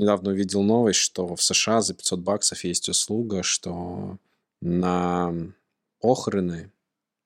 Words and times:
недавно 0.00 0.30
увидел 0.30 0.62
новость, 0.62 1.00
что 1.00 1.34
в 1.34 1.42
США 1.42 1.80
за 1.80 1.94
500 1.94 2.20
баксов 2.20 2.64
есть 2.64 2.88
услуга, 2.88 3.42
что 3.42 4.18
на 4.60 5.32
похороны 6.00 6.72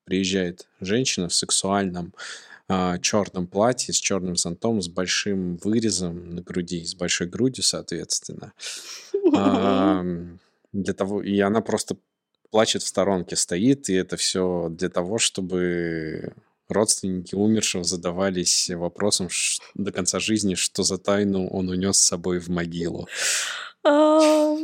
приезжает 0.05 0.69
женщина 0.81 1.29
в 1.29 1.35
сексуальном 1.35 2.13
а, 2.67 2.99
черном 2.99 3.47
платье 3.47 3.93
с 3.93 3.99
черным 3.99 4.37
зонтом, 4.37 4.81
с 4.81 4.89
большим 4.89 5.57
вырезом 5.57 6.31
на 6.31 6.43
груди, 6.43 6.85
с 6.85 6.95
большой 6.95 7.27
грудью, 7.27 7.63
соответственно. 7.63 8.53
А, 9.37 10.05
для 10.73 10.95
того, 10.95 11.23
и 11.23 11.39
она 11.41 11.61
просто 11.61 11.97
плачет 12.51 12.83
в 12.83 12.87
сторонке, 12.87 13.37
стоит, 13.37 13.89
и 13.89 13.95
это 13.95 14.17
все 14.17 14.69
для 14.71 14.89
того, 14.89 15.19
чтобы 15.19 16.35
родственники 16.69 17.35
умершего 17.35 17.85
задавались 17.85 18.71
вопросом 18.71 19.29
до 19.75 19.93
конца 19.93 20.19
жизни, 20.19 20.55
что 20.55 20.83
за 20.83 20.99
тайну 20.99 21.49
он 21.49 21.69
унес 21.69 21.99
с 21.99 22.07
собой 22.07 22.39
в 22.39 22.49
могилу. 22.49 23.09
А, 23.87 24.57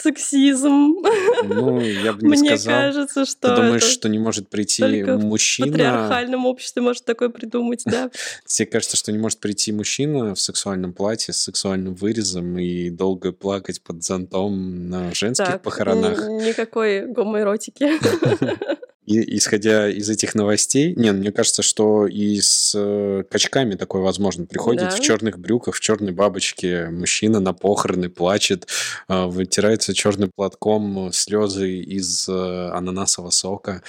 сексизм. 0.00 0.94
Ну, 1.42 1.80
я 1.80 2.12
бы 2.12 2.22
не 2.22 2.28
Мне 2.28 2.56
сказал. 2.56 2.80
кажется, 2.80 3.24
что 3.24 3.48
Ты 3.48 3.56
думаешь, 3.56 3.82
что 3.82 4.08
не 4.08 4.20
может 4.20 4.48
прийти 4.48 4.82
только 4.82 5.16
в 5.16 5.24
мужчина... 5.24 5.72
патриархальном 5.72 6.46
обществе 6.46 6.80
может 6.80 7.04
такое 7.04 7.28
придумать, 7.28 7.82
да? 7.84 8.08
Тебе 8.46 8.66
кажется, 8.66 8.96
что 8.96 9.10
не 9.10 9.18
может 9.18 9.40
прийти 9.40 9.72
мужчина 9.72 10.36
в 10.36 10.40
сексуальном 10.40 10.92
платье 10.92 11.34
с 11.34 11.38
сексуальным 11.38 11.94
вырезом 11.96 12.56
и 12.56 12.88
долго 12.90 13.32
плакать 13.32 13.82
под 13.82 14.04
зонтом 14.04 14.88
на 14.88 15.12
женских 15.12 15.60
похоронах? 15.60 16.16
никакой 16.28 17.04
гомоэротики. 17.06 17.90
И, 19.08 19.38
исходя 19.38 19.88
из 19.88 20.10
этих 20.10 20.34
новостей, 20.34 20.92
не, 20.94 21.12
ну, 21.12 21.18
мне 21.20 21.32
кажется, 21.32 21.62
что 21.62 22.06
и 22.06 22.38
с 22.42 22.74
э, 22.76 23.24
качками 23.30 23.74
такое 23.74 24.02
возможно. 24.02 24.44
Приходит 24.44 24.82
Да? 24.82 24.90
в 24.90 25.00
черных 25.00 25.38
брюках, 25.38 25.76
в 25.76 25.80
черной 25.80 26.12
бабочке 26.12 26.90
мужчина 26.90 27.40
на 27.40 27.54
похороны, 27.54 28.10
плачет, 28.10 28.68
э, 29.08 29.24
вытирается 29.24 29.94
черным 29.94 30.30
платком 30.36 31.10
слезы 31.12 31.78
из 31.78 32.28
э, 32.28 32.70
ананасового 32.74 33.30
сока 33.30 33.82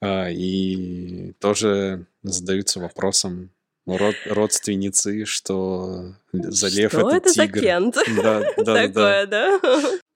э, 0.00 0.32
и 0.32 1.32
тоже 1.40 2.06
задаются 2.22 2.78
вопросом 2.78 3.50
род, 3.86 4.14
родственницы, 4.26 5.24
что 5.24 6.14
за 6.32 6.68
лев 6.68 6.92
Что 6.92 7.08
это 7.08 7.16
это 7.16 7.32
за 7.32 7.46
тигр. 7.46 7.60
кент? 7.60 7.96
Да, 8.22 8.40
да, 8.56 8.64
да, 8.64 8.64
да. 8.64 8.86
Такое, 8.88 9.26
да? 9.26 9.60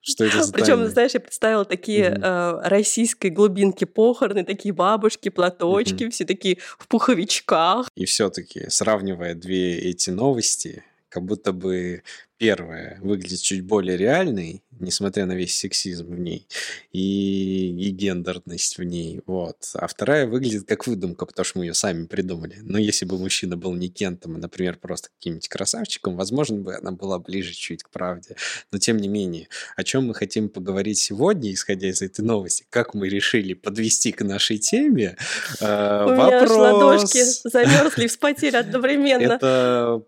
Что 0.01 0.25
это 0.25 0.43
за 0.43 0.53
Причем, 0.53 0.67
тайна? 0.67 0.89
знаешь, 0.89 1.11
я 1.15 1.19
представила 1.19 1.65
такие 1.65 2.11
Мгм. 2.11 2.23
э, 2.23 2.67
российской 2.69 3.29
глубинки 3.31 3.85
похороны, 3.85 4.43
такие 4.45 4.73
бабушки, 4.73 5.29
платочки, 5.29 6.09
все 6.09 6.25
такие 6.25 6.57
в 6.77 6.87
пуховичках. 6.87 7.87
И 7.95 8.05
все-таки, 8.05 8.69
сравнивая 8.69 9.33
две 9.33 9.77
эти 9.79 10.11
новости, 10.11 10.83
как 11.09 11.23
будто 11.23 11.53
бы 11.53 12.03
первая 12.37 12.99
выглядит 13.01 13.41
чуть 13.41 13.61
более 13.61 13.97
реальной, 13.97 14.63
несмотря 14.79 15.25
на 15.25 15.33
весь 15.33 15.57
сексизм 15.57 16.07
в 16.07 16.19
ней 16.19 16.47
и, 16.91 17.69
и 17.69 17.89
гендерность 17.91 18.77
в 18.77 18.83
ней, 18.83 19.21
вот. 19.25 19.57
А 19.73 19.87
вторая 19.87 20.27
выглядит 20.27 20.67
как 20.67 20.87
выдумка, 20.87 21.25
потому 21.25 21.45
что 21.45 21.59
мы 21.59 21.65
ее 21.65 21.73
сами 21.73 22.05
придумали. 22.05 22.57
Но 22.61 22.77
если 22.77 23.05
бы 23.05 23.17
мужчина 23.17 23.55
был 23.57 23.73
не 23.73 23.89
Кентом, 23.89 24.35
а, 24.35 24.39
например, 24.39 24.77
просто 24.77 25.09
каким-нибудь 25.17 25.47
красавчиком, 25.47 26.15
возможно 26.15 26.57
бы 26.57 26.75
она 26.75 26.91
была 26.91 27.19
ближе 27.19 27.53
чуть 27.53 27.83
к 27.83 27.89
правде. 27.89 28.35
Но 28.71 28.79
тем 28.79 28.97
не 28.97 29.07
менее, 29.07 29.47
о 29.75 29.83
чем 29.83 30.07
мы 30.07 30.13
хотим 30.13 30.49
поговорить 30.49 30.99
сегодня, 30.99 31.53
исходя 31.53 31.87
из 31.87 32.01
этой 32.01 32.21
новости, 32.21 32.65
как 32.69 32.93
мы 32.93 33.07
решили 33.07 33.53
подвести 33.53 34.11
к 34.11 34.23
нашей 34.23 34.57
теме, 34.57 35.17
э, 35.61 35.65
У 36.05 36.11
меня 36.11 36.41
аж 36.41 36.49
ладошки 36.49 37.23
замерзли 37.47 38.05
и 38.05 38.07
вспотели 38.07 38.55
одновременно. 38.55 39.33
Это 39.33 40.03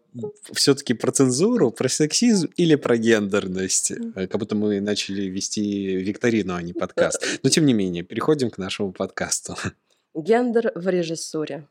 все-таки 0.53 0.93
про 0.93 1.11
цензуру, 1.11 1.71
про 1.71 1.89
сексизм 2.17 2.49
или 2.57 2.75
про 2.75 2.97
гендерность? 2.97 3.91
Э, 3.91 4.25
Как 4.27 4.39
будто 4.39 4.55
мы 4.55 4.81
начали 4.81 5.23
вести 5.23 5.97
викторину, 5.97 6.55
а 6.55 6.61
не 6.63 6.73
подкаст. 6.83 7.23
Но 7.43 7.49
тем 7.49 7.65
не 7.67 7.73
менее, 7.73 8.03
переходим 8.03 8.49
к 8.49 8.57
нашему 8.57 8.91
подкасту. 8.91 9.55
Гендер 10.15 10.71
в 10.73 10.87
режиссуре. 10.89 11.67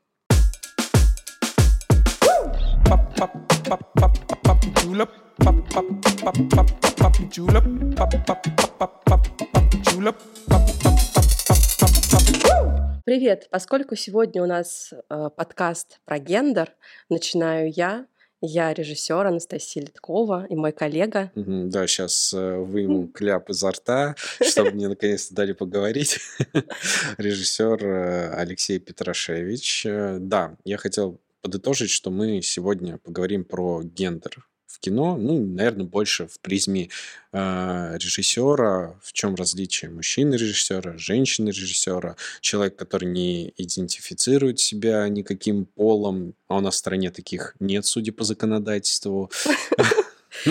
Привет! 13.05 13.49
Поскольку 13.51 13.97
сегодня 13.97 14.43
у 14.43 14.47
нас 14.47 14.93
э, 14.93 15.31
подкаст 15.37 16.01
про 16.05 16.21
гендер, 16.21 16.73
начинаю 17.09 17.73
я. 17.73 18.07
Я 18.43 18.75
режиссер 18.75 19.27
Анастасия 19.27 19.83
Литкова 19.83 20.47
и 20.49 20.55
мой 20.55 20.73
коллега. 20.73 21.33
Да, 21.35 21.87
сейчас 21.87 22.33
выйму 22.33 23.09
кляп 23.09 23.49
изо 23.51 23.71
рта, 23.71 24.15
чтобы 24.43 24.73
мне 24.73 24.89
наконец-то 24.89 25.35
дали 25.35 25.53
поговорить. 25.53 26.19
Режиссер 27.19 27.85
э, 27.85 28.35
Алексей 28.35 28.79
Петрашевич. 28.79 29.87
Э, 29.87 30.19
Да, 30.21 30.57
я 30.65 30.77
хотел 30.77 31.19
подытожить, 31.41 31.91
что 31.91 32.11
мы 32.11 32.43
сегодня 32.43 32.99
поговорим 32.99 33.45
про 33.45 33.83
гендер 33.83 34.47
в 34.77 34.79
кино, 34.79 35.17
ну, 35.17 35.43
наверное, 35.43 35.87
больше 35.87 36.27
в 36.27 36.39
призме 36.41 36.91
э, 37.33 37.97
режиссера, 37.99 38.95
в 39.03 39.13
чем 39.15 39.35
различие 39.35 39.91
мужчины-режиссера, 39.91 40.99
женщины-режиссера, 40.99 42.17
человек, 42.41 42.77
который 42.77 43.09
не 43.09 43.55
идентифицирует 43.57 44.61
себя 44.61 45.09
никаким 45.09 45.65
полом, 45.65 46.35
а 46.49 46.59
у 46.59 46.61
нас 46.61 46.75
в 46.75 46.79
стране 46.79 47.11
таких 47.11 47.57
нет, 47.59 47.87
судя 47.87 48.13
по 48.13 48.25
законодательству. 48.25 49.31
А, 50.45 50.51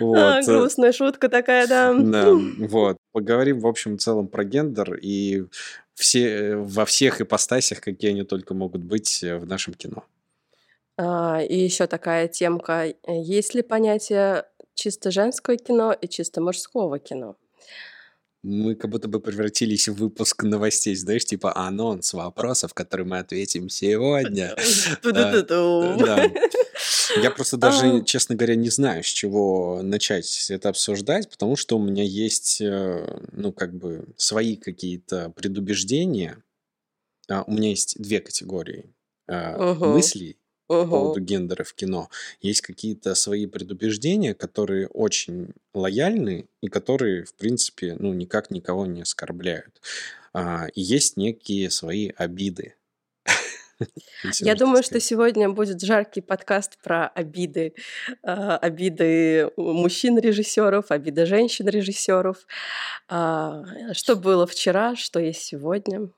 Вот. 0.00 0.16
э, 0.16 0.46
грустная 0.46 0.92
шутка 0.92 1.28
такая, 1.28 1.66
да. 1.66 1.92
Да, 1.92 2.32
вот. 2.58 2.96
Поговорим, 3.12 3.60
в 3.60 3.66
общем, 3.66 3.98
в 3.98 4.00
целом 4.00 4.28
про 4.28 4.44
гендер 4.44 4.94
и 4.94 5.44
все, 5.94 6.56
во 6.56 6.86
всех 6.86 7.20
ипостасях, 7.20 7.82
какие 7.82 8.12
они 8.12 8.22
только 8.22 8.54
могут 8.54 8.82
быть 8.82 9.22
э, 9.22 9.36
в 9.36 9.46
нашем 9.46 9.74
кино. 9.74 10.04
А, 10.98 11.40
И 11.42 11.56
еще 11.58 11.86
такая 11.86 12.28
темка. 12.28 12.94
Есть 13.06 13.54
ли 13.54 13.62
понятие 13.62 14.44
чисто 14.74 15.10
женского 15.10 15.56
кино 15.56 15.92
и 15.92 16.08
чисто 16.08 16.40
мужского 16.40 16.98
кино? 16.98 17.36
Мы 18.42 18.76
как 18.76 18.90
будто 18.90 19.08
бы 19.08 19.18
превратились 19.18 19.88
в 19.88 19.94
выпуск 19.94 20.44
новостей, 20.44 20.94
знаешь, 20.94 21.24
типа 21.24 21.56
анонс 21.56 22.14
вопросов, 22.14 22.74
которые 22.74 23.04
мы 23.06 23.18
ответим 23.18 23.68
сегодня. 23.68 24.54
Да. 25.98 26.30
Я 27.20 27.30
просто 27.30 27.56
даже, 27.58 27.86
А. 27.86 28.00
честно 28.04 28.36
говоря, 28.36 28.54
не 28.54 28.70
знаю, 28.70 29.02
с 29.02 29.06
чего 29.06 29.80
начать 29.82 30.46
это 30.50 30.68
обсуждать, 30.68 31.28
потому 31.28 31.56
что 31.56 31.76
у 31.76 31.82
меня 31.82 32.04
есть, 32.04 32.60
э, 32.60 33.20
ну, 33.32 33.52
как 33.52 33.74
бы, 33.74 34.04
свои 34.16 34.56
какие-то 34.56 35.30
предубеждения. 35.30 36.42
А, 37.28 37.42
У 37.46 37.52
меня 37.52 37.70
есть 37.70 38.00
две 38.00 38.20
категории 38.20 38.94
э, 39.26 39.56
Мыслей 40.68 40.84
по 40.84 40.86
поводу 40.90 41.20
гендера 41.20 41.64
в 41.64 41.74
кино. 41.74 42.08
Есть 42.40 42.60
какие-то 42.62 43.14
свои 43.14 43.46
предубеждения, 43.46 44.34
которые 44.34 44.88
очень 44.88 45.48
лояльны 45.74 46.46
и 46.62 46.68
которые, 46.68 47.24
в 47.24 47.34
принципе, 47.34 47.96
ну, 47.98 48.12
никак 48.12 48.50
никого 48.50 48.86
не 48.86 49.02
оскорбляют. 49.02 49.80
А, 50.32 50.66
И 50.74 50.80
есть 50.82 51.16
некие 51.16 51.70
свои 51.70 52.10
обиды. 52.16 52.74
Я 54.40 54.54
думаю, 54.54 54.82
что 54.82 55.00
сегодня 55.00 55.50
будет 55.50 55.80
жаркий 55.82 56.20
подкаст 56.20 56.78
про 56.82 57.08
обиды. 57.08 57.74
а, 58.22 58.56
Обиды 58.56 59.50
мужчин-режиссеров, 59.56 60.90
обиды 60.90 61.26
женщин-режиссеров. 61.26 62.46
А, 63.08 63.62
Что 63.92 64.16
было 64.16 64.46
вчера, 64.46 64.96
что 64.96 65.20
есть 65.20 65.42
сегодня. 65.42 66.08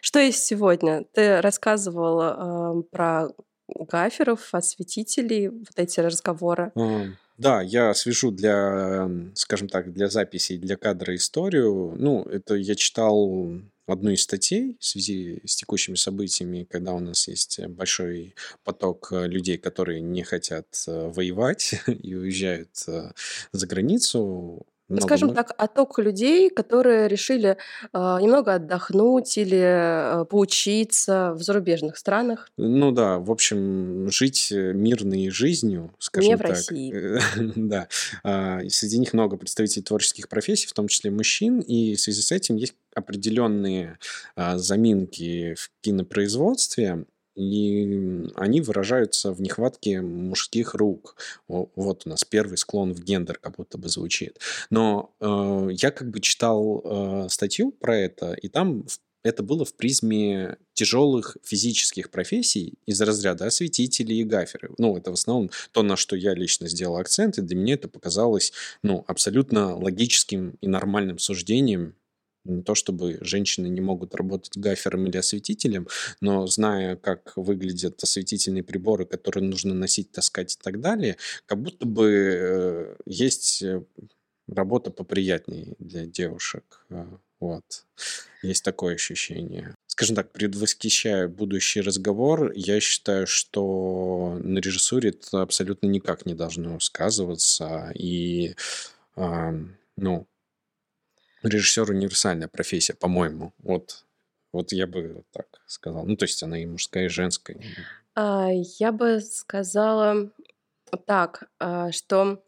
Что 0.00 0.18
есть 0.18 0.44
сегодня? 0.44 1.04
Ты 1.12 1.40
рассказывал 1.42 2.20
а, 2.22 2.82
про 2.90 3.28
гаферов, 3.68 4.48
осветителей, 4.52 5.48
вот 5.48 5.76
эти 5.76 6.00
разговоры. 6.00 6.72
А, 6.74 7.06
Да, 7.36 7.62
я 7.62 7.94
свяжу 7.94 8.30
для, 8.30 9.10
скажем 9.34 9.68
так, 9.68 9.92
для 9.92 10.08
записи, 10.08 10.56
для 10.56 10.76
кадра 10.76 11.14
историю. 11.14 11.94
Ну, 11.98 12.22
это 12.22 12.54
я 12.54 12.74
читал 12.76 13.50
одну 13.86 14.10
из 14.10 14.22
статей 14.22 14.76
в 14.80 14.84
связи 14.84 15.40
с 15.44 15.56
текущими 15.56 15.96
событиями, 15.96 16.66
когда 16.68 16.92
у 16.92 17.00
нас 17.00 17.28
есть 17.28 17.60
большой 17.66 18.34
поток 18.64 19.08
э, 19.12 19.26
людей, 19.26 19.58
которые 19.58 20.00
не 20.00 20.22
хотят 20.22 20.66
э, 20.86 21.08
воевать 21.08 21.74
и 21.86 22.14
уезжают 22.14 22.70
э, 22.86 23.12
за 23.52 23.66
границу. 23.66 24.66
Ну, 24.94 24.98
Много 24.98 25.08
скажем 25.08 25.28
мо- 25.30 25.34
так, 25.34 25.52
отток 25.58 25.98
людей, 25.98 26.50
которые 26.50 27.08
решили 27.08 27.56
а, 27.92 28.20
немного 28.20 28.54
отдохнуть 28.54 29.36
или 29.36 29.60
а, 29.60 30.24
поучиться 30.24 31.32
в 31.34 31.42
зарубежных 31.42 31.96
странах. 31.96 32.48
Ну 32.56 32.92
да, 32.92 33.18
в 33.18 33.28
общем, 33.28 34.08
жить 34.08 34.52
э, 34.52 34.72
мирной 34.72 35.30
жизнью, 35.30 35.92
скажем 35.98 36.30
Не 36.30 36.36
в 36.36 36.40
так. 36.40 36.50
России. 36.50 36.94
Э, 36.94 37.18
Да. 37.56 37.88
А, 38.22 38.60
Среди 38.68 38.98
них 38.98 39.12
много 39.14 39.36
представителей 39.36 39.82
творческих 39.82 40.28
профессий, 40.28 40.68
в 40.68 40.72
том 40.72 40.86
числе 40.86 41.10
мужчин, 41.10 41.58
и 41.58 41.96
в 41.96 42.00
связи 42.00 42.22
с 42.22 42.30
этим 42.30 42.54
есть 42.54 42.74
определенные 42.94 43.98
а, 44.36 44.58
заминки 44.58 45.54
в 45.54 45.70
кинопроизводстве. 45.80 47.04
И 47.34 48.30
они 48.34 48.60
выражаются 48.60 49.32
в 49.32 49.40
нехватке 49.40 50.00
мужских 50.00 50.74
рук. 50.74 51.16
Вот 51.48 52.02
у 52.06 52.08
нас 52.08 52.24
первый 52.24 52.56
склон 52.56 52.92
в 52.92 53.02
гендер 53.02 53.38
как 53.38 53.56
будто 53.56 53.78
бы 53.78 53.88
звучит. 53.88 54.38
Но 54.70 55.14
э, 55.20 55.68
я 55.72 55.90
как 55.90 56.10
бы 56.10 56.20
читал 56.20 56.82
э, 56.84 57.26
статью 57.28 57.72
про 57.72 57.96
это, 57.96 58.34
и 58.34 58.48
там 58.48 58.84
это 59.24 59.42
было 59.42 59.64
в 59.64 59.74
призме 59.74 60.58
тяжелых 60.74 61.36
физических 61.42 62.10
профессий 62.10 62.74
из 62.86 63.00
разряда 63.00 63.46
осветителей 63.46 64.20
и 64.20 64.24
гаферы. 64.24 64.70
Ну, 64.78 64.96
это 64.96 65.10
в 65.10 65.14
основном 65.14 65.50
то, 65.72 65.82
на 65.82 65.96
что 65.96 66.14
я 66.14 66.34
лично 66.34 66.68
сделал 66.68 66.98
акцент, 66.98 67.38
и 67.38 67.42
для 67.42 67.56
меня 67.56 67.74
это 67.74 67.88
показалось 67.88 68.52
ну, 68.82 69.02
абсолютно 69.08 69.76
логическим 69.76 70.58
и 70.60 70.68
нормальным 70.68 71.18
суждением 71.18 71.94
не 72.44 72.62
то 72.62 72.74
чтобы 72.74 73.18
женщины 73.20 73.68
не 73.68 73.80
могут 73.80 74.14
работать 74.14 74.56
гафером 74.56 75.06
или 75.06 75.16
осветителем, 75.16 75.88
но 76.20 76.46
зная, 76.46 76.96
как 76.96 77.32
выглядят 77.36 78.02
осветительные 78.02 78.62
приборы, 78.62 79.06
которые 79.06 79.44
нужно 79.44 79.74
носить, 79.74 80.12
таскать 80.12 80.54
и 80.54 80.58
так 80.62 80.80
далее, 80.80 81.16
как 81.46 81.60
будто 81.62 81.86
бы 81.86 82.10
э, 82.10 82.96
есть 83.06 83.62
э, 83.62 83.82
работа 84.48 84.90
поприятнее 84.90 85.74
для 85.78 86.06
девушек. 86.06 86.84
Э, 86.90 87.06
вот. 87.40 87.84
Есть 88.42 88.64
такое 88.64 88.94
ощущение. 88.94 89.74
Скажем 89.86 90.16
так, 90.16 90.32
предвосхищая 90.32 91.28
будущий 91.28 91.80
разговор, 91.80 92.52
я 92.54 92.80
считаю, 92.80 93.26
что 93.26 94.38
на 94.42 94.58
режиссуре 94.58 95.10
это 95.10 95.42
абсолютно 95.42 95.86
никак 95.86 96.26
не 96.26 96.34
должно 96.34 96.80
сказываться. 96.80 97.92
И, 97.94 98.54
э, 99.16 99.52
ну, 99.96 100.26
режиссер 101.48 101.90
универсальная 101.90 102.48
профессия, 102.48 102.94
по-моему. 102.94 103.52
Вот, 103.58 104.04
вот 104.52 104.72
я 104.72 104.86
бы 104.86 105.24
так 105.32 105.46
сказал. 105.66 106.04
Ну, 106.06 106.16
то 106.16 106.24
есть 106.24 106.42
она 106.42 106.58
и 106.58 106.66
мужская, 106.66 107.06
и 107.06 107.08
женская. 107.08 107.60
А, 108.14 108.48
я 108.52 108.92
бы 108.92 109.20
сказала 109.20 110.30
так, 111.06 111.44
а, 111.58 111.92
что 111.92 112.42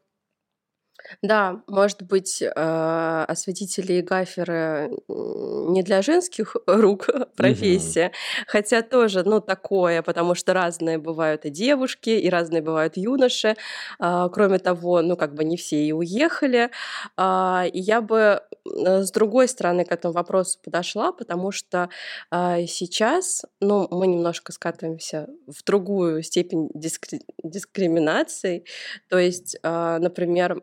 да, 1.23 1.63
может 1.67 2.03
быть, 2.03 2.43
э, 2.43 3.25
осветители 3.29 3.95
и 3.95 4.03
гаферы 4.03 4.91
не 5.09 5.83
для 5.83 6.03
женских 6.03 6.57
рук 6.67 7.09
профессия, 7.37 8.13
хотя 8.47 8.83
тоже, 8.83 9.23
ну, 9.25 9.41
такое, 9.41 10.03
потому 10.03 10.35
что 10.35 10.53
разные 10.53 10.99
бывают 10.99 11.45
и 11.45 11.51
девушки, 11.51 12.11
и 12.11 12.29
разные 12.31 12.63
бывают 12.63 12.97
юноши. 12.97 13.57
А, 13.99 14.29
кроме 14.29 14.59
того, 14.59 15.03
ну, 15.03 15.17
как 15.17 15.35
бы 15.35 15.45
не 15.45 15.57
все 15.57 15.85
и 15.85 15.93
уехали. 15.93 16.71
А, 17.17 17.65
и 17.73 17.81
я 17.81 18.01
бы 18.01 18.43
э, 18.65 19.03
с 19.03 19.11
другой 19.11 19.49
стороны 19.49 19.85
к 19.85 19.93
этому 19.93 20.15
вопросу 20.15 20.59
подошла, 20.63 21.13
потому 21.13 21.53
что 21.53 21.89
а, 22.31 22.65
сейчас, 22.67 23.45
ну, 23.61 23.89
мы 23.91 24.07
немножко 24.07 24.53
скатываемся 24.53 25.29
в 25.47 25.65
другую 25.65 26.23
степень 26.23 26.69
дискри- 26.75 27.25
дискриминации. 27.43 28.65
То 29.09 29.19
есть, 29.19 29.57
например, 29.63 30.63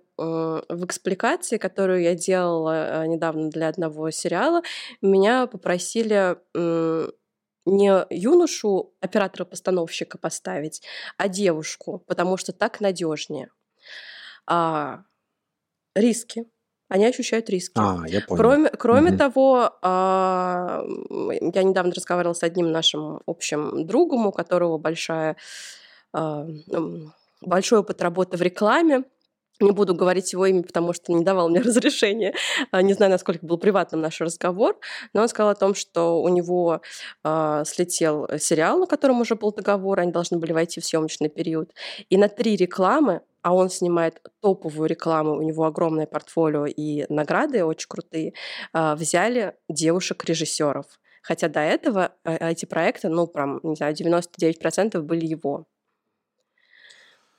в 0.69 0.85
экспликации, 0.85 1.57
которую 1.57 2.01
я 2.01 2.15
делала 2.15 3.01
а, 3.01 3.07
недавно 3.07 3.49
для 3.49 3.67
одного 3.67 4.11
сериала, 4.11 4.61
меня 5.01 5.47
попросили 5.47 6.37
не 7.65 8.05
юношу 8.09 8.93
оператора-постановщика 8.99 10.17
поставить, 10.17 10.81
а 11.17 11.29
девушку, 11.29 12.03
потому 12.07 12.37
что 12.37 12.51
так 12.51 12.81
надежнее. 12.81 13.49
А, 14.45 15.03
риски. 15.95 16.45
Они 16.89 17.05
ощущают 17.05 17.49
риски. 17.49 17.73
А, 17.77 18.03
я 18.07 18.21
понял. 18.21 18.37
Кроме, 18.37 18.69
кроме 18.69 19.09
угу. 19.11 19.17
того, 19.17 19.71
а, 19.81 20.83
я 21.53 21.63
недавно 21.63 21.93
разговаривала 21.93 22.33
с 22.33 22.43
одним 22.43 22.71
нашим 22.71 23.21
общим 23.25 23.87
другом, 23.87 24.27
у 24.27 24.31
которого 24.31 24.77
большая, 24.77 25.37
а, 26.11 26.45
большой 27.41 27.79
опыт 27.79 28.01
работы 28.01 28.37
в 28.37 28.41
рекламе. 28.41 29.05
Не 29.63 29.71
буду 29.71 29.95
говорить 29.95 30.33
его 30.33 30.45
имя, 30.45 30.61
потому 30.61 30.91
что 30.91 31.13
не 31.13 31.23
давал 31.23 31.49
мне 31.49 31.61
разрешения. 31.61 32.33
А, 32.71 32.81
не 32.81 32.93
знаю, 32.93 33.11
насколько 33.11 33.45
был 33.45 33.57
приватным 33.57 34.01
наш 34.01 34.19
разговор, 34.19 34.77
но 35.13 35.21
он 35.21 35.29
сказал 35.29 35.51
о 35.51 35.55
том, 35.55 35.73
что 35.73 36.21
у 36.21 36.27
него 36.27 36.81
э, 37.23 37.63
слетел 37.65 38.27
сериал, 38.39 38.79
на 38.79 38.87
котором 38.87 39.21
уже 39.21 39.35
был 39.35 39.53
договор, 39.53 40.01
они 40.01 40.11
должны 40.11 40.37
были 40.37 40.51
войти 40.51 40.81
в 40.81 40.85
съемочный 40.85 41.29
период. 41.29 41.71
И 42.09 42.17
на 42.17 42.27
три 42.27 42.57
рекламы, 42.57 43.21
а 43.41 43.53
он 43.55 43.69
снимает 43.69 44.21
топовую 44.41 44.89
рекламу, 44.89 45.37
у 45.37 45.41
него 45.41 45.63
огромное 45.63 46.07
портфолио 46.07 46.65
и 46.65 47.05
награды 47.07 47.63
очень 47.63 47.87
крутые, 47.87 48.33
э, 48.73 48.95
взяли 48.95 49.55
девушек-режиссеров. 49.69 50.87
Хотя 51.21 51.47
до 51.47 51.61
этого 51.61 52.11
э, 52.25 52.51
эти 52.51 52.65
проекты, 52.65 53.07
ну, 53.07 53.27
прям, 53.27 53.61
не 53.63 53.75
знаю, 53.77 53.95
99% 53.95 54.99
были 55.01 55.25
его. 55.25 55.67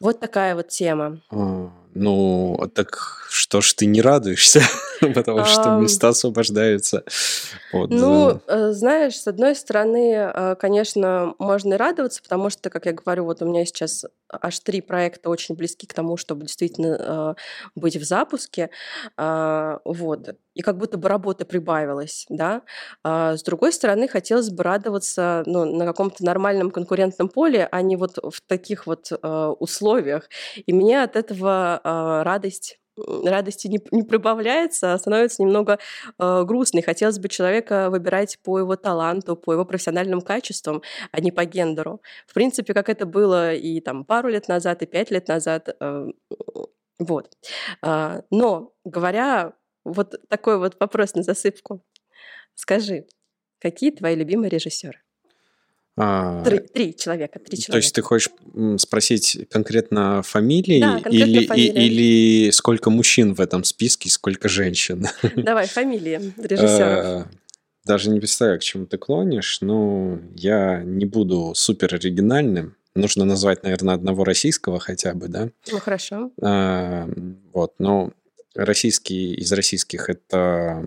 Вот 0.01 0.21
такая 0.21 0.55
вот 0.55 0.69
тема. 0.69 1.21
А, 1.31 1.71
ну, 1.95 2.71
так 2.75 3.27
что 3.31 3.61
ж 3.61 3.73
ты 3.75 3.87
не 3.87 4.03
радуешься? 4.03 4.63
Потому 5.15 5.45
что 5.45 5.77
места 5.77 6.09
освобождаются. 6.09 7.05
Ну, 7.73 8.41
э, 8.47 8.71
знаешь, 8.73 9.17
с 9.17 9.27
одной 9.27 9.55
стороны, 9.55 10.13
э, 10.15 10.57
конечно, 10.57 11.35
можно 11.39 11.75
и 11.75 11.77
радоваться, 11.77 12.23
потому 12.23 12.51
что, 12.51 12.71
как 12.71 12.87
я 12.87 12.93
говорю, 12.93 13.25
вот 13.25 13.43
у 13.43 13.47
меня 13.47 13.65
сейчас 13.65 14.05
аж 14.29 14.59
три 14.61 14.81
проекта 14.81 15.31
очень 15.31 15.55
близки 15.55 15.87
к 15.87 15.95
тому, 15.95 16.17
чтобы 16.17 16.43
действительно 16.43 16.97
э, 16.99 17.35
быть 17.75 17.97
в 17.97 18.05
запуске. 18.05 18.71
А, 19.17 19.81
вот. 19.85 20.37
И 20.55 20.63
как 20.63 20.79
будто 20.79 20.99
бы 20.99 21.09
работа 21.09 21.45
прибавилась, 21.45 22.27
да. 22.29 22.63
А 23.03 23.37
с 23.37 23.43
другой 23.43 23.73
стороны, 23.73 24.09
хотелось 24.09 24.51
бы 24.51 24.63
радоваться 24.63 25.43
ну, 25.47 25.65
на 25.65 25.85
каком-то 25.85 26.25
нормальном 26.25 26.71
конкурентном 26.71 27.29
поле, 27.29 27.69
а 27.71 27.83
не 27.83 27.97
вот 27.97 28.19
в 28.19 28.41
таких 28.47 28.87
вот 28.87 29.11
условиях. 29.59 30.29
И 30.67 30.73
мне 30.73 31.03
от 31.03 31.17
этого 31.17 31.81
радость 32.25 32.79
радости 32.97 33.69
не, 33.69 33.81
не 33.91 34.03
прибавляется, 34.03 34.93
а 34.93 34.99
становится 34.99 35.43
немного 35.43 35.79
э, 36.19 36.45
грустной. 36.45 36.83
Хотелось 36.83 37.19
бы 37.19 37.29
человека 37.29 37.91
выбирать 37.91 38.39
по 38.43 38.59
его 38.59 38.77
таланту, 38.77 39.37
по 39.37 39.53
его 39.53 39.65
профессиональным 39.65 40.21
качествам, 40.21 40.83
а 41.13 41.21
не 41.21 41.33
по 41.33 41.45
гендеру. 41.45 42.01
В 42.27 42.35
принципе, 42.35 42.75
как 42.75 42.89
это 42.89 43.07
было 43.07 43.55
и 43.55 43.81
там 43.81 44.05
пару 44.05 44.29
лет 44.29 44.49
назад, 44.49 44.83
и 44.83 44.87
пять 44.87 45.11
лет 45.11 45.29
назад. 45.29 45.69
Э, 45.81 46.07
вот. 46.99 47.31
Э, 47.83 48.23
но, 48.31 48.73
говоря, 48.85 49.55
вот 49.85 50.15
такой 50.29 50.59
вот 50.59 50.77
вопрос 50.81 51.15
на 51.15 51.23
засыпку. 51.23 51.85
Скажи, 52.55 53.07
какие 53.61 53.91
твои 53.91 54.15
любимые 54.15 54.51
режиссеры? 54.51 55.04
А, 55.97 56.43
три, 56.43 56.59
три 56.59 56.97
человека, 56.97 57.39
три 57.39 57.57
человека. 57.57 57.73
То 57.73 57.77
есть 57.79 57.95
ты 57.95 58.03
хочешь 58.03 58.31
спросить 58.79 59.47
конкретно 59.49 60.23
фамилии 60.23 60.81
да, 60.81 61.01
конкретно 61.01 61.17
или, 61.17 61.47
фамилии. 61.47 61.85
или 61.85 62.51
сколько 62.51 62.91
мужчин 62.91 63.35
в 63.35 63.41
этом 63.41 63.63
списке, 63.63 64.11
сколько 64.11 64.49
женщин? 64.49 65.07
Давай, 65.37 65.67
фамилии 65.67 66.33
режиссеров. 66.37 67.05
А, 67.07 67.27
даже 67.85 68.11
не 68.11 68.19
представляю, 68.19 68.59
к 68.59 68.63
чему 68.63 68.87
ты 68.87 68.99
клонишь, 68.99 69.61
но 69.61 70.19
я 70.35 70.83
не 70.83 71.05
буду 71.05 71.53
супер 71.55 71.95
оригинальным. 71.95 72.77
Нужно 72.97 73.25
назвать, 73.25 73.63
наверное, 73.63 73.95
одного 73.95 74.25
российского 74.25 74.81
хотя 74.81 75.15
бы, 75.15 75.29
да? 75.29 75.51
Ну, 75.71 75.79
хорошо. 75.79 76.31
А, 76.41 77.09
вот, 77.53 77.75
но 77.79 78.13
российские, 78.55 79.35
из 79.35 79.53
российских 79.53 80.09
это... 80.09 80.87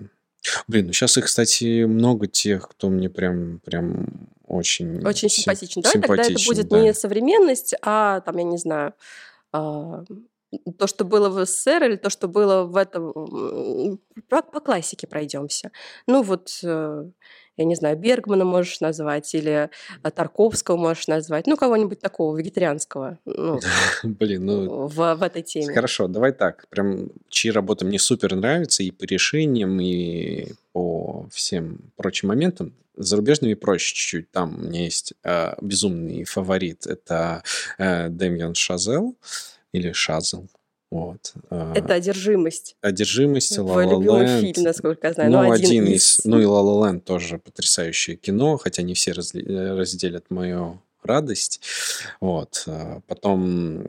Блин, 0.68 0.88
ну 0.88 0.94
сейчас 0.94 1.18
их, 1.18 1.26
кстати, 1.26 1.84
много 1.84 2.28
тех, 2.28 2.68
кто 2.70 2.90
мне 2.90 3.10
прям, 3.10 3.60
прям 3.60 4.08
очень, 4.46 5.06
очень 5.06 5.30
симпатичен. 5.30 5.82
Давай 5.82 6.02
тогда 6.02 6.24
это 6.24 6.46
будет 6.46 6.68
да. 6.70 6.80
не 6.80 6.94
современность, 6.94 7.76
а 7.82 8.22
там, 8.22 8.38
я 8.38 8.44
не 8.44 8.58
знаю, 8.58 8.94
а, 9.52 10.04
то, 10.78 10.88
что 10.88 11.04
было 11.04 11.30
в 11.30 11.46
СССР, 11.46 11.84
или 11.84 11.96
то, 11.98 12.10
что 12.10 12.28
было 12.28 12.64
в 12.64 12.78
этом... 12.78 14.00
По, 14.30 14.42
по 14.42 14.60
классике 14.60 15.08
пройдемся. 15.08 15.72
Ну 16.08 16.24
вот, 16.24 16.60
э, 16.64 17.06
я 17.58 17.66
не 17.66 17.76
знаю, 17.76 17.98
Бергмана 17.98 18.46
можешь 18.46 18.80
назвать, 18.80 19.34
или 19.34 19.70
э, 20.04 20.12
Тарковского 20.12 20.78
можешь 20.78 21.08
назвать, 21.08 21.48
ну, 21.48 21.58
кого-нибудь 21.58 22.00
такого 22.00 22.38
вегетарианского. 22.38 23.18
Ну, 23.26 23.60
Блин, 24.04 24.46
ну... 24.46 24.88
В, 24.88 25.16
в 25.16 25.24
этой 25.24 25.42
теме. 25.42 25.74
Хорошо, 25.74 26.08
давай 26.08 26.32
так. 26.32 26.68
Прям 26.70 27.10
чьи 27.30 27.52
работы 27.52 27.86
мне 27.86 28.00
супер 28.00 28.36
нравятся 28.36 28.84
и 28.84 28.92
по 28.92 29.04
решениям, 29.06 29.80
и 29.80 30.54
по 30.72 31.28
всем 31.32 31.80
прочим 31.96 32.28
моментам. 32.30 32.74
С 32.96 33.08
зарубежными 33.10 33.54
проще 33.56 33.96
чуть-чуть. 33.96 34.32
Там 34.32 34.56
у 34.56 34.68
меня 34.68 34.84
есть 34.84 35.14
э, 35.24 35.54
безумный 35.62 36.24
фаворит. 36.24 36.86
Это 36.86 37.44
э, 37.78 38.10
Дэмьен 38.10 38.56
Шазел 38.56 39.16
или 39.72 39.92
Шазел. 39.92 40.48
Вот. 40.90 41.34
Э. 41.50 41.74
Это 41.76 41.96
одержимость. 41.96 42.78
Одержимость, 42.82 43.56
Твой 43.56 43.86
La 43.86 43.92
любимый 43.92 44.42
фильм, 44.42 44.64
насколько 44.64 45.08
я 45.08 45.14
знаю. 45.14 45.32
Ну, 45.32 45.44
ну 45.44 45.52
один, 45.52 45.66
один 45.66 45.86
из... 45.88 46.22
Ну 46.24 46.40
и 46.40 46.46
La 46.46 46.64
La 46.64 46.92
Land 46.92 47.02
тоже 47.02 47.40
потрясающее 47.40 48.16
кино, 48.16 48.58
хотя 48.58 48.84
не 48.84 48.94
все 48.94 49.12
раз... 49.12 49.34
разделят 49.34 50.30
мою 50.30 50.82
радость. 51.04 51.62
Вот. 52.22 52.64
Э, 52.68 53.02
потом, 53.08 53.84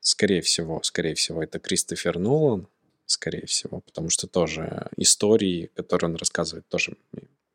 скорее 0.00 0.42
всего, 0.42 0.80
скорее 0.82 1.14
всего, 1.14 1.42
это 1.42 1.58
Кристофер 1.58 2.18
Нолан, 2.18 2.66
скорее 3.06 3.46
всего, 3.46 3.80
потому 3.80 4.10
что 4.10 4.26
тоже 4.26 4.88
истории, 4.96 5.70
которые 5.74 6.10
он 6.10 6.16
рассказывает, 6.16 6.66
тоже 6.68 6.96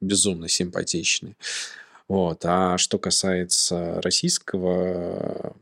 безумно 0.02 0.48
симпатичны. 0.48 1.36
Вот. 2.08 2.42
А 2.46 2.78
что 2.78 2.98
касается 2.98 4.02
российского 4.02 5.56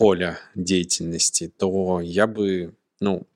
поля 0.00 0.38
деятельности, 0.54 1.52
то 1.58 2.00
я 2.00 2.26
бы, 2.26 2.72
ну, 3.00 3.26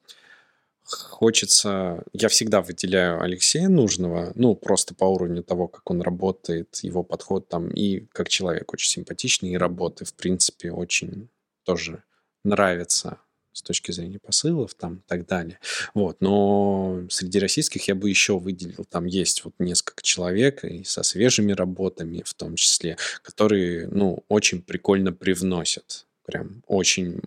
хочется... 0.83 2.03
Я 2.15 2.29
всегда 2.29 2.63
выделяю 2.63 3.21
Алексея 3.21 3.69
Нужного, 3.69 4.33
ну, 4.35 4.55
просто 4.55 4.95
по 4.95 5.05
уровню 5.05 5.43
того, 5.43 5.69
как 5.69 5.91
он 5.91 6.01
работает, 6.01 6.77
его 6.77 7.03
подход 7.03 7.49
там, 7.49 7.69
и 7.69 8.07
как 8.13 8.31
человек 8.31 8.73
очень 8.73 8.89
симпатичный, 8.89 9.51
и 9.51 9.59
работы, 9.59 10.07
в 10.07 10.15
принципе, 10.15 10.73
очень 10.73 11.29
тоже 11.65 12.03
нравится 12.45 13.19
с 13.53 13.61
точки 13.61 13.93
зрения 13.93 14.19
посылов 14.19 14.73
там 14.73 14.97
и 14.97 15.03
так 15.07 15.27
далее. 15.27 15.59
Вот. 15.93 16.23
Но 16.23 17.03
среди 17.11 17.41
российских 17.41 17.89
я 17.89 17.95
бы 17.95 18.09
еще 18.09 18.39
выделил, 18.39 18.87
там 18.87 19.05
есть 19.05 19.45
вот 19.45 19.53
несколько 19.59 20.03
человек 20.03 20.65
и 20.65 20.83
со 20.83 21.03
свежими 21.03 21.53
работами 21.53 22.23
в 22.25 22.33
том 22.33 22.57
числе, 22.57 22.97
которые, 23.23 23.87
ну, 23.89 24.25
очень 24.29 24.63
прикольно 24.63 25.13
привносят. 25.13 26.07
Прям 26.25 26.63
очень 26.67 27.21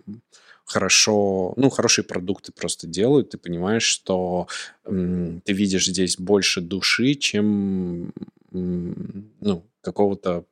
хорошо, 0.64 1.54
ну, 1.56 1.70
хорошие 1.70 2.04
продукты 2.04 2.52
просто 2.52 2.86
делают, 2.86 3.30
ты 3.30 3.38
понимаешь, 3.38 3.84
что 3.84 4.48
м, 4.84 5.40
ты 5.44 5.52
видишь 5.52 5.86
здесь 5.86 6.18
больше 6.18 6.60
души, 6.60 7.14
чем, 7.14 8.12
м, 8.52 9.32
ну, 9.40 9.64
какого-то 9.80 10.44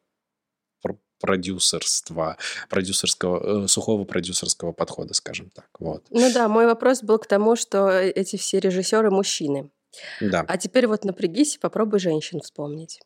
продюсерства, 1.20 2.36
продюсерского, 2.68 3.64
э, 3.64 3.68
сухого 3.68 4.04
продюсерского 4.04 4.72
подхода, 4.72 5.14
скажем 5.14 5.50
так. 5.54 5.68
Вот. 5.78 6.04
Ну 6.10 6.32
да, 6.32 6.48
мой 6.48 6.66
вопрос 6.66 7.02
был 7.02 7.18
к 7.18 7.26
тому, 7.26 7.56
что 7.56 7.88
э, 7.88 8.10
эти 8.10 8.36
все 8.36 8.60
режиссеры 8.60 9.10
мужчины. 9.10 9.70
Да. 10.20 10.44
А 10.46 10.58
теперь 10.58 10.86
вот 10.86 11.04
напрягись 11.04 11.56
и 11.56 11.58
попробуй 11.58 12.00
женщин 12.00 12.40
вспомнить. 12.40 13.00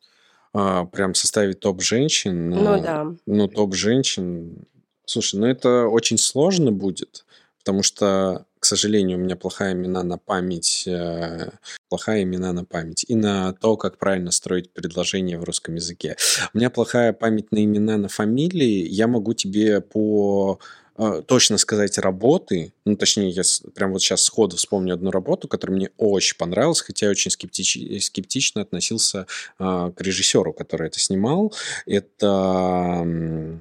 А, 0.53 0.87
прям 0.87 1.15
составить 1.15 1.61
топ 1.61 1.81
женщин. 1.83 2.51
Ну 2.51 2.83
да. 2.83 3.07
Ну, 3.27 3.47
топ 3.47 3.75
женщин. 3.75 4.65
Слушай, 5.11 5.41
ну 5.41 5.47
это 5.47 5.89
очень 5.89 6.19
сложно 6.19 6.71
будет, 6.71 7.25
потому 7.59 7.83
что 7.83 8.47
к 8.61 8.65
сожалению, 8.65 9.19
у 9.19 9.21
меня 9.21 9.35
плохая 9.35 9.73
имена 9.73 10.05
на 10.05 10.19
память, 10.19 10.85
э, 10.87 11.51
плохая 11.89 12.23
имена 12.23 12.53
на 12.53 12.65
память 12.65 13.05
и 13.09 13.17
на 13.17 13.53
то, 13.55 13.77
как 13.77 13.99
правильно 13.99 14.31
строить 14.31 14.71
предложение 14.73 15.37
в 15.37 15.43
русском 15.43 15.75
языке. 15.75 16.17
У 16.55 16.59
меня 16.59 16.71
плохая 16.71 17.13
память 17.13 17.51
на 17.51 17.65
имена, 17.65 17.97
на 17.97 18.09
фамилии. 18.09 18.87
Я 18.87 19.09
могу 19.09 19.33
тебе 19.33 19.81
по 19.81 20.61
э, 20.97 21.23
точно 21.27 21.59
сказать 21.59 21.99
работы, 21.99 22.73
ну, 22.85 22.95
точнее, 22.95 23.31
я 23.31 23.43
прям 23.75 23.93
вот 23.93 24.03
сейчас 24.03 24.23
сходу 24.23 24.59
вспомню 24.59 24.95
одну 24.95 25.11
работу, 25.11 25.49
которая 25.49 25.77
мне 25.77 25.91
очень 25.97 26.37
понравилась, 26.37 26.83
хотя 26.83 27.07
я 27.07 27.11
очень 27.11 27.33
скептич, 27.33 28.05
скептично 28.05 28.61
относился 28.61 29.27
э, 29.59 29.93
к 29.97 30.01
режиссеру, 30.01 30.53
который 30.53 30.87
это 30.87 31.01
снимал. 31.01 31.53
Это 31.85 33.59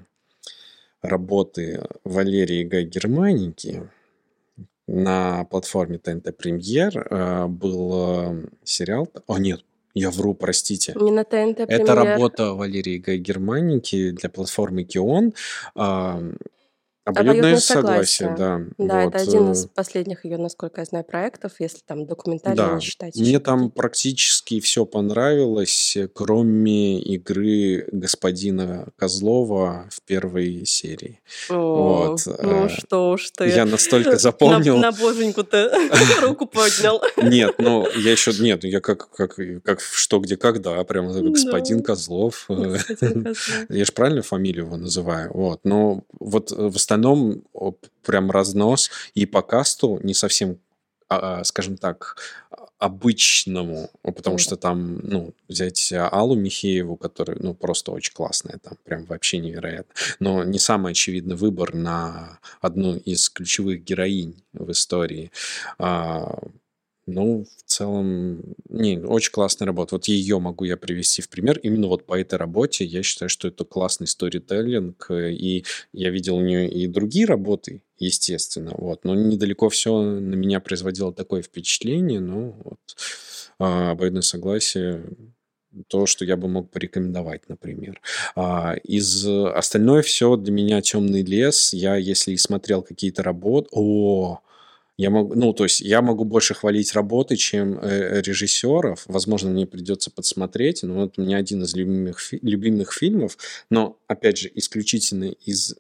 работы 1.02 1.84
Валерии 2.04 2.64
Гай 2.64 2.86
Германики 2.86 3.90
на 4.88 5.46
платформе 5.46 5.98
ТНТ 6.00 6.36
Премьер 6.36 7.08
э, 7.10 7.46
был 7.48 7.92
э, 7.94 8.46
сериал... 8.64 9.08
О, 9.28 9.38
нет, 9.38 9.64
я 9.94 10.10
вру, 10.10 10.34
простите. 10.34 10.94
Не 11.00 11.12
на 11.12 11.24
ТНТ 11.24 11.68
Премьер. 11.68 11.82
Это 11.82 11.96
работа 11.96 12.54
Валерии 12.54 12.98
Гай 12.98 13.18
Германики 13.18 14.12
для 14.12 14.30
платформы 14.30 14.84
Кион. 14.84 15.34
Обоюдное 17.06 17.58
согласие, 17.58 18.36
да. 18.38 18.62
Да, 18.78 19.06
вот. 19.06 19.16
это 19.16 19.24
один 19.24 19.52
из 19.52 19.66
э, 19.66 19.70
последних 19.74 20.26
ее, 20.26 20.38
насколько 20.38 20.82
я 20.82 20.86
знаю, 20.86 21.06
проектов, 21.06 21.54
если 21.60 21.80
там 21.86 22.06
документально 22.06 22.56
да. 22.56 22.76
не 22.76 22.82
считать. 22.82 23.16
Мне 23.16 23.40
там 23.40 23.72
практически 23.72 24.60
все 24.60 24.86
понравилось, 24.86 25.98
кроме 26.14 27.00
игры 27.02 27.88
господина 27.92 28.90
Козлова 28.98 29.88
в 29.90 30.02
первой 30.02 30.66
серии. 30.66 31.20
О, 31.50 32.10
вот. 32.10 32.22
Ну 32.42 32.66
э, 32.66 32.70
что 32.70 33.12
уж 33.12 33.32
ты. 33.32 33.48
Я 33.48 33.66
настолько 33.66 34.18
запомнил. 34.20 34.78
На, 34.78 34.92
на 34.92 34.98
боженьку-то 34.98 35.72
руку 36.22 36.46
поднял. 36.46 37.02
Нет, 37.22 37.56
ну 37.60 37.88
я 37.98 38.12
еще 38.12 38.32
нет, 38.40 38.64
я 38.64 38.82
как 38.82 39.10
как 39.10 39.40
как 39.64 39.82
что 39.82 40.20
где 40.20 40.38
когда, 40.38 40.84
прям 40.84 41.12
господин 41.32 41.82
Козлов. 41.82 42.48
Я 42.50 43.86
же 43.86 43.92
правильно 43.94 44.22
фамилию 44.22 44.66
его 44.66 44.78
называю, 44.78 45.32
вот. 45.34 45.62
Но 45.64 46.04
вот 46.20 46.52
в 46.52 46.78
остальном 46.90 47.44
прям 48.04 48.32
разнос. 48.32 48.90
И 49.14 49.26
по 49.26 49.42
касту 49.42 50.00
не 50.04 50.14
совсем, 50.14 50.58
а, 51.08 51.40
а, 51.40 51.44
скажем 51.44 51.78
так, 51.78 52.18
обычному, 52.80 53.90
потому 54.04 54.38
что 54.38 54.56
там, 54.56 55.00
ну, 55.04 55.34
взять 55.50 55.92
Аллу 55.94 56.36
Михееву, 56.36 56.96
которая, 56.96 57.38
ну, 57.40 57.54
просто 57.54 57.92
очень 57.92 58.14
классная, 58.14 58.58
там 58.58 58.78
прям 58.86 59.04
вообще 59.06 59.40
невероятно. 59.40 59.94
Но 60.20 60.44
не 60.46 60.60
самый 60.60 60.94
очевидный 60.94 61.36
выбор 61.36 61.76
на 61.76 62.40
одну 62.62 62.96
из 62.96 63.30
ключевых 63.30 63.84
героинь 63.84 64.42
в 64.54 64.72
истории. 64.72 65.30
Ну, 67.10 67.46
в 67.46 67.64
целом, 67.70 68.42
не, 68.70 69.00
очень 69.00 69.32
классная 69.32 69.66
работа. 69.66 69.96
Вот 69.96 70.06
ее 70.06 70.40
могу 70.40 70.66
я 70.66 70.78
привести 70.78 71.22
в 71.22 71.30
пример. 71.30 71.60
Именно 71.60 71.88
вот 71.88 72.06
по 72.06 72.20
этой 72.20 72.36
работе 72.36 72.86
я 72.86 73.04
считаю, 73.04 73.30
что 73.30 73.48
это 73.48 73.66
классный 73.66 74.08
сторителлинг, 74.08 75.08
э, 75.10 75.32
и 75.32 75.66
я 75.94 76.10
видел 76.12 76.38
у 76.38 76.42
нее 76.42 76.70
и 76.70 76.88
другие 76.88 77.26
работы, 77.26 77.82
естественно, 77.98 78.74
вот, 78.78 79.04
но 79.04 79.16
недалеко 79.16 79.70
все 79.70 80.02
на 80.02 80.36
меня 80.36 80.60
производило 80.60 81.14
такое 81.14 81.42
впечатление, 81.42 82.20
ну, 82.20 82.56
вот, 82.64 82.80
а, 83.60 83.92
обоюдное 83.92 84.22
согласие 84.22 85.04
то, 85.88 86.06
что 86.06 86.26
я 86.26 86.36
бы 86.36 86.48
мог 86.48 86.72
порекомендовать, 86.72 87.48
например. 87.48 88.02
А, 88.36 88.76
из 88.84 89.26
остальное 89.28 90.02
все 90.02 90.36
для 90.36 90.52
меня 90.52 90.82
темный 90.82 91.22
лес. 91.22 91.74
Я, 91.74 91.96
если 91.96 92.32
и 92.32 92.38
смотрел 92.38 92.82
какие-то 92.82 93.22
работы, 93.24 93.70
о, 93.72 94.40
я 95.00 95.10
могу, 95.12 95.34
ну, 95.34 95.54
то 95.54 95.64
есть 95.64 95.80
я 95.80 96.02
могу 96.02 96.26
больше 96.26 96.54
хвалить 96.54 96.94
работы, 96.94 97.38
чем 97.38 97.80
э, 97.80 98.20
режиссеров. 98.20 99.06
Возможно, 99.06 99.50
мне 99.50 99.66
придется 99.66 100.12
подсмотреть. 100.12 100.84
Но 100.84 100.96
вот 100.96 101.18
у 101.18 101.22
меня 101.22 101.38
один 101.38 101.64
из 101.64 101.74
любимых, 101.74 102.20
любимых 102.42 102.92
фильмов, 102.92 103.38
но, 103.70 103.98
опять 104.08 104.40
же, 104.40 104.52
исключительно 104.54 105.34
из... 105.46 105.78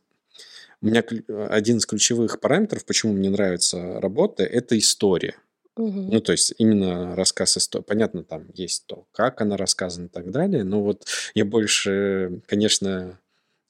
У 0.81 0.85
меня 0.85 1.03
один 1.49 1.79
из 1.79 1.85
ключевых 1.85 2.39
параметров, 2.39 2.85
почему 2.85 3.11
мне 3.11 3.29
нравится 3.29 3.99
работа, 3.99 4.43
это 4.43 4.77
история. 4.77 5.35
Угу. 5.75 6.11
Ну, 6.13 6.21
то 6.21 6.31
есть 6.31 6.53
именно 6.57 7.13
рассказ 7.13 7.57
истории. 7.57 7.83
Понятно, 7.83 8.23
там 8.23 8.45
есть 8.53 8.85
то, 8.85 9.05
как 9.11 9.41
она 9.41 9.57
рассказана 9.57 10.05
и 10.05 10.09
так 10.09 10.31
далее, 10.31 10.63
но 10.63 10.81
вот 10.81 11.05
я 11.33 11.43
больше, 11.43 12.39
конечно, 12.47 13.19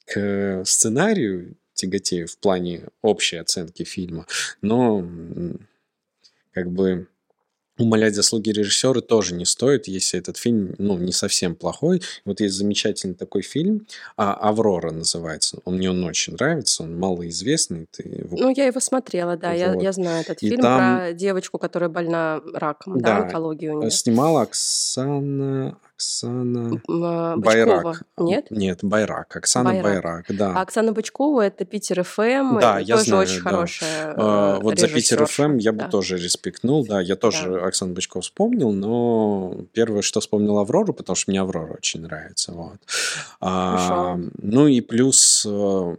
к 0.06 0.62
сценарию 0.64 1.56
тяготею 1.80 2.28
в 2.28 2.38
плане 2.38 2.88
общей 3.02 3.38
оценки 3.38 3.84
фильма. 3.84 4.26
Но 4.62 5.06
как 6.52 6.72
бы 6.72 7.08
умолять 7.80 8.14
заслуги 8.14 8.50
режиссера 8.50 9.02
тоже 9.02 9.34
не 9.34 9.46
стоит, 9.46 9.88
если 9.88 10.20
этот 10.20 10.38
фильм, 10.38 10.76
ну, 10.78 10.98
не 10.98 11.14
совсем 11.14 11.56
плохой. 11.56 12.02
Вот 12.26 12.42
есть 12.42 12.56
замечательный 12.56 13.16
такой 13.16 13.42
фильм, 13.42 13.88
а, 14.18 14.34
«Аврора» 14.34 14.92
называется. 14.92 15.60
Он 15.66 15.78
мне 15.78 15.90
он 15.90 16.04
очень 16.04 16.34
нравится, 16.34 16.84
он 16.84 17.00
малоизвестный. 17.00 17.88
Ты... 17.92 18.28
Ну, 18.32 18.54
я 18.56 18.66
его 18.66 18.80
смотрела, 18.80 19.38
да, 19.38 19.52
вот. 19.52 19.58
я, 19.58 19.74
я 19.76 19.92
знаю 19.94 20.22
этот 20.22 20.44
И 20.44 20.50
фильм 20.50 20.62
там... 20.62 20.98
про 20.98 21.14
девочку, 21.14 21.58
которая 21.58 21.90
больна 21.90 22.42
раком, 22.54 23.00
да, 23.00 23.20
да 23.20 23.24
онкологию 23.24 23.78
у 23.78 23.82
нее. 23.82 23.92
Снимала 23.92 24.42
Оксана... 24.42 25.78
Оксана 26.00 26.82
а, 26.88 27.36
Байрак. 27.36 28.04
Нет? 28.18 28.50
Нет, 28.52 28.80
Байрак. 28.84 29.36
Оксана 29.36 29.72
Байрак, 29.72 29.84
Байрак 29.84 30.26
да. 30.30 30.54
А 30.56 30.62
Оксана 30.62 30.94
Бычкова 30.94 31.42
это 31.42 31.66
Питер 31.66 32.04
ФМ. 32.04 32.60
Да, 32.60 32.80
я 32.80 32.96
тоже 32.96 33.10
знаю, 33.10 33.24
очень 33.24 33.44
да. 33.44 33.50
хорошая. 33.50 34.14
А, 34.16 34.60
вот 34.62 34.80
за 34.80 34.88
Питер 34.88 35.26
ФМ 35.26 35.58
я 35.58 35.74
да. 35.74 35.84
бы 35.86 35.92
тоже 35.92 36.18
респектнул, 36.18 36.86
да. 36.86 37.02
Я 37.02 37.18
тоже 37.18 37.50
да. 37.50 37.66
Оксану 37.66 37.94
Бычкову 37.94 38.22
вспомнил, 38.22 38.72
но 38.72 39.58
первое, 39.74 40.02
что 40.02 40.22
вспомнил 40.22 40.58
Аврору, 40.60 40.94
потому 40.94 41.18
что 41.18 41.32
мне 41.32 41.42
Аврора 41.42 41.74
очень 41.74 42.02
нравится. 42.02 42.54
Вот. 42.54 42.80
А, 43.42 44.18
ну 44.42 44.68
и 44.68 44.80
плюс 44.80 45.46
э, 45.46 45.96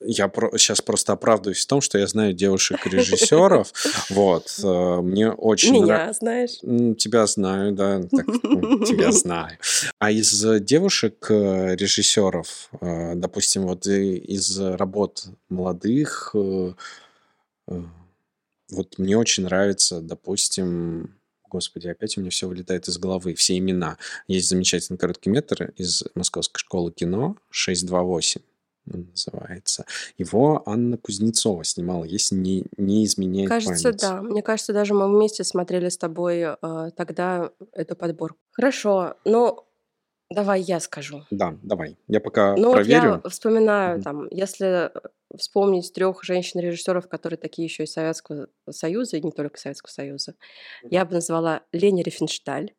я 0.00 0.28
про- 0.28 0.56
сейчас 0.56 0.80
просто 0.80 1.12
оправдываюсь 1.12 1.62
в 1.62 1.66
том, 1.66 1.80
что 1.80 1.98
я 1.98 2.06
знаю 2.06 2.32
девушек-режиссеров. 2.32 3.72
Вот. 4.10 4.58
Э, 4.62 5.00
мне 5.02 5.30
очень 5.30 5.74
Меня 5.74 5.86
нрав... 5.86 6.16
знаешь? 6.16 6.58
Тебя 6.96 7.26
знаю, 7.26 7.72
да. 7.72 8.00
Так, 8.02 8.26
тебя 8.26 9.12
знаю. 9.22 9.58
А 9.98 10.10
из 10.10 10.44
девушек-режиссеров, 10.62 12.70
э, 12.80 13.14
допустим, 13.14 13.66
вот 13.66 13.86
из 13.86 14.58
работ 14.58 15.26
молодых, 15.48 16.30
э, 16.34 16.72
вот 18.70 18.98
мне 18.98 19.16
очень 19.16 19.44
нравится, 19.44 20.00
допустим, 20.00 21.14
Господи, 21.48 21.88
опять 21.88 22.16
у 22.16 22.20
меня 22.20 22.30
все 22.30 22.46
вылетает 22.46 22.86
из 22.86 22.96
головы. 22.96 23.34
Все 23.34 23.58
имена. 23.58 23.98
Есть 24.28 24.48
замечательный 24.48 24.98
короткий 24.98 25.30
метр 25.30 25.72
из 25.76 26.04
Московской 26.14 26.60
школы 26.60 26.92
кино 26.92 27.36
628 27.50 28.40
называется. 28.86 29.84
Его 30.18 30.62
Анна 30.66 30.96
Кузнецова 30.98 31.64
снимала, 31.64 32.04
если 32.04 32.34
не, 32.36 32.64
не 32.76 33.04
изменяет 33.04 33.48
Кажется, 33.48 33.84
память. 33.84 34.00
да. 34.00 34.22
Мне 34.22 34.42
кажется, 34.42 34.72
даже 34.72 34.94
мы 34.94 35.08
вместе 35.08 35.44
смотрели 35.44 35.88
с 35.88 35.98
тобой 35.98 36.40
э, 36.40 36.90
тогда 36.96 37.50
эту 37.72 37.96
подборку. 37.96 38.38
Хорошо, 38.52 39.14
но 39.24 39.66
Давай 40.32 40.60
я 40.60 40.78
скажу. 40.78 41.24
Да, 41.32 41.58
давай. 41.60 41.96
Я 42.06 42.20
пока 42.20 42.54
Ну 42.54 42.66
вот 42.68 42.74
проверю. 42.74 43.20
я 43.24 43.30
вспоминаю 43.30 43.96
Мгм. 43.96 44.02
там, 44.04 44.28
если 44.30 44.92
вспомнить 45.36 45.92
трех 45.92 46.22
женщин-режиссеров, 46.22 47.08
которые 47.08 47.36
такие 47.36 47.66
еще 47.66 47.82
из 47.82 47.92
Советского 47.92 48.46
Союза, 48.70 49.16
и 49.16 49.22
не 49.22 49.32
только 49.32 49.58
Советского 49.58 49.90
Союза, 49.90 50.36
я 50.84 51.04
бы 51.04 51.14
назвала 51.14 51.62
Лени 51.72 52.02
Рифеншталь. 52.04 52.74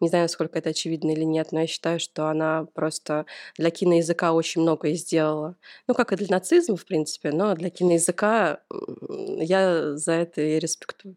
Не 0.00 0.08
знаю, 0.08 0.24
насколько 0.24 0.58
это 0.58 0.70
очевидно 0.70 1.10
или 1.10 1.24
нет, 1.24 1.52
но 1.52 1.60
я 1.60 1.66
считаю, 1.66 1.98
что 1.98 2.28
она 2.28 2.66
просто 2.74 3.26
для 3.56 3.70
киноязыка 3.70 4.32
очень 4.32 4.62
многое 4.62 4.94
сделала. 4.94 5.56
Ну, 5.86 5.94
как 5.94 6.12
и 6.12 6.16
для 6.16 6.28
нацизма, 6.30 6.76
в 6.76 6.84
принципе, 6.84 7.32
но 7.32 7.54
для 7.54 7.70
киноязыка 7.70 8.60
я 9.08 9.96
за 9.96 10.12
это 10.12 10.40
и 10.40 10.58
респектую. 10.58 11.16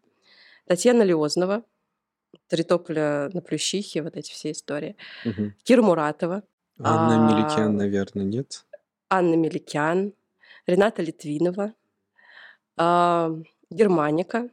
Татьяна 0.66 1.02
Леознова, 1.02 1.64
«Три 2.48 2.64
тополя 2.64 3.30
на 3.32 3.40
Плющихе», 3.40 4.02
вот 4.02 4.16
эти 4.16 4.32
все 4.32 4.50
истории. 4.50 4.96
Мгм. 5.24 5.54
Кира 5.62 5.82
Муратова, 5.82 6.42
Анна 6.78 7.28
а, 7.28 7.32
Меликян, 7.32 7.76
наверное, 7.76 8.24
нет? 8.24 8.64
Анна 9.08 9.34
Меликян, 9.34 10.14
Рената 10.66 11.02
Литвинова, 11.02 11.74
а, 12.76 13.30
Германика, 13.70 14.48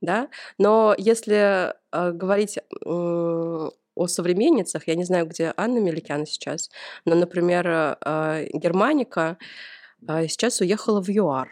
да. 0.00 0.28
Но 0.58 0.94
если 0.98 1.74
а, 1.90 2.10
говорить 2.12 2.58
м, 2.84 3.70
о 3.94 4.06
современницах, 4.06 4.88
я 4.88 4.94
не 4.94 5.04
знаю, 5.04 5.26
где 5.26 5.52
Анна 5.56 5.78
Меликян 5.78 6.26
сейчас, 6.26 6.70
но, 7.04 7.14
например, 7.14 7.66
а, 7.68 8.42
Германика 8.52 9.38
а, 10.08 10.26
сейчас 10.28 10.60
уехала 10.60 11.02
в 11.02 11.08
ЮАР. 11.10 11.48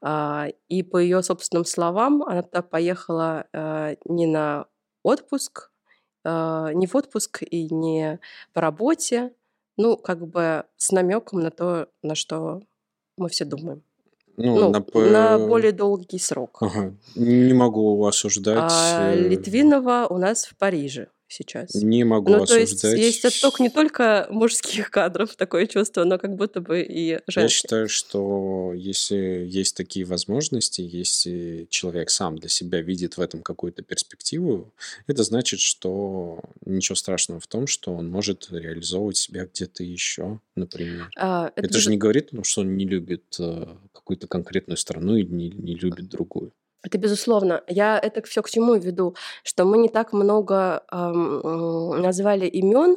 А, 0.00 0.48
И 0.68 0.82
по 0.82 0.98
ее 0.98 1.22
собственным 1.22 1.64
словам, 1.64 2.22
она 2.22 2.42
туда 2.42 2.62
поехала 2.62 3.46
а, 3.52 3.94
не 4.04 4.26
на 4.26 4.66
отпуск, 5.02 5.70
а, 6.24 6.72
не 6.72 6.86
в 6.86 6.94
отпуск 6.96 7.42
и 7.42 7.68
не 7.74 8.20
по 8.52 8.60
работе, 8.60 9.32
ну, 9.76 9.96
как 9.96 10.26
бы 10.26 10.64
с 10.76 10.90
намеком 10.92 11.40
на 11.40 11.50
то, 11.50 11.88
на 12.02 12.14
что 12.14 12.62
мы 13.16 13.28
все 13.28 13.44
думаем. 13.44 13.82
Ну, 14.38 14.54
Ну, 14.54 14.70
на 14.70 14.78
на 15.10 15.38
п- 15.38 15.46
более 15.46 15.72
долгий 15.72 16.18
срок. 16.20 16.58
Ага. 16.60 16.94
Не 17.16 17.52
могу 17.54 18.06
осуждать. 18.06 18.56
А 18.72 19.12
э, 19.12 19.28
Литвинова 19.28 20.06
у 20.08 20.16
нас 20.18 20.44
в 20.46 20.56
Париже 20.56 21.08
сейчас. 21.28 21.74
Не 21.74 22.04
могу 22.04 22.32
Ну, 22.32 22.46
то 22.46 22.58
есть 22.58 22.84
осуждать. 22.84 22.98
есть 22.98 23.24
отток 23.24 23.60
не 23.60 23.70
только 23.70 24.26
мужских 24.30 24.90
кадров, 24.90 25.36
такое 25.36 25.66
чувство, 25.66 26.04
но 26.04 26.18
как 26.18 26.34
будто 26.34 26.60
бы 26.60 26.80
и 26.82 27.08
Я 27.08 27.20
женских. 27.26 27.56
считаю, 27.56 27.88
что 27.88 28.72
если 28.74 29.46
есть 29.48 29.76
такие 29.76 30.04
возможности, 30.04 30.80
если 30.80 31.66
человек 31.70 32.10
сам 32.10 32.36
для 32.38 32.48
себя 32.48 32.80
видит 32.80 33.16
в 33.16 33.20
этом 33.20 33.42
какую-то 33.42 33.82
перспективу, 33.82 34.72
это 35.06 35.22
значит, 35.22 35.60
что 35.60 36.40
ничего 36.64 36.96
страшного 36.96 37.40
в 37.40 37.46
том, 37.46 37.66
что 37.66 37.94
он 37.94 38.08
может 38.10 38.48
реализовывать 38.50 39.16
себя 39.16 39.46
где-то 39.46 39.84
еще, 39.84 40.40
например. 40.56 41.10
А, 41.16 41.52
это 41.54 41.66
Это 41.66 41.78
же 41.78 41.90
не 41.90 41.98
говорит, 41.98 42.28
ну, 42.32 42.44
что 42.44 42.62
он 42.62 42.76
не 42.76 42.86
любит 42.86 43.36
э, 43.38 43.66
какую-то 43.92 44.26
конкретную 44.26 44.76
страну 44.76 45.16
и 45.16 45.24
не, 45.24 45.50
не 45.50 45.74
любит 45.74 46.08
другую. 46.08 46.52
Это 46.84 46.96
безусловно. 46.98 47.62
Я 47.66 47.98
это 47.98 48.22
все 48.22 48.42
к 48.42 48.50
чему 48.50 48.74
веду, 48.76 49.16
что 49.42 49.64
мы 49.64 49.78
не 49.78 49.88
так 49.88 50.12
много 50.12 50.84
ам, 50.88 51.40
м, 51.44 52.02
назвали 52.02 52.46
имен, 52.46 52.96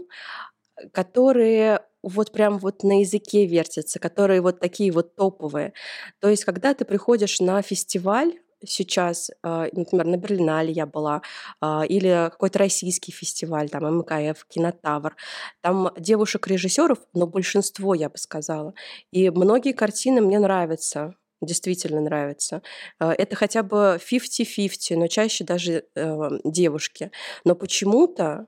которые 0.93 1.81
вот 2.03 2.31
прям 2.33 2.59
вот 2.59 2.83
на 2.83 3.01
языке 3.01 3.45
вертятся, 3.47 3.99
которые 3.99 4.41
вот 4.41 4.59
такие 4.59 4.91
вот 4.91 5.15
топовые. 5.15 5.73
То 6.21 6.29
есть, 6.29 6.45
когда 6.45 6.73
ты 6.75 6.85
приходишь 6.85 7.39
на 7.41 7.61
фестиваль 7.63 8.33
сейчас, 8.65 9.31
а, 9.43 9.67
например, 9.73 10.05
на 10.07 10.17
Берлинале 10.17 10.71
я 10.73 10.85
была, 10.87 11.21
а, 11.61 11.83
или 11.87 12.29
какой-то 12.31 12.59
российский 12.59 13.11
фестиваль, 13.11 13.69
там 13.69 13.85
МКФ, 13.99 14.45
Кинотавр, 14.49 15.15
там 15.61 15.91
девушек-режиссеров, 15.99 16.99
но 17.13 17.27
большинство, 17.27 17.93
я 17.95 18.09
бы 18.09 18.17
сказала. 18.17 18.73
И 19.11 19.29
многие 19.31 19.73
картины 19.73 20.21
мне 20.21 20.39
нравятся, 20.39 21.15
действительно 21.41 22.01
нравятся. 22.01 22.61
Э, 22.99 23.11
Это 23.17 23.35
хотя 23.35 23.63
бы 23.63 23.99
50-50, 23.99 24.95
но 24.97 25.07
чаще 25.07 25.43
даже 25.43 25.85
э, 25.95 26.29
девушки. 26.43 27.11
Но 27.43 27.55
почему-то 27.55 28.47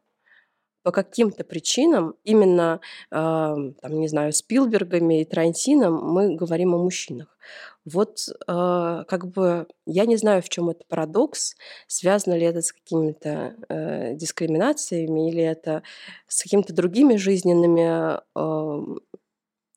по 0.84 0.92
каким-то 0.92 1.46
причинам 1.46 2.16
именно, 2.26 2.82
э, 3.10 3.16
там, 3.16 4.00
не 4.00 4.08
знаю, 4.10 4.34
Спилбергами 4.34 5.22
и 5.22 5.26
Тарантином 5.26 5.96
мы 5.96 6.36
говорим 6.36 6.76
о 6.76 6.78
мужчинах. 6.78 7.38
Вот 7.86 8.20
э, 8.30 9.04
как 9.08 9.28
бы 9.28 9.68
я 9.86 10.06
не 10.06 10.18
знаю, 10.18 10.42
в 10.42 10.50
чем 10.50 10.70
это 10.70 10.84
парадокс, 10.88 11.56
связано 11.88 12.36
ли 12.36 12.46
это 12.46 12.62
с 12.62 12.74
какими-то 12.74 13.56
э, 13.70 14.16
дискриминациями 14.16 15.30
или 15.30 15.42
это 15.44 15.84
с 16.28 16.44
какими-то 16.44 16.74
другими 16.74 17.16
жизненными 17.16 18.20
э, 18.36 19.00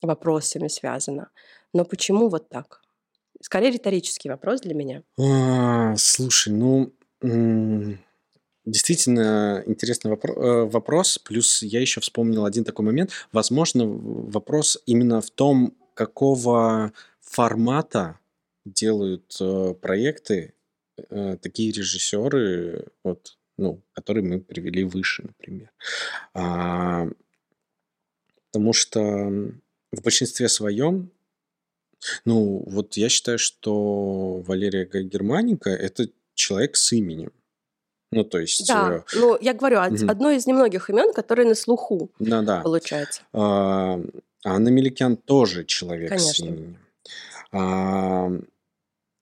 вопросами 0.03 0.69
связано. 0.69 1.31
Но 1.73 1.85
почему 1.85 2.29
вот 2.29 2.49
так? 2.49 2.83
Скорее 3.41 3.71
риторический 3.71 4.29
вопрос 4.29 4.61
для 4.61 4.75
меня. 4.75 5.03
А, 5.19 5.97
слушай, 5.97 6.53
ну, 6.53 6.93
действительно 8.65 9.63
интересный 9.67 10.13
вопро- 10.13 10.35
э, 10.37 10.65
вопрос. 10.65 11.19
Плюс 11.19 11.63
я 11.63 11.81
еще 11.81 12.01
вспомнил 12.01 12.45
один 12.45 12.65
такой 12.65 12.85
момент. 12.85 13.13
Возможно, 13.33 13.87
вопрос 13.87 14.79
именно 14.87 15.21
в 15.21 15.31
том, 15.31 15.75
какого 15.95 16.93
формата 17.21 18.19
делают 18.65 19.37
э, 19.41 19.75
проекты 19.81 20.55
э, 21.11 21.37
такие 21.41 21.73
режиссеры, 21.73 22.87
вот, 23.05 23.39
ну, 23.57 23.81
которые 23.93 24.25
мы 24.25 24.41
привели 24.41 24.85
выше, 24.85 25.23
например. 25.23 25.71
А, 26.35 27.09
потому 28.51 28.73
что 28.73 29.01
в 29.93 30.03
большинстве 30.03 30.49
своем 30.49 31.11
ну, 32.25 32.63
вот 32.67 32.97
я 32.97 33.09
считаю, 33.09 33.39
что 33.39 34.43
Валерия 34.47 34.85
Германика– 34.85 35.71
это 35.71 36.09
человек 36.35 36.77
с 36.77 36.93
именем. 36.93 37.33
Ну, 38.13 38.23
то 38.25 38.39
есть, 38.39 38.67
Да, 38.69 38.99
э, 38.99 39.03
ну 39.15 39.37
я 39.41 39.53
говорю, 39.53 39.81
мгм. 39.81 40.09
одно 40.09 40.31
из 40.31 40.47
немногих 40.47 40.89
имен, 40.91 41.13
которые 41.13 41.49
на 41.49 41.55
слуху, 41.55 42.11
да-да. 42.19 42.61
получается. 42.61 43.23
А, 43.33 44.01
Анна 44.45 44.69
Меликян 44.69 45.17
тоже 45.17 45.65
человек 45.65 46.11
с 46.11 46.39
Конечно. 46.39 46.45
именем. 46.45 46.79
А, 47.53 48.31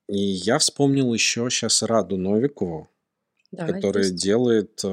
и 0.09 0.19
я 0.19 0.59
вспомнил 0.59 1.15
еще 1.15 1.49
сейчас 1.51 1.83
Раду 1.83 2.19
Новикову, 2.19 2.89
Да, 3.53 3.67
которая 3.67 4.05
есть. 4.05 4.17
делает 4.17 4.81
э, 4.85 4.89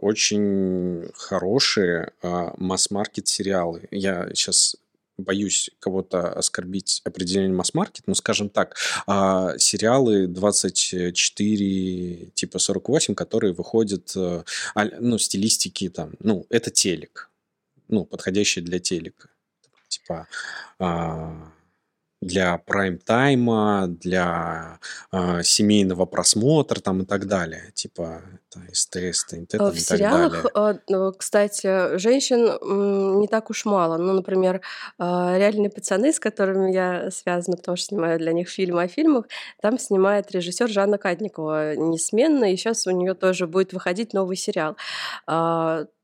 очень 0.00 1.10
хорошие 1.14 2.12
э, 2.22 2.50
масс-маркет 2.56 3.26
сериалы. 3.26 3.88
Я 3.90 4.28
сейчас 4.34 4.76
боюсь 5.16 5.70
кого-то 5.78 6.32
оскорбить 6.32 7.00
определением 7.04 7.56
масс-маркет, 7.56 8.06
но 8.06 8.14
скажем 8.14 8.48
так, 8.48 8.76
а, 9.06 9.56
сериалы 9.58 10.26
24 10.26 12.30
типа 12.34 12.58
48, 12.58 13.14
которые 13.14 13.52
выходят, 13.52 14.12
э, 14.16 14.42
ну, 15.00 15.18
стилистики 15.18 15.88
там, 15.88 16.12
ну, 16.20 16.46
это 16.50 16.70
телек, 16.70 17.30
ну, 17.88 18.04
подходящие 18.04 18.64
для 18.64 18.78
телека. 18.78 19.28
Типа 19.88 20.26
а, 20.78 21.52
для 22.24 22.58
прайм-тайма, 22.58 23.86
для 23.88 24.78
а, 25.10 25.42
семейного 25.42 26.06
просмотра 26.06 26.80
там 26.80 27.02
и 27.02 27.04
так 27.04 27.26
далее. 27.26 27.70
Типа 27.74 28.22
это 28.50 28.74
СТС, 28.74 29.24
ТНТ 29.24 29.54
Э, 29.54 29.58
там 29.58 29.70
В 29.70 29.74
и 29.74 29.78
так 29.78 29.98
сериалах, 29.98 30.32
далее. 30.32 30.76
э, 30.76 30.78
ну, 30.88 31.12
кстати, 31.12 31.98
женщин 31.98 33.20
не 33.20 33.28
так 33.28 33.50
уж 33.50 33.64
мало. 33.64 33.96
Ну, 33.98 34.12
например, 34.12 34.60
э, 34.98 35.38
«Реальные 35.38 35.70
пацаны», 35.70 36.12
с 36.12 36.20
которыми 36.20 36.72
я 36.72 37.10
связана, 37.10 37.56
потому 37.56 37.76
что 37.76 37.86
снимаю 37.86 38.18
для 38.18 38.32
них 38.32 38.48
фильмы 38.48 38.82
о 38.82 38.88
фильмах, 38.88 39.26
там 39.60 39.78
снимает 39.78 40.30
режиссер 40.32 40.68
Жанна 40.68 40.98
Кадникова 40.98 41.76
несменно, 41.76 42.52
и 42.52 42.56
сейчас 42.56 42.86
у 42.86 42.90
нее 42.90 43.14
тоже 43.14 43.46
будет 43.46 43.72
выходить 43.72 44.12
новый 44.14 44.36
сериал. 44.36 44.76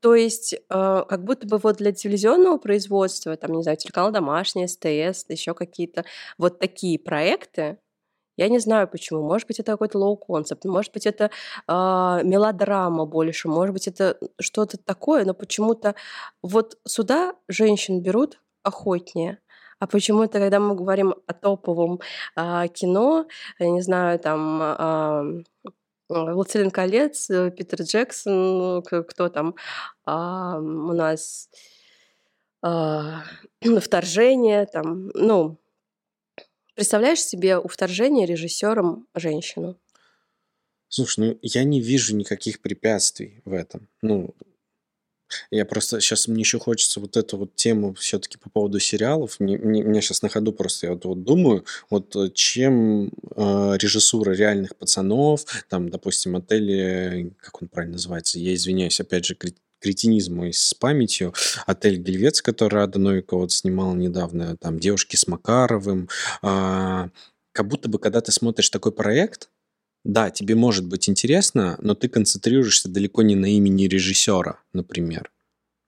То 0.01 0.15
есть, 0.15 0.53
э, 0.53 0.59
как 0.69 1.23
будто 1.23 1.47
бы 1.47 1.57
вот 1.59 1.77
для 1.77 1.91
телевизионного 1.91 2.57
производства, 2.57 3.37
там, 3.37 3.53
не 3.53 3.63
знаю, 3.63 3.77
телеканал 3.77 4.11
«Домашний», 4.11 4.67
СТС, 4.67 5.25
еще 5.29 5.53
какие-то 5.53 6.05
вот 6.37 6.59
такие 6.59 6.97
проекты, 6.99 7.77
я 8.37 8.49
не 8.49 8.59
знаю 8.59 8.87
почему. 8.87 9.21
Может 9.23 9.47
быть, 9.47 9.59
это 9.59 9.73
какой-то 9.73 9.99
low 9.99 10.17
concept, 10.17 10.65
может 10.65 10.93
быть, 10.93 11.05
это 11.05 11.29
а, 11.67 12.21
мелодрама 12.23 13.05
больше, 13.05 13.47
может 13.49 13.73
быть, 13.73 13.87
это 13.87 14.17
что-то 14.39 14.77
такое, 14.77 15.25
но 15.25 15.33
почему-то 15.35 15.95
вот 16.41 16.77
сюда 16.87 17.35
женщин 17.47 18.01
берут 18.01 18.41
охотнее. 18.63 19.37
А 19.79 19.87
почему-то, 19.87 20.39
когда 20.39 20.59
мы 20.59 20.75
говорим 20.75 21.15
о 21.27 21.33
топовом 21.33 21.99
а, 22.35 22.67
кино, 22.67 23.27
я 23.59 23.69
не 23.69 23.81
знаю, 23.81 24.19
там 24.19 24.59
а, 24.61 25.25
«Властелин 26.11 26.71
колец», 26.71 27.29
э, 27.29 27.51
Питер 27.51 27.81
Джексон, 27.81 28.81
к- 28.83 29.03
кто 29.03 29.29
там 29.29 29.55
а, 30.05 30.57
у 30.59 30.93
нас 30.93 31.49
а, 32.61 33.23
«Вторжение», 33.81 34.65
там, 34.65 35.09
ну, 35.13 35.57
представляешь 36.75 37.21
себе 37.23 37.57
у 37.57 37.67
«Вторжения» 37.67 38.25
режиссером 38.25 39.07
женщину? 39.15 39.77
Слушай, 40.87 41.19
ну 41.19 41.39
я 41.41 41.63
не 41.63 41.79
вижу 41.79 42.15
никаких 42.15 42.59
препятствий 42.61 43.41
в 43.45 43.53
этом. 43.53 43.87
Ну, 44.01 44.35
Я 45.49 45.65
просто 45.65 45.99
сейчас 46.01 46.27
мне 46.27 46.41
еще 46.41 46.59
хочется 46.59 46.99
вот 46.99 47.17
эту 47.17 47.37
вот 47.37 47.55
тему 47.55 47.93
все-таки 47.93 48.37
по 48.37 48.49
поводу 48.49 48.79
сериалов. 48.79 49.39
Мне, 49.39 49.57
мне, 49.57 49.83
меня 49.83 50.01
сейчас 50.01 50.21
на 50.21 50.29
ходу 50.29 50.53
просто 50.53 50.87
я 50.87 50.93
вот, 50.93 51.05
вот 51.05 51.23
думаю, 51.23 51.65
вот 51.89 52.15
э, 52.15 52.29
чем 52.33 53.07
э, 53.35 53.77
режиссура 53.79 54.31
реальных 54.31 54.75
пацанов, 54.75 55.45
там, 55.69 55.89
допустим, 55.89 56.35
отели, 56.35 57.33
как 57.39 57.61
он 57.61 57.67
правильно 57.67 57.93
называется, 57.93 58.39
я 58.39 58.53
извиняюсь, 58.53 58.99
опять 58.99 59.25
же, 59.25 59.35
кретинизм 59.81 60.35
мой 60.35 60.53
с 60.53 60.73
памятью. 60.73 61.33
Отель 61.65 61.97
Гельвец, 61.97 62.41
который 62.41 62.75
Рада 62.75 62.99
Новикова 62.99 63.41
вот 63.41 63.51
снимала 63.51 63.95
недавно, 63.95 64.55
там 64.57 64.79
«Девушки 64.79 65.15
с 65.15 65.27
Макаровым». 65.27 66.07
А, 66.41 67.09
как 67.51 67.67
будто 67.67 67.89
бы, 67.89 67.99
когда 67.99 68.21
ты 68.21 68.31
смотришь 68.31 68.69
такой 68.69 68.91
проект, 68.91 69.49
да, 70.03 70.29
тебе 70.31 70.55
может 70.55 70.85
быть 70.87 71.09
интересно, 71.09 71.77
но 71.81 71.93
ты 71.95 72.09
концентрируешься 72.09 72.89
далеко 72.89 73.21
не 73.21 73.35
на 73.35 73.45
имени 73.45 73.85
режиссера, 73.85 74.59
например. 74.73 75.31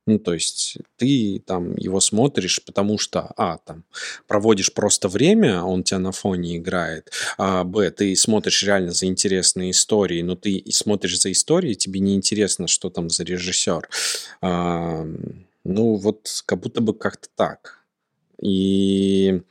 Ну, 0.05 0.19
то 0.19 0.33
есть 0.33 0.77
ты 0.97 1.41
там 1.45 1.77
его 1.77 2.01
смотришь, 2.01 2.61
потому 2.65 2.97
что, 2.97 3.31
а, 3.37 3.57
там, 3.59 3.85
проводишь 4.27 4.73
просто 4.73 5.07
время, 5.07 5.63
он 5.63 5.83
тебя 5.83 5.99
на 5.99 6.11
фоне 6.11 6.57
играет, 6.57 7.11
а, 7.37 7.63
б, 7.63 7.89
ты 7.89 8.15
смотришь 8.17 8.63
реально 8.63 8.91
за 8.91 9.05
интересные 9.05 9.71
истории, 9.71 10.21
но 10.21 10.35
ты 10.35 10.63
смотришь 10.71 11.21
за 11.21 11.31
историей, 11.31 11.75
тебе 11.75 12.01
не 12.01 12.15
интересно, 12.15 12.67
что 12.67 12.89
там 12.89 13.09
за 13.09 13.23
режиссер. 13.23 13.89
А, 14.41 15.05
ну, 15.63 15.95
вот 15.95 16.43
как 16.45 16.59
будто 16.59 16.81
бы 16.81 16.93
как-то 16.93 17.29
так. 17.35 17.79
И, 18.41 19.41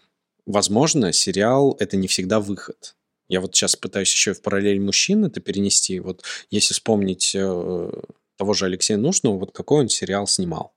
возможно, 0.44 1.12
сериал— 1.12 1.76
это 1.80 1.96
не 1.96 2.08
всегда 2.08 2.40
выход. 2.40 2.94
Я 3.32 3.40
вот 3.40 3.54
сейчас 3.56 3.76
пытаюсь 3.76 4.12
еще 4.12 4.34
в 4.34 4.42
параллель 4.42 4.78
мужчин 4.78 5.24
это 5.24 5.40
перенести. 5.40 6.00
Вот 6.00 6.22
если 6.50 6.74
вспомнить 6.74 7.34
э, 7.34 7.90
того 8.36 8.52
же 8.52 8.66
Алексея 8.66 8.98
Нужного, 8.98 9.38
вот 9.38 9.52
какой 9.52 9.80
он 9.80 9.88
сериал 9.88 10.26
снимал? 10.26 10.74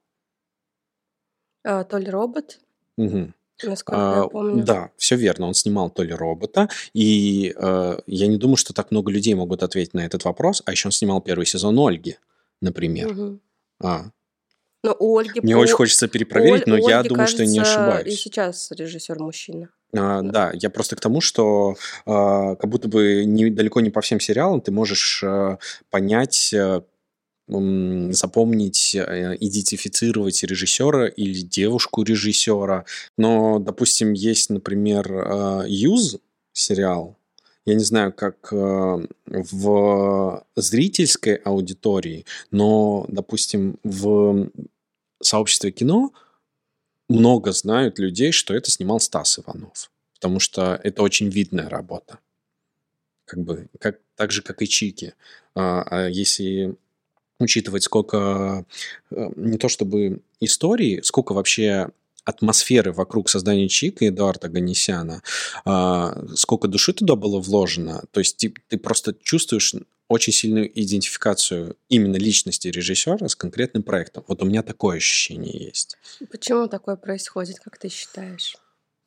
А, 1.65 1.83
то 1.83 1.97
ли 1.97 2.09
робот, 2.09 2.59
Угу. 2.97 3.33
насколько 3.63 3.99
я 3.99 4.21
А, 4.23 4.27
помню. 4.29 4.63
да, 4.63 4.91
все 4.95 5.17
верно. 5.17 5.47
Он 5.47 5.53
снимал 5.53 5.89
то 5.89 6.01
ли 6.03 6.13
робота, 6.13 6.69
и 6.93 7.53
э, 7.57 7.99
я 8.07 8.27
не 8.27 8.37
думаю, 8.37 8.55
что 8.55 8.73
так 8.73 8.89
много 8.89 9.11
людей 9.11 9.33
могут 9.33 9.61
ответить 9.61 9.93
на 9.93 10.05
этот 10.05 10.23
вопрос. 10.23 10.63
А 10.65 10.71
еще 10.71 10.87
он 10.87 10.93
снимал 10.93 11.19
первый 11.19 11.45
сезон 11.45 11.77
Ольги, 11.77 12.15
например. 12.61 13.09
Мгм. 13.13 13.41
А, 13.83 14.11
Но 14.81 14.95
у 14.97 15.17
Ольги, 15.17 15.41
мне 15.41 15.57
у, 15.57 15.59
очень 15.59 15.73
хочется 15.73 16.07
перепроверить, 16.07 16.67
Оль- 16.67 16.69
но 16.69 16.75
у 16.75 16.87
я 16.87 16.99
Ольги, 16.99 17.09
думаю, 17.09 17.27
что 17.27 17.43
я 17.43 17.49
не 17.49 17.57
кажется, 17.59 17.81
и 17.81 17.83
ошибаюсь. 17.83 18.21
сейчас 18.21 18.71
режиссер 18.71 19.19
мужчина. 19.19 19.67
А, 19.97 20.21
да, 20.21 20.51
я 20.53 20.69
просто 20.69 20.95
к 20.95 20.99
тому, 21.01 21.21
что 21.21 21.75
а, 22.05 22.55
как 22.55 22.69
будто 22.69 22.87
бы 22.87 23.23
не, 23.25 23.49
далеко 23.49 23.81
не 23.81 23.89
по 23.89 24.01
всем 24.01 24.19
сериалам 24.19 24.61
ты 24.61 24.71
можешь 24.71 25.23
а, 25.23 25.57
понять, 25.89 26.53
м, 27.47 28.11
запомнить, 28.13 28.95
э, 28.95 29.35
идентифицировать 29.39 30.43
режиссера 30.43 31.07
или 31.07 31.41
девушку 31.41 32.03
режиссера. 32.03 32.85
Но, 33.17 33.59
допустим, 33.59 34.13
есть, 34.13 34.49
например, 34.49 35.11
а, 35.11 35.63
Юз 35.67 36.17
сериал. 36.53 37.17
Я 37.65 37.75
не 37.75 37.83
знаю, 37.83 38.13
как 38.13 38.51
а, 38.53 38.99
в 39.25 40.45
зрительской 40.55 41.35
аудитории, 41.35 42.25
но, 42.51 43.05
допустим, 43.09 43.79
в 43.83 44.49
сообществе 45.21 45.71
кино 45.71 46.11
много 47.09 47.51
знают 47.51 47.99
людей, 47.99 48.31
что 48.31 48.53
это 48.53 48.71
снимал 48.71 48.99
Стас 48.99 49.39
Иванов. 49.39 49.91
Потому 50.15 50.39
что 50.39 50.79
это 50.83 51.03
очень 51.03 51.29
видная 51.29 51.69
работа. 51.69 52.19
Как 53.25 53.39
бы, 53.39 53.67
как, 53.79 53.99
так 54.15 54.31
же, 54.31 54.41
как 54.41 54.61
и 54.61 54.67
Чики. 54.67 55.13
А, 55.55 55.83
а 55.83 56.07
если 56.07 56.75
учитывать, 57.39 57.83
сколько 57.83 58.65
э, 59.11 59.29
не 59.35 59.57
то 59.57 59.67
чтобы 59.67 60.21
истории, 60.39 61.01
сколько 61.01 61.33
вообще 61.33 61.89
атмосферы 62.23 62.91
вокруг 62.91 63.29
создания 63.29 63.69
Чика 63.69 64.05
и 64.05 64.09
Эдуарда 64.09 64.49
Ганесяна, 64.49 65.21
а, 65.63 66.25
сколько 66.35 66.67
души 66.67 66.93
туда 66.93 67.15
было 67.15 67.39
вложено, 67.39 68.03
то 68.11 68.19
есть 68.19 68.37
ты, 68.37 68.53
ты 68.67 68.77
просто 68.77 69.13
чувствуешь 69.13 69.75
очень 70.07 70.33
сильную 70.33 70.69
идентификацию 70.79 71.77
именно 71.89 72.15
личности 72.15 72.67
режиссера 72.67 73.27
с 73.27 73.35
конкретным 73.35 73.83
проектом. 73.83 74.23
Вот 74.27 74.41
у 74.41 74.45
меня 74.45 74.61
такое 74.63 74.97
ощущение 74.97 75.57
есть. 75.65 75.97
Почему 76.31 76.67
такое 76.67 76.95
происходит, 76.95 77.59
как 77.59 77.77
ты 77.77 77.89
считаешь? 77.89 78.55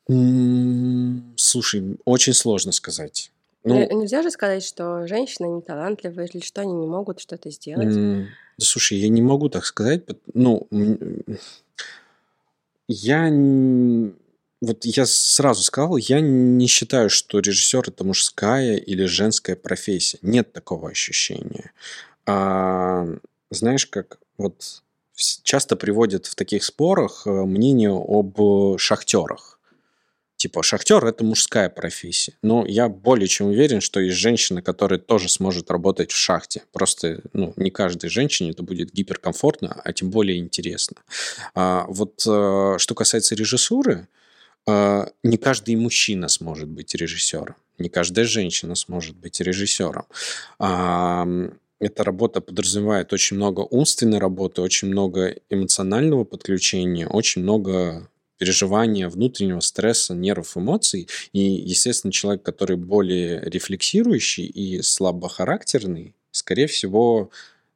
М, 0.09 1.33
Слушай, 1.37 1.97
очень 2.05 2.33
сложно 2.33 2.71
сказать. 2.71 3.31
Ну, 3.63 3.75
Нельзя 3.75 4.23
же 4.23 4.31
сказать, 4.31 4.63
что 4.63 5.05
женщины 5.07 5.47
не 5.47 5.61
талантливые 5.61 6.27
или 6.27 6.41
что 6.41 6.61
они 6.61 6.73
не 6.73 6.87
могут 6.87 7.19
что-то 7.19 7.51
сделать. 7.51 7.93
да 7.93 8.65
слушай, 8.65 8.97
я 8.97 9.09
не 9.09 9.21
могу 9.21 9.49
так 9.49 9.65
сказать. 9.65 10.03
Ну, 10.33 10.67
я 12.87 13.29
вот 14.61 14.83
я 14.85 15.05
сразу 15.05 15.63
сказал, 15.63 15.97
я 15.97 16.19
не 16.19 16.67
считаю, 16.67 17.09
что 17.09 17.39
режиссер 17.39 17.87
это 17.87 18.03
мужская 18.03 18.75
или 18.75 19.05
женская 19.05 19.55
профессия. 19.55 20.19
Нет 20.21 20.51
такого 20.51 20.89
ощущения. 20.89 21.71
А, 22.25 23.07
знаешь, 23.49 23.85
как 23.85 24.19
вот 24.37 24.83
часто 25.43 25.75
приводят 25.75 26.25
в 26.25 26.35
таких 26.35 26.63
спорах 26.63 27.23
э, 27.25 27.29
мнение 27.29 27.91
об 27.91 28.39
э, 28.39 28.77
шахтерах. 28.77 29.59
Типа, 30.35 30.63
шахтер 30.63 31.05
это 31.05 31.25
мужская 31.25 31.69
профессия. 31.69 32.33
Но 32.41 32.65
я 32.65 32.87
более 32.87 33.27
чем 33.27 33.47
уверен, 33.47 33.81
что 33.81 33.99
есть 33.99 34.15
женщина, 34.15 34.61
которая 34.61 34.97
тоже 34.97 35.27
сможет 35.27 35.69
работать 35.69 36.11
в 36.11 36.15
шахте. 36.15 36.63
Просто 36.71 37.21
ну, 37.33 37.51
не 37.57 37.71
каждой 37.71 38.09
женщине 38.09 38.51
это 38.51 38.63
будет 38.63 38.93
гиперкомфортно, 38.93 39.81
а 39.83 39.91
тем 39.91 40.09
более 40.09 40.37
интересно. 40.37 40.97
А, 41.55 41.85
вот 41.89 42.23
э, 42.25 42.75
что 42.77 42.95
касается 42.95 43.35
режиссуры, 43.35 44.07
не 45.23 45.37
каждый 45.37 45.75
мужчина 45.75 46.27
сможет 46.27 46.69
быть 46.69 46.95
режиссером, 46.95 47.55
не 47.77 47.89
каждая 47.89 48.25
женщина 48.25 48.75
сможет 48.75 49.15
быть 49.15 49.39
режиссером. 49.39 50.05
А, 50.59 51.27
эта 51.79 52.03
работа 52.03 52.41
подразумевает 52.41 53.13
очень 53.13 53.37
много 53.37 53.61
умственной 53.61 54.19
работы, 54.19 54.61
очень 54.61 54.89
много 54.89 55.35
эмоционального 55.49 56.25
подключения, 56.25 57.07
очень 57.07 57.41
много 57.41 58.09
переживания, 58.37 59.09
внутреннего 59.09 59.59
стресса, 59.59 60.13
нервов, 60.13 60.57
эмоций. 60.57 61.07
И, 61.33 61.39
естественно, 61.39 62.11
человек, 62.11 62.41
который 62.43 62.77
более 62.77 63.41
рефлексирующий 63.41 64.45
и 64.45 64.81
слабохарактерный, 64.81 66.15
скорее 66.31 66.67
всего, 66.67 67.29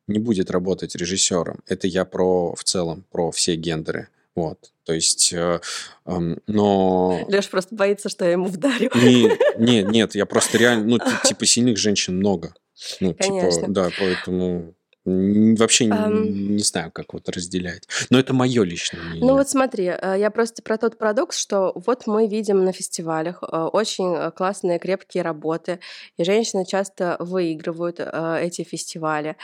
не 0.08 0.19
будет 0.19 0.51
работать 0.51 0.95
режиссером. 0.95 1.60
Это 1.67 1.88
я 1.88 2.06
про 2.06 2.56
в 2.56 2.63
целом, 2.63 3.06
про 3.12 3.32
все 3.32 3.56
гендеры. 3.56 4.08
Вот. 4.36 4.72
То 4.84 4.93
есть, 4.93 5.32
э, 5.34 5.60
эм, 6.06 6.39
но... 6.48 7.26
Леш 7.28 7.50
просто 7.50 7.76
боится, 7.76 8.10
что 8.10 8.26
я 8.26 8.32
ему 8.32 8.46
вдарю. 8.46 8.89
Не, 8.96 9.38
не, 9.58 9.84
нет, 9.84 10.15
я 10.15 10.26
просто 10.26 10.58
реально, 10.58 10.86
ну, 10.86 10.98
ти- 10.98 11.28
типа, 11.30 11.46
сильных 11.46 11.78
женщин 11.78 12.17
много. 12.17 12.54
Ну, 13.00 13.13
типа, 13.13 13.39
Конечно. 13.39 13.67
да, 13.67 13.89
поэтому 13.98 14.74
вообще 15.06 15.89
Ам. 15.89 16.56
не 16.56 16.63
знаю, 16.63 16.92
как 16.92 17.13
вот 17.13 17.28
разделять. 17.28 17.88
Но 18.10 18.20
это 18.20 18.34
мое 18.34 18.63
личное 18.63 19.02
мнение. 19.02 19.26
Ну 19.26 19.34
вот 19.34 19.50
смотри, 19.50 19.86
э, 19.86 20.16
я 20.18 20.32
просто 20.32 20.63
про 20.63 20.78
тот 20.78 20.98
парадокс, 20.98 21.38
что 21.38 21.74
вот 21.76 22.08
мы 22.08 22.28
видим 22.28 22.63
на 22.63 22.72
фестивалях 22.72 23.44
э, 23.44 23.58
очень 23.74 24.16
э, 24.16 24.32
классные, 24.32 24.80
крепкие 24.80 25.24
работы, 25.24 25.80
и 26.18 26.24
женщины 26.24 26.66
часто 26.66 27.18
выигрывают 27.20 28.00
эти 28.00 28.63
фестивали. 28.63 29.36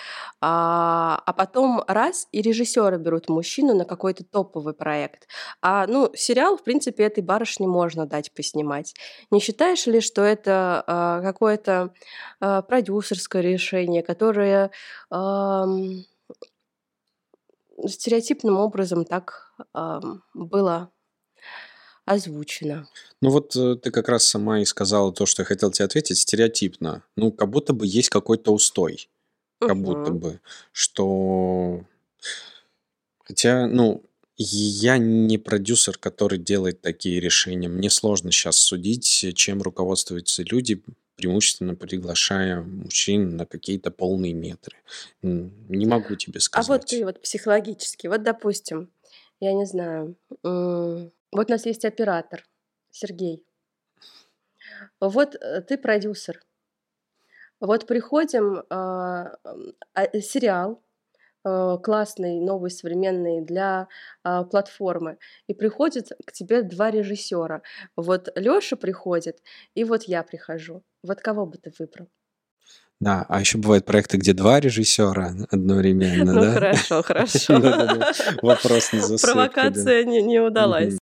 А 0.41 1.22
а 1.26 1.34
потом 1.34 1.84
раз, 1.88 2.28
и 2.32 2.41
режиссеры 2.41 2.98
берут 2.98 3.30
мужчину 3.30 3.76
на 3.76 3.86
какой-то 3.86 4.24
топовый 4.24 4.74
проект. 4.74 5.28
А 5.62 5.86
ну, 5.88 6.12
сериал, 6.15 6.58
в 6.58 6.63
принципе, 6.63 7.04
этой 7.04 7.24
барышне 7.24 7.67
можно 7.67 8.06
дать 8.06 8.32
поснимать. 8.34 8.93
Не 9.32 9.39
считаешь 9.39 9.86
ли, 9.88 10.02
что 10.02 10.22
это 10.22 10.84
какое-то 11.24 11.93
продюсерское 12.39 13.41
решение, 13.41 14.04
которое 14.04 14.72
ам, 15.49 16.05
стереотипным 17.88 18.57
образом 18.57 19.05
так 19.05 19.53
ам, 19.73 20.23
было 20.33 20.91
озвучено. 22.05 22.88
Ну 23.21 23.29
вот 23.29 23.55
э, 23.55 23.75
ты 23.75 23.91
как 23.91 24.09
раз 24.09 24.25
сама 24.25 24.62
и 24.62 24.65
сказала 24.65 25.13
то, 25.13 25.25
что 25.25 25.43
я 25.43 25.45
хотел 25.45 25.71
тебе 25.71 25.85
ответить, 25.85 26.17
стереотипно. 26.17 27.03
Ну, 27.15 27.31
как 27.31 27.49
будто 27.49 27.73
бы 27.73 27.85
есть 27.85 28.09
какой-то 28.09 28.51
устой. 28.51 29.09
Как 29.59 29.77
будто 29.77 30.12
Мгм. 30.12 30.19
бы. 30.19 30.39
Что... 30.71 31.83
Хотя, 33.23 33.67
ну, 33.67 34.03
я 34.38 34.97
не 34.97 35.38
продюсер, 35.38 35.97
который 35.97 36.39
делает 36.39 36.81
такие 36.81 37.19
решения. 37.19 37.67
Мне 37.67 37.89
сложно 37.89 38.31
сейчас 38.31 38.57
судить, 38.57 39.35
чем 39.35 39.62
руководствуются 39.62 40.43
люди, 40.43 40.81
преимущественно 41.19 41.75
приглашая 41.75 42.62
мужчин 42.62 43.36
на 43.36 43.45
какие-то 43.45 43.91
полные 43.91 44.34
метры. 44.34 44.77
Не 45.21 45.86
могу 45.86 46.15
тебе 46.15 46.39
А 46.53 46.62
вот 46.63 46.86
ты 46.86 46.88
сказать. 46.88 47.03
вот 47.03 47.21
психологически, 47.21 48.08
вот 48.08 48.23
допустим, 48.23 48.89
я 49.41 49.53
не 49.53 49.65
знаю, 49.65 50.15
вот 50.43 51.12
у 51.32 51.51
нас 51.51 51.65
есть 51.65 51.84
оператор 51.84 52.45
Сергей, 52.91 53.43
вот 55.01 55.36
э, 55.36 55.62
ты 55.62 55.77
продюсер, 55.77 56.41
вот 57.60 57.86
приходим, 57.86 58.63
а, 58.69 59.36
а, 59.93 60.21
сериал, 60.21 60.82
классный, 61.43 62.39
новый, 62.39 62.69
современный 62.69 63.41
для 63.41 63.88
э, 64.23 64.43
платформы, 64.49 65.17
и 65.47 65.54
приходит 65.54 66.12
к 66.25 66.32
тебе 66.32 66.63
два 66.63 66.91
режиссера. 66.91 67.62
Вот 67.95 68.30
Лёша 68.36 68.75
приходит, 68.75 69.41
и 69.75 69.84
вот 69.84 70.04
я 70.04 70.23
прихожу. 70.23 70.84
Вот 71.04 71.21
кого 71.21 71.45
бы 71.45 71.58
ты 71.58 71.71
выбрал? 71.80 72.10
Да, 72.99 73.25
а 73.30 73.39
еще 73.39 73.58
бывают 73.58 73.86
проекты, 73.86 74.17
где 74.17 74.34
два 74.34 74.60
режиссера 74.60 75.32
одновременно, 75.52 76.34
Ну 76.34 76.41
да? 76.41 76.54
хорошо, 76.54 77.02
хорошо. 77.04 77.54
Вопрос 78.41 78.91
на 78.91 78.99
засыпку, 79.02 79.38
да. 79.38 79.49
Провокация 79.49 80.04
не, 80.04 80.21
не 80.21 80.39
удалась. 80.39 80.97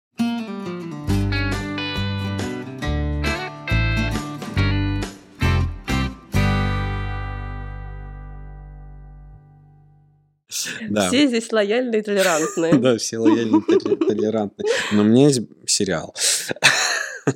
Да. 10.89 11.09
Все 11.09 11.27
здесь 11.27 11.51
лояльные 11.53 12.01
и 12.01 12.03
толерантные. 12.03 12.75
Да, 12.79 12.99
все 12.99 13.19
лояльны, 13.19 13.61
толе- 13.61 13.97
толерантны. 13.97 14.65
Но 14.93 15.03
у 15.03 15.05
меня 15.05 15.29
есть 15.29 15.43
сериал. 15.67 16.15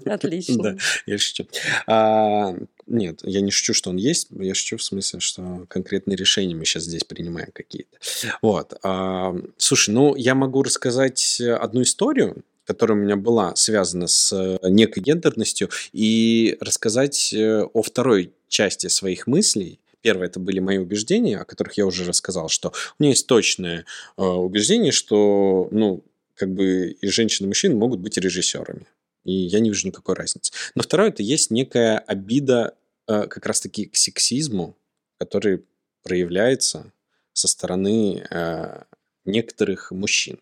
Да, 0.05 0.15
Отлично. 0.15 0.77
я 1.07 1.19
шучу. 1.19 1.47
А, 1.87 2.55
нет, 2.87 3.21
я 3.23 3.41
не 3.41 3.51
шучу, 3.51 3.73
что 3.73 3.89
он 3.91 3.97
есть. 3.97 4.29
Я 4.31 4.55
шучу 4.55 4.77
в 4.77 4.83
смысле, 4.83 5.21
что 5.21 5.65
конкретные 5.69 6.17
решения 6.17 6.55
мы 6.55 6.67
сейчас 6.67 6.83
здесь 6.85 7.05
принимаем 7.05 7.49
какие-то. 7.53 7.97
Вот. 8.43 8.75
а, 8.83 9.35
слушай, 9.57 9.91
ну, 9.91 10.15
я 10.15 10.35
могу 10.35 10.63
рассказать 10.63 11.41
одну 11.41 11.83
историю, 11.83 12.45
которая 12.69 12.99
у 12.99 13.01
меня 13.01 13.17
была 13.17 13.57
связана 13.57 14.07
с 14.09 14.31
э, 14.31 14.59
некой 14.69 15.03
гендерностью, 15.03 15.71
и 15.95 16.59
рассказать 16.61 17.33
э, 17.33 17.63
о 17.63 17.83
второй 17.83 18.33
части 18.49 18.89
своих 18.89 19.27
мыслей. 19.27 19.81
Первое 20.01 20.27
это 20.29 20.39
были 20.41 20.61
мои 20.61 20.79
убеждения, 20.79 21.39
о 21.39 21.45
которых 21.45 21.75
я 21.75 21.87
уже 21.87 22.05
рассказал, 22.05 22.49
что 22.49 22.69
у 22.99 23.03
меня 23.03 23.11
есть 23.11 23.27
точное 23.27 23.85
э, 24.17 24.23
убеждение, 24.23 24.93
что, 24.93 25.69
ну, 25.73 26.05
как 26.35 26.53
бы 26.53 26.91
и 27.01 27.09
женщины, 27.09 27.47
и 27.47 27.49
мужчины 27.49 27.75
могут 27.75 28.01
быть 28.01 28.17
режиссерами. 28.17 28.87
И 29.25 29.33
я 29.33 29.59
не 29.61 29.71
вижу 29.71 29.89
никакой 29.89 30.15
разницы. 30.15 30.53
Но 30.75 30.83
второе, 30.83 31.09
это 31.09 31.23
есть 31.23 31.51
некая 31.51 31.99
обида 31.99 32.75
э, 33.09 33.27
как 33.27 33.45
раз-таки 33.47 33.87
к 33.87 33.97
сексизму, 33.97 34.77
который 35.19 35.65
проявляется 36.05 36.93
со 37.33 37.49
стороны 37.49 38.25
э, 38.31 38.83
некоторых 39.25 39.91
мужчин. 39.91 40.39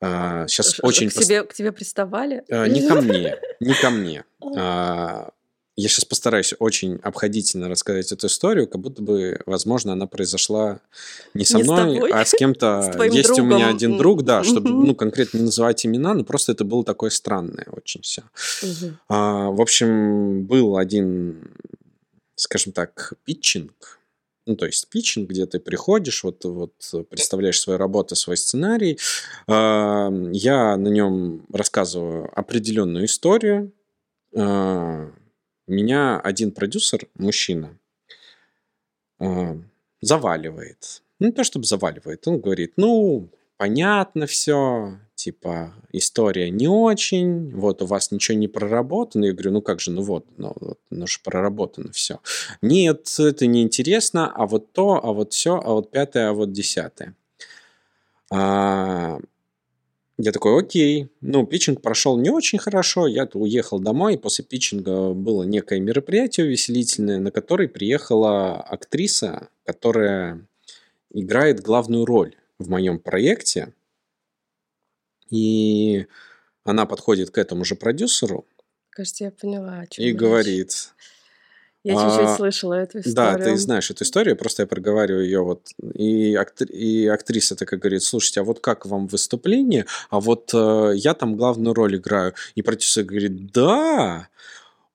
Сейчас 0.00 0.74
Ш- 0.76 0.82
очень... 0.82 1.10
К 1.10 1.12
пос- 1.12 1.24
тебе, 1.24 1.44
к 1.44 1.52
тебе 1.52 1.72
приставали? 1.72 2.42
Э, 2.48 2.66
Не 2.66 2.88
ко 2.88 3.00
мне, 3.02 3.38
не 3.60 3.74
ко 3.74 3.90
мне. 3.90 4.24
А, 4.56 5.30
Я 5.80 5.88
сейчас 5.88 6.04
постараюсь 6.04 6.52
очень 6.58 6.96
обходительно 7.02 7.66
рассказать 7.66 8.12
эту 8.12 8.26
историю, 8.26 8.68
как 8.68 8.82
будто 8.82 9.00
бы, 9.00 9.40
возможно, 9.46 9.94
она 9.94 10.06
произошла 10.06 10.80
не 11.32 11.46
со 11.46 11.56
Не 11.56 11.64
с 11.64 11.66
мной, 11.66 11.94
тобой, 11.94 12.10
а 12.12 12.22
с 12.26 12.32
кем-то. 12.32 12.92
с 12.98 13.04
Есть 13.14 13.30
у 13.30 13.42
меня 13.42 13.58
другом. 13.58 13.76
один 13.76 13.96
друг, 13.96 14.22
да, 14.22 14.44
чтобы, 14.44 14.68
ну, 14.68 14.94
конкретно 14.94 15.38
не 15.38 15.44
называть 15.44 15.86
имена, 15.86 16.12
но 16.12 16.22
просто 16.22 16.52
это 16.52 16.64
было 16.64 16.84
такое 16.84 17.08
странное 17.08 17.66
очень 17.72 18.02
все. 18.02 18.24
А, 19.08 19.48
в 19.48 19.58
общем, 19.62 20.44
был 20.44 20.76
один, 20.76 21.50
скажем 22.34 22.74
так, 22.74 23.14
питчинг. 23.24 24.00
Ну, 24.46 24.56
то 24.56 24.66
есть 24.66 24.86
питчинг, 24.90 25.30
где 25.30 25.46
ты 25.46 25.60
приходишь, 25.60 26.24
вот, 26.24 26.44
вот 26.44 26.74
представляешь 27.08 27.58
свою 27.58 27.78
работу, 27.78 28.16
свой 28.16 28.36
сценарий. 28.36 28.98
А, 29.46 30.10
я 30.32 30.76
на 30.76 30.88
нем 30.88 31.46
рассказываю 31.50 32.30
определенную 32.38 33.06
историю. 33.06 33.72
Меня 35.70 36.18
один 36.18 36.50
продюсер, 36.50 37.06
мужчина, 37.14 37.78
а, 39.20 39.56
заваливает. 40.00 41.02
Ну, 41.20 41.28
не 41.28 41.32
то 41.32 41.44
чтобы 41.44 41.64
заваливает, 41.64 42.26
он 42.26 42.40
говорит, 42.40 42.72
ну, 42.76 43.28
понятно 43.56 44.26
все, 44.26 44.98
типа, 45.14 45.72
история 45.92 46.50
не 46.50 46.66
очень, 46.66 47.54
вот 47.54 47.82
у 47.82 47.86
вас 47.86 48.10
ничего 48.10 48.36
не 48.36 48.48
проработано. 48.48 49.26
Я 49.26 49.32
говорю, 49.32 49.52
ну 49.52 49.62
как 49.62 49.78
же, 49.78 49.92
ну 49.92 50.02
вот, 50.02 50.26
ну, 50.38 50.52
вот, 50.58 50.80
ну 50.90 51.06
же 51.06 51.20
проработано 51.22 51.92
все. 51.92 52.18
Нет, 52.62 53.06
это 53.20 53.46
не 53.46 53.62
интересно, 53.62 54.28
а 54.28 54.46
вот 54.46 54.72
то, 54.72 54.98
а 55.00 55.12
вот 55.12 55.34
все, 55.34 55.54
а 55.54 55.74
вот 55.74 55.92
пятое, 55.92 56.30
а 56.30 56.32
вот 56.32 56.50
десятое. 56.50 57.14
А, 58.28 59.20
я 60.20 60.32
такой, 60.32 60.58
окей. 60.58 61.10
Ну, 61.20 61.46
питчинг 61.46 61.82
прошел 61.82 62.18
не 62.18 62.30
очень 62.30 62.58
хорошо. 62.58 63.06
Я 63.06 63.28
уехал 63.34 63.80
домой. 63.80 64.14
и 64.14 64.18
После 64.18 64.44
питчинга 64.44 65.12
было 65.12 65.42
некое 65.42 65.80
мероприятие 65.80 66.46
увеселительное, 66.46 67.18
на 67.18 67.30
которое 67.30 67.68
приехала 67.68 68.60
актриса, 68.60 69.48
которая 69.64 70.46
играет 71.12 71.60
главную 71.60 72.04
роль 72.04 72.36
в 72.58 72.68
моем 72.68 72.98
проекте. 72.98 73.72
И 75.30 76.06
она 76.64 76.86
подходит 76.86 77.30
к 77.30 77.38
этому 77.38 77.64
же 77.64 77.74
продюсеру 77.74 78.46
Кажется, 78.90 79.24
я 79.24 79.30
поняла, 79.30 79.80
о 79.80 79.86
чем 79.86 80.04
и 80.04 80.12
говорит, 80.12 80.92
Я 81.82 81.94
чуть-чуть 81.94 82.28
а, 82.28 82.36
слышала 82.36 82.74
эту 82.74 83.00
историю. 83.00 83.38
да, 83.38 83.44
ты 83.44 83.56
знаешь 83.56 83.90
эту 83.90 84.04
историю, 84.04 84.36
просто 84.36 84.64
я 84.64 84.66
проговариваю 84.66 85.24
ее 85.24 85.40
вот. 85.40 85.68
И, 85.94 86.34
актри- 86.34 86.70
и 86.70 87.06
актриса 87.06 87.56
такая 87.56 87.80
говорит, 87.80 88.02
слушайте, 88.02 88.40
а 88.40 88.44
вот 88.44 88.60
как 88.60 88.84
вам 88.84 89.06
выступление? 89.06 89.86
А 90.10 90.20
вот 90.20 90.50
э, 90.52 90.92
я 90.96 91.14
там 91.14 91.36
главную 91.36 91.72
роль 91.74 91.96
играю. 91.96 92.34
И 92.54 92.62
продюсер 92.62 93.04
говорит, 93.04 93.52
да, 93.52 94.28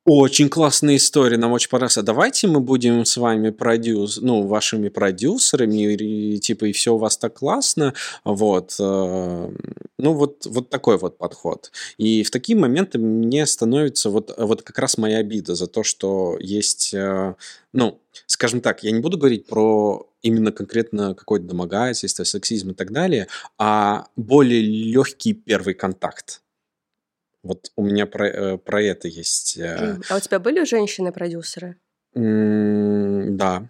очень 0.06 0.50
классная 0.50 0.98
история, 0.98 1.38
нам 1.38 1.52
очень 1.52 1.70
понравилась. 1.70 1.98
А 1.98 2.04
давайте 2.04 2.48
мы 2.48 2.60
будем 2.60 3.06
с 3.06 3.18
вами 3.18 3.50
продюс, 3.50 4.20
ну, 4.22 4.46
вашими 4.46 4.90
продюсерами, 4.90 5.94
и, 5.96 6.40
типа, 6.40 6.66
и 6.66 6.72
все 6.74 6.94
у 6.94 6.98
вас 6.98 7.18
так 7.18 7.34
классно. 7.40 7.94
Вот. 8.24 8.76
э, 8.80 9.52
ну, 9.98 10.14
вот, 10.14 10.46
вот 10.46 10.70
такой 10.70 11.00
вот 11.00 11.18
подход. 11.18 11.72
И 11.98 12.24
в 12.24 12.30
такие 12.30 12.58
моменты 12.58 13.00
мне 13.00 13.48
становится 13.48 14.12
вот, 14.12 14.32
вот 14.38 14.62
как 14.62 14.78
раз 14.78 15.00
моя 15.00 15.18
обида 15.18 15.56
за 15.56 15.66
то, 15.66 15.84
что 15.84 16.38
есть, 16.40 16.94
э, 16.94 17.34
ну, 17.74 18.00
скажем 18.28 18.62
так, 18.62 18.84
я 18.84 18.92
не 18.92 19.00
буду 19.00 19.18
говорить 19.18 19.48
про 19.48 20.08
именно 20.22 20.52
конкретно 20.52 21.16
какое-то 21.16 21.48
домогательство, 21.48 22.24
сексизм 22.24 22.72
и 22.72 22.74
так 22.76 22.92
далее, 22.92 23.28
а 23.58 24.06
более 24.16 24.62
легкий 24.62 25.34
первый 25.34 25.74
контакт. 25.74 26.42
Вот 27.46 27.72
у 27.76 27.84
меня 27.84 28.08
про, 28.08 28.28
э, 28.28 28.58
про 28.58 28.82
это 28.82 29.08
есть. 29.08 29.56
э, 29.58 29.98
А 30.10 30.18
у 30.18 30.20
тебя 30.20 30.40
были 30.40 30.64
женщины-продюсеры? 30.66 31.76
Да, 32.16 33.70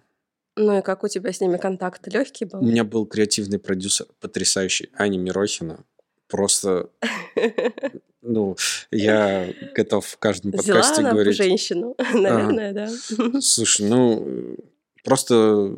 Ну 0.56 0.78
и 0.78 0.82
как 0.82 1.04
у 1.04 1.08
тебя 1.08 1.30
с 1.32 1.40
ними 1.42 1.58
контакт? 1.58 2.06
Легкий 2.08 2.46
у 2.46 2.48
был? 2.48 2.62
меня 2.62 2.84
был 2.84 3.04
креативный 3.06 3.58
продюсер 3.58 4.06
потрясающий, 4.18 4.88
Аня 4.96 5.18
Мирохина. 5.18 5.84
Просто, 6.28 6.88
ну, 8.22 8.56
я 8.90 9.52
готов 9.74 10.06
в 10.06 10.16
каждом 10.16 10.52
Взяла 10.52 10.78
подкасте 10.80 11.02
она 11.02 11.12
говорить. 11.12 11.36
женщину, 11.36 11.94
наверное, 12.14 12.72
да. 12.72 13.40
Слушай, 13.40 13.86
ну, 13.88 14.56
просто 15.04 15.74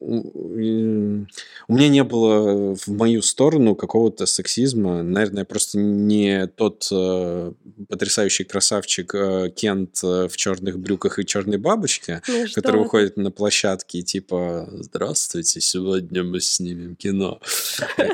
у 0.00 1.74
меня 1.74 1.88
не 1.88 2.04
было 2.04 2.74
в 2.74 2.88
мою 2.88 3.20
сторону 3.20 3.74
какого-то 3.74 4.24
сексизма. 4.26 5.02
Наверное, 5.02 5.40
я 5.40 5.44
просто 5.44 5.78
не 5.78 6.46
тот 6.46 6.88
э, 6.90 7.52
потрясающий 7.88 8.44
красавчик 8.44 9.14
э, 9.14 9.50
Кент 9.54 10.00
э, 10.02 10.28
в 10.28 10.36
черных 10.36 10.78
брюках 10.78 11.18
и 11.18 11.26
черной 11.26 11.58
бабочке, 11.58 12.22
Ну 12.28 12.46
который 12.54 12.78
ты? 12.78 12.82
выходит 12.82 13.16
на 13.18 13.30
площадке 13.30 13.98
и 13.98 14.02
типа 14.02 14.70
«Здравствуйте, 14.72 15.60
сегодня 15.60 16.24
мы 16.24 16.40
снимем 16.40 16.96
кино». 16.96 17.40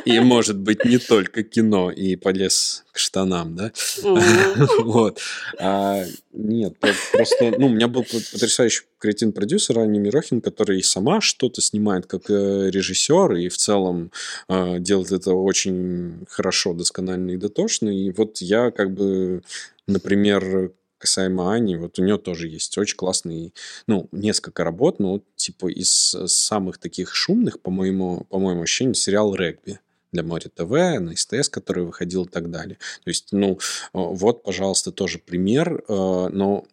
И, 0.04 0.18
может 0.18 0.58
быть, 0.58 0.84
не 0.84 0.98
только 0.98 1.44
кино, 1.44 1.90
и 1.92 2.16
полез 2.16 2.84
к 2.96 2.98
штанам, 2.98 3.54
да? 3.54 3.72
Вот. 4.84 5.20
А, 5.58 6.02
нет, 6.32 6.78
про- 6.78 6.94
просто, 7.12 7.54
ну, 7.58 7.66
у 7.66 7.68
меня 7.68 7.88
был 7.88 8.04
потрясающий 8.04 8.84
креативный 8.98 9.34
продюсер 9.34 9.78
Аня 9.78 10.00
Мирохин, 10.00 10.40
который 10.40 10.78
и 10.78 10.82
сама 10.82 11.20
что-то 11.20 11.60
снимает 11.60 12.06
как 12.06 12.30
э, 12.30 12.70
режиссер, 12.70 13.34
и 13.34 13.50
в 13.50 13.58
целом 13.58 14.10
э, 14.48 14.78
делает 14.78 15.12
это 15.12 15.34
очень 15.34 16.24
хорошо, 16.30 16.72
досконально 16.72 17.32
и 17.32 17.36
дотошно. 17.36 17.90
И 17.90 18.10
вот 18.12 18.38
я 18.38 18.70
как 18.70 18.94
бы, 18.94 19.42
например, 19.86 20.72
касаемо 20.96 21.52
Ани, 21.52 21.76
вот 21.76 21.98
у 21.98 22.02
нее 22.02 22.16
тоже 22.16 22.48
есть 22.48 22.78
очень 22.78 22.96
классный, 22.96 23.52
ну, 23.86 24.08
несколько 24.10 24.64
работ, 24.64 25.00
но 25.00 25.20
типа 25.36 25.70
из 25.70 26.16
самых 26.26 26.78
таких 26.78 27.14
шумных, 27.14 27.60
по 27.60 27.70
моему, 27.70 28.26
по 28.30 28.38
моему 28.38 28.62
ощущению, 28.62 28.94
сериал 28.94 29.34
«Регби» 29.34 29.80
для 30.16 30.22
Море 30.22 30.48
ТВ, 30.48 30.70
на 31.00 31.14
СТС, 31.14 31.50
который 31.50 31.84
выходил 31.84 32.24
и 32.24 32.28
так 32.28 32.50
далее. 32.50 32.78
То 33.04 33.10
есть, 33.10 33.28
ну, 33.32 33.52
э, 33.52 33.56
вот, 33.92 34.42
пожалуйста, 34.42 34.90
тоже 34.92 35.18
пример. 35.18 35.84
э, 35.88 36.28
Но 36.32 36.64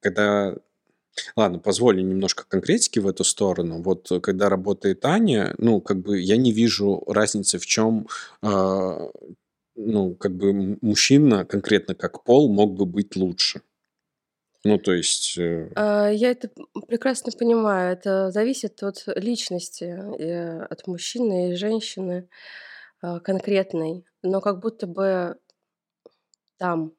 когда... 0.00 0.54
Ладно, 1.36 1.58
позволю 1.58 2.00
немножко 2.02 2.44
конкретики 2.48 3.00
в 3.00 3.08
эту 3.08 3.24
сторону. 3.24 3.82
Вот 3.82 4.12
э, 4.12 4.20
когда 4.20 4.48
работает 4.48 5.04
Аня, 5.04 5.54
ну, 5.58 5.80
как 5.80 5.98
бы 5.98 6.20
я 6.20 6.36
не 6.36 6.52
вижу 6.52 7.02
разницы 7.08 7.58
в 7.58 7.66
чем, 7.66 8.06
ну, 9.74 10.14
как 10.14 10.36
бы 10.36 10.78
мужчина 10.80 11.44
конкретно 11.44 11.94
как 11.94 12.22
пол 12.24 12.52
мог 12.52 12.74
бы 12.74 12.86
быть 12.86 13.16
лучше. 13.16 13.62
Ну, 14.64 14.78
то 14.78 14.92
есть... 14.92 15.38
А, 15.74 16.08
Я 16.08 16.30
это 16.30 16.50
прекрасно 16.86 17.32
понимаю. 17.32 17.94
Это 17.94 18.30
зависит 18.30 18.82
от 18.82 19.02
личности, 19.16 19.86
от 20.70 20.86
мужчины 20.86 21.52
и 21.52 21.56
женщины 21.56 22.28
а, 23.02 23.20
конкретной. 23.20 24.04
Но 24.22 24.40
как 24.40 24.60
будто 24.60 24.86
бы 24.86 25.36
там, 26.58 26.92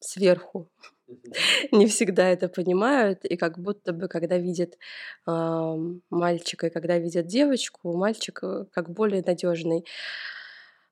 сверху, 0.00 0.68
не 1.72 1.86
всегда 1.86 2.28
это 2.28 2.48
понимают. 2.48 3.24
И 3.24 3.36
как 3.36 3.58
будто 3.58 3.92
бы, 3.92 4.08
когда 4.08 4.38
видят 4.38 4.78
ам, 5.26 6.02
мальчика 6.10 6.66
и 6.66 6.70
когда 6.70 6.98
видят 6.98 7.26
девочку, 7.26 7.96
мальчик 7.96 8.40
э, 8.42 8.64
как 8.72 8.90
более 8.90 9.22
надежный 9.24 9.84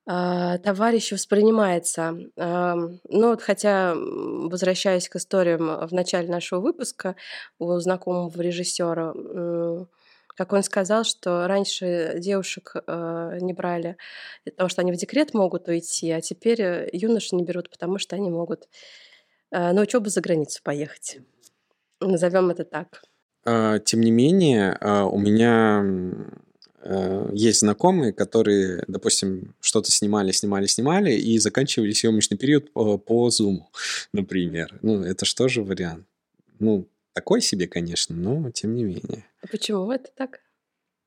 а, 0.07 0.57
товарищ 0.57 1.11
воспринимается. 1.11 2.15
Ам, 2.37 2.99
ну 3.09 3.29
вот 3.29 3.41
хотя, 3.41 3.93
возвращаясь 3.95 5.07
к 5.09 5.15
историям 5.17 5.69
а, 5.69 5.87
в 5.87 5.91
начале 5.91 6.27
нашего 6.27 6.59
выпуска 6.59 7.15
у 7.59 7.77
знакомого 7.77 8.31
режиссера, 8.41 9.13
м, 9.15 9.87
как 10.35 10.53
он 10.53 10.63
сказал, 10.63 11.03
что 11.03 11.47
раньше 11.47 12.15
девушек 12.17 12.75
э, 12.75 13.37
не 13.41 13.53
брали, 13.53 13.97
потому 14.45 14.69
что 14.69 14.81
они 14.81 14.91
в 14.91 14.95
декрет 14.95 15.33
могут 15.33 15.67
уйти, 15.67 16.11
а 16.11 16.21
теперь 16.21 16.61
э, 16.61 16.89
юноши 16.93 17.35
не 17.35 17.43
берут, 17.43 17.69
потому 17.69 17.97
что 17.97 18.15
они 18.15 18.29
могут 18.29 18.67
э, 19.51 19.71
на 19.71 19.81
учебу 19.81 20.09
за 20.09 20.21
границу 20.21 20.61
поехать. 20.63 21.19
Назовем 21.99 22.49
это 22.49 22.63
так. 22.63 23.03
а, 23.45 23.79
Тем 23.79 24.01
не 24.01 24.11
менее, 24.11 24.77
а, 24.79 25.05
у 25.05 25.19
меня 25.19 25.83
э, 26.83 27.29
есть 27.33 27.59
знакомые, 27.59 28.13
которые, 28.13 28.83
допустим, 28.87 29.53
что-то 29.61 29.91
снимали, 29.91 30.31
снимали, 30.31 30.65
снимали 30.65 31.11
и 31.13 31.37
заканчивали 31.39 31.91
съемочный 31.91 32.37
период 32.37 32.71
по, 32.73 32.97
по 32.97 33.29
Zoom, 33.29 33.59
например. 34.13 34.79
Ну, 34.81 35.03
это 35.03 35.25
же 35.47 35.63
вариант? 35.63 36.05
Ну, 36.59 36.87
такой 37.13 37.41
себе, 37.41 37.67
конечно, 37.67 38.15
но 38.15 38.51
тем 38.51 38.75
не 38.75 38.83
менее. 38.83 39.25
А 39.41 39.47
Почему 39.47 39.91
это 39.91 40.09
так? 40.15 40.39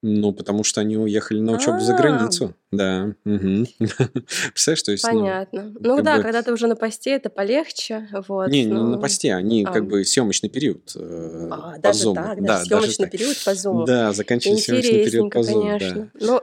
Ну, 0.06 0.34
потому 0.34 0.64
что 0.64 0.82
они 0.82 0.98
уехали 0.98 1.40
на 1.40 1.52
учебу 1.52 1.80
за 1.80 1.94
А, 1.94 1.96
границу. 1.96 2.54
Да. 2.70 3.14
Представляешь, 3.24 4.82
то 4.82 4.92
есть, 4.92 5.02
ну, 5.04 5.20
понятно. 5.20 5.72
Ну 5.80 6.02
да, 6.02 6.18
бы... 6.18 6.22
когда 6.22 6.42
ты 6.42 6.52
уже 6.52 6.66
на 6.66 6.76
посте, 6.76 7.12
это 7.12 7.30
полегче, 7.30 8.06
вот. 8.28 8.50
Не, 8.50 8.66
не 8.66 8.72
на 8.74 8.98
посте, 8.98 9.32
они 9.34 9.64
а, 9.64 9.72
как 9.72 9.86
бы 9.86 10.04
съемочный 10.04 10.50
период 10.50 10.92
э, 10.94 11.48
а, 11.50 11.72
по 11.72 11.78
даже 11.78 12.04
Zoom. 12.04 12.14
так, 12.16 12.42
Да, 12.42 12.52
даже 12.58 12.64
съемочный 12.66 13.06
так. 13.06 13.12
период 13.12 13.36
по 13.42 13.50
Zoom. 13.50 13.86
Да, 13.86 14.12
заканчивали 14.12 14.58
съемочный 14.58 15.04
период 15.06 15.32
по 15.32 15.38
Zoom, 15.38 15.62
да. 15.62 15.78
конечно. 15.78 16.10
Ну, 16.20 16.40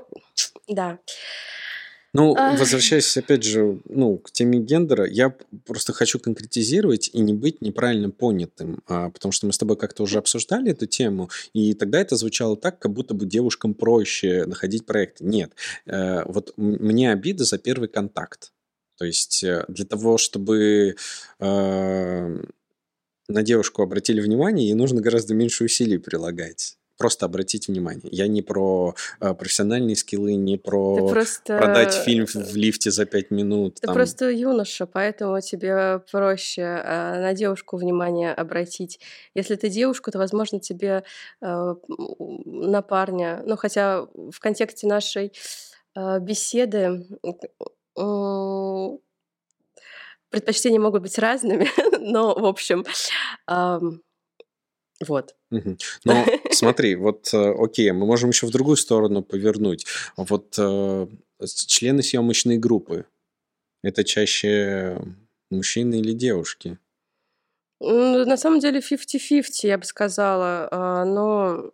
да. 0.67 0.99
Ну, 2.13 2.35
Ах, 2.37 2.59
возвращаясь, 2.59 3.15
опять 3.15 3.43
же, 3.43 3.79
ну, 3.85 4.17
к 4.17 4.31
теме 4.31 4.59
гендера, 4.59 5.07
я 5.07 5.33
просто 5.65 5.93
хочу 5.93 6.19
конкретизировать 6.19 7.09
и 7.13 7.19
не 7.19 7.33
быть 7.33 7.61
неправильно 7.61 8.09
понятым, 8.09 8.83
а, 8.87 9.09
потому 9.09 9.31
что 9.31 9.47
мы 9.47 9.53
с 9.53 9.57
тобой 9.57 9.77
как-то 9.77 10.03
уже 10.03 10.17
обсуждали 10.17 10.71
эту 10.71 10.87
тему, 10.87 11.29
и 11.53 11.73
тогда 11.73 12.01
это 12.01 12.17
звучало 12.17 12.57
так, 12.57 12.79
как 12.79 12.91
будто 12.91 13.13
бы 13.13 13.25
девушкам 13.25 13.73
проще 13.73 14.45
находить 14.45 14.85
проекты. 14.85 15.23
Нет, 15.23 15.53
Э, 15.85 16.23
вот 16.25 16.53
мне 16.57 17.11
обида 17.11 17.43
за 17.43 17.57
первый 17.57 17.89
контакт. 17.89 18.51
То 18.97 19.05
есть 19.05 19.43
э, 19.43 19.65
для 19.67 19.85
того, 19.85 20.17
чтобы 20.17 20.95
э, 21.39 22.41
на 23.27 23.43
девушку 23.43 23.81
обратили 23.81 24.21
внимание, 24.21 24.67
ей 24.67 24.73
нужно 24.73 25.01
гораздо 25.01 25.33
меньше 25.33 25.63
усилий 25.63 25.97
прилагать. 25.97 26.77
Просто 27.01 27.25
обратить 27.25 27.67
внимание. 27.67 28.07
Я 28.11 28.27
не 28.27 28.41
про 28.41 28.95
э, 29.19 29.33
профессиональные 29.33 29.95
скиллы, 29.95 30.35
не 30.35 30.57
про 30.57 31.09
продать 31.45 31.93
фильм 31.95 32.27
в 32.27 32.33
просто... 32.33 32.53
в 32.53 32.55
лифте 32.55 32.91
за 32.91 33.05
пять 33.05 33.31
минут. 33.31 33.75
Ты 33.81 33.87
Там. 33.87 33.95
просто 33.95 34.29
юноша, 34.29 34.85
поэтому 34.85 35.41
тебе 35.41 35.99
проще 36.11 36.61
на 36.61 37.33
девушку 37.33 37.77
внимание 37.77 38.33
обратить. 38.33 38.99
Если 39.33 39.55
ты 39.55 39.69
девушка, 39.69 40.11
то, 40.11 40.19
возможно, 40.19 40.59
тебе 40.59 41.03
э, 41.41 41.75
на 42.45 42.81
парня, 42.81 43.41
ну, 43.45 43.57
хотя 43.57 44.07
в 44.13 44.39
контексте 44.39 44.87
нашей 44.87 45.33
э, 45.95 46.19
беседы 46.19 47.07
предпочтения 50.31 50.79
могут 50.79 51.01
быть 51.01 51.17
разными, 51.19 51.67
но, 51.99 52.33
в 52.33 52.45
общем, 52.45 52.85
ам, 53.47 54.01
вот. 55.07 55.35
Мгм. 55.49 55.77
Но 56.05 56.25
смотри, 56.51 56.95
вот, 56.95 57.33
э, 57.33 57.53
окей, 57.57 57.91
мы 57.91 58.05
можем 58.05 58.29
еще 58.29 58.47
в 58.47 58.51
другую 58.51 58.77
сторону 58.77 59.21
повернуть. 59.23 59.85
Вот 60.17 60.55
э, 60.57 61.07
члены 61.67 62.03
съемочной 62.03 62.57
группы, 62.57 63.05
это 63.83 64.03
чаще 64.03 65.01
мужчины 65.49 65.95
или 65.95 66.13
девушки? 66.13 66.77
На 67.79 68.37
самом 68.37 68.59
деле 68.59 68.79
50-50, 68.79 69.67
я 69.67 69.77
бы 69.77 69.85
сказала. 69.85 70.67
а, 70.71 71.03
Но 71.05 71.71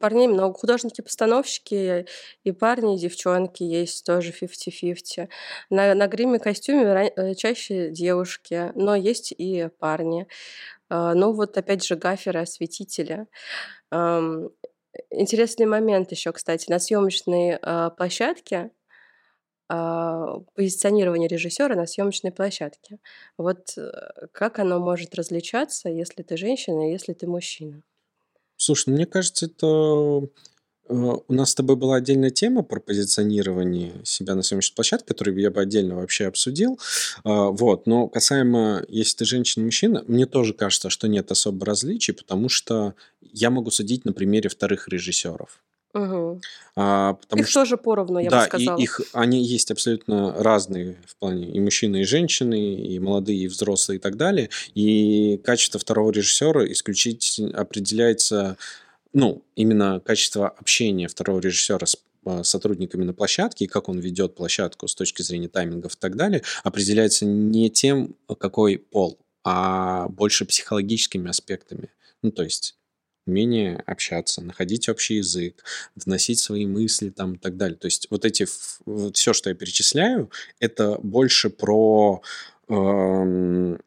парней 0.00 0.28
много. 0.28 0.54
Художники-постановщики 0.58 2.06
и 2.44 2.52
парни, 2.52 2.96
и 2.96 2.98
девчонки 2.98 3.62
есть 3.62 4.04
тоже 4.04 4.32
50-50. 4.32 5.28
На, 5.70 5.94
на 5.94 6.06
гриме 6.08 6.38
костюме 6.38 7.12
э, 7.16 7.34
чаще 7.34 7.90
девушки, 7.90 8.72
но 8.74 8.94
есть 8.94 9.32
и 9.32 9.68
парни. 9.78 10.26
А, 10.88 11.14
Ну 11.14 11.32
вот 11.32 11.56
опять 11.58 11.84
же 11.84 11.96
гаферы, 11.96 12.40
осветители. 12.40 13.26
Интересный 15.10 15.66
момент 15.66 16.10
еще, 16.10 16.32
кстати, 16.32 16.70
на 16.70 16.78
съемочной 16.78 17.58
а, 17.62 17.90
площадке 17.90 18.70
а, 19.68 20.40
позиционирование 20.54 21.28
режиссера 21.28 21.74
на 21.74 21.86
съемочной 21.86 22.30
площадке. 22.32 22.98
Вот 23.38 23.78
э, 23.78 23.90
как 24.32 24.58
оно 24.58 24.78
может 24.80 25.14
различаться, 25.14 25.88
если 25.88 26.22
ты 26.22 26.36
женщина 26.36 26.90
если 26.90 27.14
ты 27.14 27.26
мужчина? 27.26 27.82
Слушай, 28.62 28.90
ну, 28.90 28.94
мне 28.94 29.06
кажется, 29.06 29.46
это 29.46 29.66
э, 29.66 30.94
у 30.94 31.32
нас 31.32 31.50
с 31.50 31.54
тобой 31.56 31.74
была 31.74 31.96
отдельная 31.96 32.30
тема 32.30 32.62
про 32.62 32.78
позиционирование 32.78 33.92
себя 34.04 34.36
на 34.36 34.42
съемочной 34.42 34.76
площадке, 34.76 35.08
которую 35.08 35.36
я 35.40 35.50
бы 35.50 35.60
отдельно 35.60 35.96
вообще 35.96 36.26
обсудил. 36.26 36.78
А, 37.24 37.48
Вот, 37.50 37.88
но 37.88 38.06
касаемо, 38.06 38.84
если 38.86 39.16
ты 39.16 39.24
женщина-мужчина, 39.24 40.04
мне 40.06 40.26
тоже 40.26 40.54
кажется, 40.54 40.90
что 40.90 41.08
нет 41.08 41.32
особо 41.32 41.66
различий, 41.66 42.14
потому 42.14 42.48
что 42.48 42.94
я 43.20 43.50
могу 43.50 43.72
судить 43.72 44.04
на 44.04 44.12
примере 44.12 44.48
вторых 44.48 44.86
режиссеров. 44.86 45.60
Мгм. 45.94 46.40
А, 46.74 47.14
потому 47.14 47.42
Их 47.42 47.48
что 47.48 47.60
тоже 47.60 47.76
поровну, 47.76 48.18
я 48.18 48.30
бы 48.30 48.30
Да, 48.30 48.44
и 48.44 48.46
сказала. 48.46 48.78
их, 48.78 49.00
они 49.12 49.44
есть 49.44 49.70
абсолютно 49.70 50.32
разные 50.42 50.96
в 51.06 51.16
плане 51.16 51.50
и 51.50 51.60
мужчины, 51.60 52.00
и 52.00 52.04
женщины, 52.04 52.74
и 52.76 52.98
молодые, 52.98 53.40
и 53.40 53.48
взрослые, 53.48 53.98
и 53.98 54.00
так 54.00 54.16
далее. 54.16 54.48
И 54.74 55.38
качество 55.44 55.78
второго 55.78 56.10
режиссера 56.10 56.64
исключительно 56.72 57.58
определяется, 57.58 58.56
ну, 59.12 59.42
именно 59.56 60.00
качество 60.00 60.48
общения 60.48 61.08
второго 61.08 61.40
режиссера 61.40 61.86
с 61.86 61.96
а, 62.24 62.44
сотрудниками 62.44 63.04
на 63.04 63.12
площадке, 63.14 63.64
и 63.66 63.68
как 63.68 63.88
он 63.88 63.98
ведет 63.98 64.34
площадку 64.34 64.88
с 64.88 64.94
точки 64.94 65.22
зрения 65.22 65.48
таймингов 65.48 65.94
и 65.94 65.98
так 65.98 66.16
далее, 66.16 66.42
определяется 66.64 67.26
не 67.26 67.68
тем, 67.70 68.14
какой 68.38 68.78
пол, 68.78 69.18
а 69.44 70.08
больше 70.08 70.44
психологическими 70.46 71.28
аспектами. 71.28 71.90
Ну, 72.22 72.30
то 72.30 72.44
есть 72.44 72.76
умение 73.26 73.82
общаться, 73.86 74.42
находить 74.42 74.88
общий 74.88 75.16
язык, 75.16 75.64
доносить 75.96 76.38
свои 76.38 76.66
мысли 76.66 77.10
там 77.10 77.34
и 77.34 77.38
так 77.38 77.56
далее. 77.56 77.76
То 77.76 77.86
есть 77.86 78.08
вот 78.10 78.24
эти, 78.24 78.46
вот 78.84 79.16
все, 79.16 79.32
что 79.32 79.50
я 79.50 79.54
перечисляю, 79.56 80.30
это 80.60 80.98
больше 81.02 81.50
про 81.50 82.22
эм, 82.68 83.80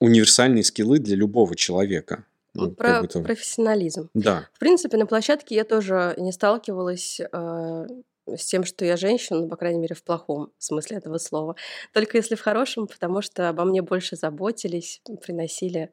универсальные 0.00 0.64
скиллы 0.64 0.98
для 0.98 1.16
любого 1.16 1.56
человека. 1.56 2.24
Ну, 2.54 2.70
Про 2.72 3.00
будто- 3.00 3.20
профессионализм. 3.22 4.10
Да. 4.12 4.46
В 4.52 4.58
принципе, 4.58 4.98
на 4.98 5.06
площадке 5.06 5.54
я 5.54 5.64
тоже 5.64 6.14
не 6.18 6.32
сталкивалась 6.32 7.18
э, 7.20 7.86
с 8.26 8.44
тем, 8.46 8.64
что 8.64 8.84
я 8.84 8.96
женщина, 8.96 9.40
ну, 9.40 9.48
по 9.48 9.56
крайней 9.56 9.80
мере, 9.80 9.94
в 9.94 10.02
плохом 10.04 10.52
смысле 10.58 10.98
этого 10.98 11.18
слова. 11.18 11.56
Только 11.92 12.16
если 12.18 12.34
в 12.34 12.40
хорошем, 12.40 12.86
потому 12.86 13.20
что 13.22 13.48
обо 13.48 13.64
мне 13.64 13.82
больше 13.82 14.16
заботились, 14.16 15.02
приносили 15.24 15.90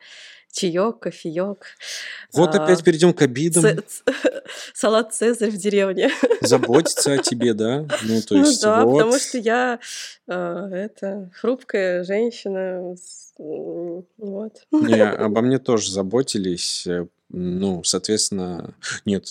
чаек, 0.51 0.99
кофеек. 0.99 1.65
Вот 2.33 2.55
а, 2.55 2.63
опять 2.63 2.83
перейдем 2.83 3.13
к 3.13 3.21
обидам. 3.21 3.63
ц- 3.63 3.81
ц- 3.81 4.03
салат 4.73 5.13
Цезарь 5.13 5.51
в 5.51 5.57
деревне. 5.57 6.09
Заботиться 6.41 7.13
о 7.13 7.17
тебе, 7.19 7.53
да? 7.53 7.85
Ну, 8.03 8.21
то 8.21 8.35
Ну 8.35 8.45
есть 8.45 8.61
да, 8.61 8.83
вот. 8.83 8.97
потому 8.99 9.19
что 9.19 9.37
я 9.37 9.79
э, 10.27 10.33
это 10.71 11.31
хрупкая 11.35 12.03
женщина. 12.03 12.95
Вот. 13.37 14.53
Не, 14.71 15.01
обо 15.03 15.41
мне 15.41 15.59
тоже 15.59 15.91
заботились. 15.91 16.85
э, 16.87 17.07
Ну, 17.29 17.83
соответственно, 17.83 18.73
нет, 19.05 19.29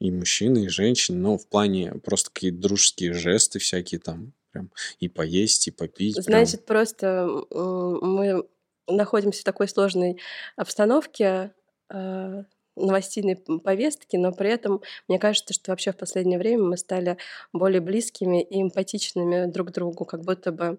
и 0.00 0.10
мужчины, 0.10 0.64
и 0.64 0.68
женщины, 0.68 1.18
но 1.18 1.38
в 1.38 1.46
плане 1.48 1.92
просто 2.04 2.30
какие-то 2.30 2.58
дружеские 2.58 3.12
жесты 3.12 3.58
всякие 3.58 4.00
там, 4.00 4.32
прям 4.52 4.70
и 5.00 5.08
поесть, 5.08 5.68
и 5.68 5.70
попить. 5.70 6.14
прям. 6.14 6.44
Значит, 6.44 6.66
просто 6.66 7.28
м, 7.50 7.98
мы 8.02 8.44
находимся 8.86 9.42
в 9.42 9.44
такой 9.44 9.68
сложной 9.68 10.18
обстановке 10.56 11.52
э, 11.90 12.44
новостейной 12.76 13.36
повестки, 13.36 14.16
но 14.16 14.32
при 14.32 14.50
этом 14.50 14.82
мне 15.08 15.18
кажется, 15.18 15.52
что 15.52 15.72
вообще 15.72 15.92
в 15.92 15.96
последнее 15.96 16.38
время 16.38 16.62
мы 16.62 16.76
стали 16.76 17.18
более 17.52 17.80
близкими 17.80 18.42
и 18.42 18.62
эмпатичными 18.62 19.50
друг 19.50 19.68
к 19.68 19.72
другу, 19.72 20.04
как 20.04 20.22
будто 20.22 20.52
бы 20.52 20.78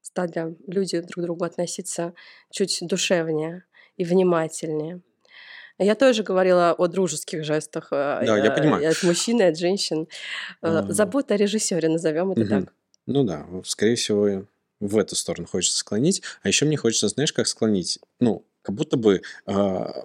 стали 0.00 0.56
люди 0.66 1.00
друг 1.00 1.14
к 1.14 1.20
другу 1.20 1.44
относиться 1.44 2.14
чуть 2.50 2.78
душевнее 2.82 3.64
и 3.96 4.04
внимательнее. 4.04 5.02
Я 5.78 5.94
тоже 5.94 6.22
говорила 6.22 6.72
о 6.72 6.86
дружеских 6.86 7.44
жестах 7.44 7.88
э, 7.92 8.22
Да, 8.26 8.38
я 8.38 8.52
э, 8.52 8.56
понимаю. 8.56 8.90
от 8.90 9.02
мужчин 9.02 9.40
и 9.40 9.44
от 9.44 9.58
женщин. 9.58 10.08
Э, 10.62 10.68
А, 10.68 10.92
Забота 10.92 11.34
о 11.34 11.36
режиссере, 11.36 11.88
назовем 11.88 12.32
это 12.32 12.46
так. 12.48 12.74
Ну 13.06 13.24
да, 13.24 13.46
скорее 13.64 13.96
всего, 13.96 14.46
в 14.80 14.98
эту 14.98 15.16
сторону 15.16 15.46
хочется 15.46 15.78
склонить. 15.78 16.22
А 16.42 16.48
еще 16.48 16.66
мне 16.66 16.76
хочется, 16.76 17.08
знаешь, 17.08 17.32
как 17.32 17.46
склонить? 17.46 17.98
Ну, 18.20 18.44
как 18.62 18.74
будто 18.74 18.96
бы, 18.96 19.22
а, 19.46 20.04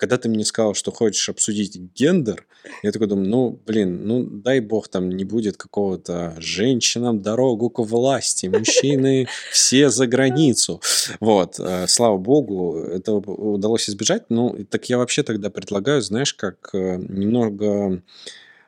когда 0.00 0.16
ты 0.16 0.30
мне 0.30 0.46
сказал, 0.46 0.72
что 0.72 0.92
хочешь 0.92 1.28
обсудить 1.28 1.76
гендер, 1.94 2.46
я 2.82 2.90
такой 2.90 3.06
думаю, 3.06 3.28
ну, 3.28 3.60
блин, 3.66 4.06
ну, 4.06 4.24
дай 4.24 4.60
бог 4.60 4.88
там 4.88 5.10
не 5.10 5.24
будет 5.24 5.58
какого-то 5.58 6.34
«женщинам 6.38 7.20
дорогу 7.20 7.68
к 7.68 7.80
власти, 7.80 8.46
мужчины 8.46 9.28
все 9.52 9.90
за 9.90 10.06
границу». 10.06 10.80
Вот, 11.20 11.60
э, 11.60 11.86
слава 11.86 12.16
богу, 12.16 12.78
это 12.78 13.12
удалось 13.12 13.90
избежать. 13.90 14.24
Ну, 14.30 14.56
так 14.70 14.88
я 14.88 14.96
вообще 14.96 15.22
тогда 15.22 15.50
предлагаю, 15.50 16.00
знаешь, 16.00 16.32
как 16.32 16.70
э, 16.72 16.96
немного 16.96 18.02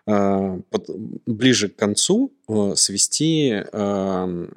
под- 0.04 0.90
ближе 1.26 1.68
к 1.68 1.76
концу 1.76 2.32
э, 2.48 2.72
свести 2.74 3.62
ам, 3.72 4.50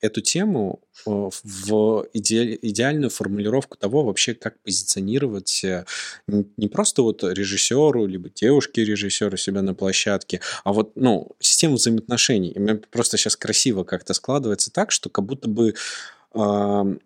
эту 0.00 0.20
тему 0.20 0.80
э, 1.06 1.10
в 1.42 2.06
иде- 2.12 2.58
идеальную 2.60 3.10
формулировку 3.10 3.76
того 3.76 4.04
вообще, 4.04 4.34
как 4.34 4.60
позиционировать 4.62 5.64
э, 5.64 5.84
не 6.26 6.68
просто 6.68 7.02
вот 7.02 7.24
режиссеру, 7.24 8.06
либо 8.06 8.28
девушке 8.28 8.84
режиссеру 8.84 9.36
себя 9.36 9.62
на 9.62 9.74
площадке, 9.74 10.40
а 10.64 10.72
вот, 10.72 10.92
ну, 10.96 11.32
систему 11.40 11.76
взаимоотношений. 11.76 12.50
И 12.50 12.58
мне 12.58 12.74
просто 12.74 13.16
сейчас 13.16 13.36
красиво 13.36 13.84
как-то 13.84 14.14
складывается 14.14 14.70
так, 14.72 14.90
что 14.90 15.08
как 15.08 15.24
будто 15.24 15.48
бы 15.48 15.74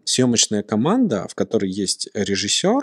съемочная 0.05 0.65
команда, 0.65 1.29
в 1.29 1.37
которой 1.37 1.71
есть 1.71 2.09
режиссер 2.15 2.83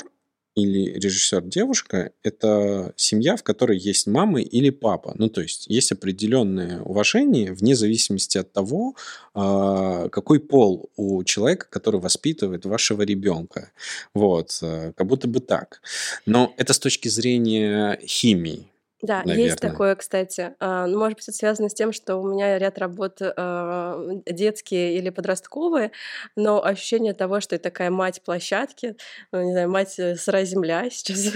или 0.58 0.98
режиссер-девушка, 0.98 2.12
это 2.24 2.92
семья, 2.96 3.36
в 3.36 3.44
которой 3.44 3.78
есть 3.78 4.08
мама 4.08 4.42
или 4.42 4.72
папа. 4.72 5.14
Ну, 5.16 5.30
то 5.30 5.42
есть 5.42 5.68
есть 5.68 5.92
определенное 5.92 6.82
уважение 6.82 7.54
вне 7.54 7.76
зависимости 7.76 8.40
от 8.40 8.52
того, 8.52 8.96
а, 9.36 10.10
какой 10.10 10.40
пол 10.40 10.90
у 10.96 11.24
человека, 11.24 11.68
который 11.70 12.02
воспитывает 12.02 12.66
вашего 12.66 13.04
ребенка. 13.04 13.72
Вот, 14.16 14.58
э, 14.64 14.94
как 14.98 15.06
будто 15.06 15.28
бы 15.28 15.42
так. 15.42 15.80
Но 16.26 16.56
это 16.58 16.74
с 16.74 16.80
точки 16.80 17.08
зрения 17.08 18.00
химии, 18.04 18.66
Да, 19.02 19.20
есть 19.20 19.28
наверное. 19.28 19.56
такое, 19.58 19.96
кстати. 19.96 20.56
А, 20.60 20.88
ну, 20.88 20.98
Может 20.98 21.18
быть, 21.18 21.28
это 21.28 21.38
связано 21.38 21.70
с 21.70 21.74
тем, 21.74 21.94
что 21.94 22.18
у 22.18 22.28
меня 22.28 22.58
ряд 22.58 22.80
работ 22.80 23.20
а, 23.22 24.00
детские 24.26 24.98
или 24.98 25.10
подростковые, 25.12 25.92
но 26.36 26.64
ощущение 26.64 27.14
того, 27.14 27.40
что 27.40 27.56
я 27.56 27.60
такая 27.60 27.92
мать 27.92 28.22
площадки, 28.24 28.96
ну, 29.32 29.44
не 29.44 29.52
знаю, 29.52 29.70
мать 29.70 30.00
э, 30.00 30.16
сыра 30.16 30.44
земля 30.46 30.90
сейчас. 30.92 31.32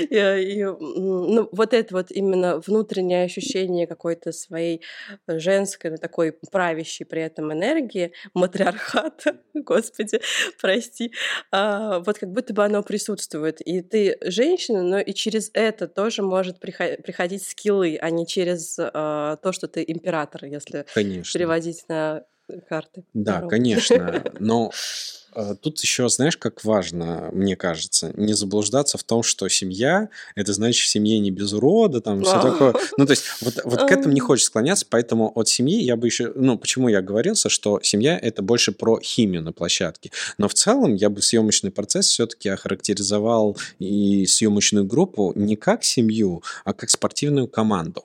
И, 0.00 0.14
и, 0.14 0.60
м, 0.62 0.76
ну, 0.80 1.48
вот 1.52 1.74
это 1.74 1.94
вот 1.94 2.10
именно 2.10 2.58
внутреннее 2.60 3.24
ощущение 3.24 3.86
какой-то 3.86 4.32
своей 4.32 4.82
женской, 5.28 5.90
ну, 5.90 5.96
такой 5.98 6.32
правящей 6.50 7.04
при 7.06 7.22
этом 7.22 7.52
энергии, 7.52 8.12
матриархата, 8.34 9.40
господи, 9.54 10.20
прости, 10.60 11.12
а, 11.50 12.00
вот 12.00 12.18
как 12.18 12.30
будто 12.30 12.54
бы 12.54 12.64
оно 12.64 12.82
присутствует. 12.82 13.60
И 13.60 13.82
ты 13.82 14.16
женщина, 14.22 14.82
но 14.82 14.98
и 15.00 15.12
через 15.12 15.50
это 15.54 15.86
тоже 15.88 16.22
может 16.22 16.58
прихо- 16.60 16.93
приходить 17.02 17.42
скиллы, 17.42 17.98
а 18.00 18.10
не 18.10 18.26
через 18.26 18.76
а, 18.78 19.36
то, 19.36 19.52
что 19.52 19.68
ты 19.68 19.84
император, 19.86 20.44
если 20.44 20.86
Конечно. 20.94 21.38
переводить 21.38 21.84
на 21.88 22.24
карты. 22.68 23.04
Да, 23.14 23.36
Таро. 23.36 23.48
конечно. 23.48 24.24
Но 24.38 24.70
э, 24.70 25.23
тут 25.60 25.80
еще, 25.80 26.08
знаешь, 26.08 26.36
как 26.36 26.64
важно, 26.64 27.30
мне 27.32 27.56
кажется, 27.56 28.12
не 28.16 28.34
заблуждаться 28.34 28.98
в 28.98 29.04
том, 29.04 29.22
что 29.22 29.48
семья 29.48 30.08
это 30.34 30.52
значит 30.52 30.86
в 30.86 30.88
семье 30.88 31.18
не 31.18 31.30
без 31.30 31.52
урода, 31.52 32.00
там 32.00 32.22
все 32.22 32.40
такое. 32.40 32.74
Ну, 32.96 33.06
то 33.06 33.12
есть, 33.12 33.24
вот, 33.40 33.60
вот 33.64 33.88
к 33.88 33.90
этому 33.90 34.14
не 34.14 34.20
хочется 34.20 34.46
склоняться, 34.46 34.86
поэтому 34.88 35.32
от 35.34 35.48
семьи 35.48 35.82
я 35.82 35.96
бы 35.96 36.06
еще. 36.06 36.32
Ну, 36.34 36.58
почему 36.58 36.88
я 36.88 37.02
говорился, 37.02 37.48
что 37.48 37.80
семья 37.82 38.18
это 38.18 38.42
больше 38.42 38.72
про 38.72 39.00
химию 39.00 39.42
на 39.42 39.52
площадке. 39.52 40.10
Но 40.38 40.48
в 40.48 40.54
целом 40.54 40.94
я 40.94 41.10
бы 41.10 41.22
съемочный 41.22 41.70
процесс 41.70 42.06
все-таки 42.06 42.48
охарактеризовал 42.48 43.56
и 43.78 44.26
съемочную 44.26 44.84
группу 44.84 45.32
не 45.34 45.56
как 45.56 45.84
семью, 45.84 46.42
а 46.64 46.72
как 46.72 46.90
спортивную 46.90 47.48
команду. 47.48 48.04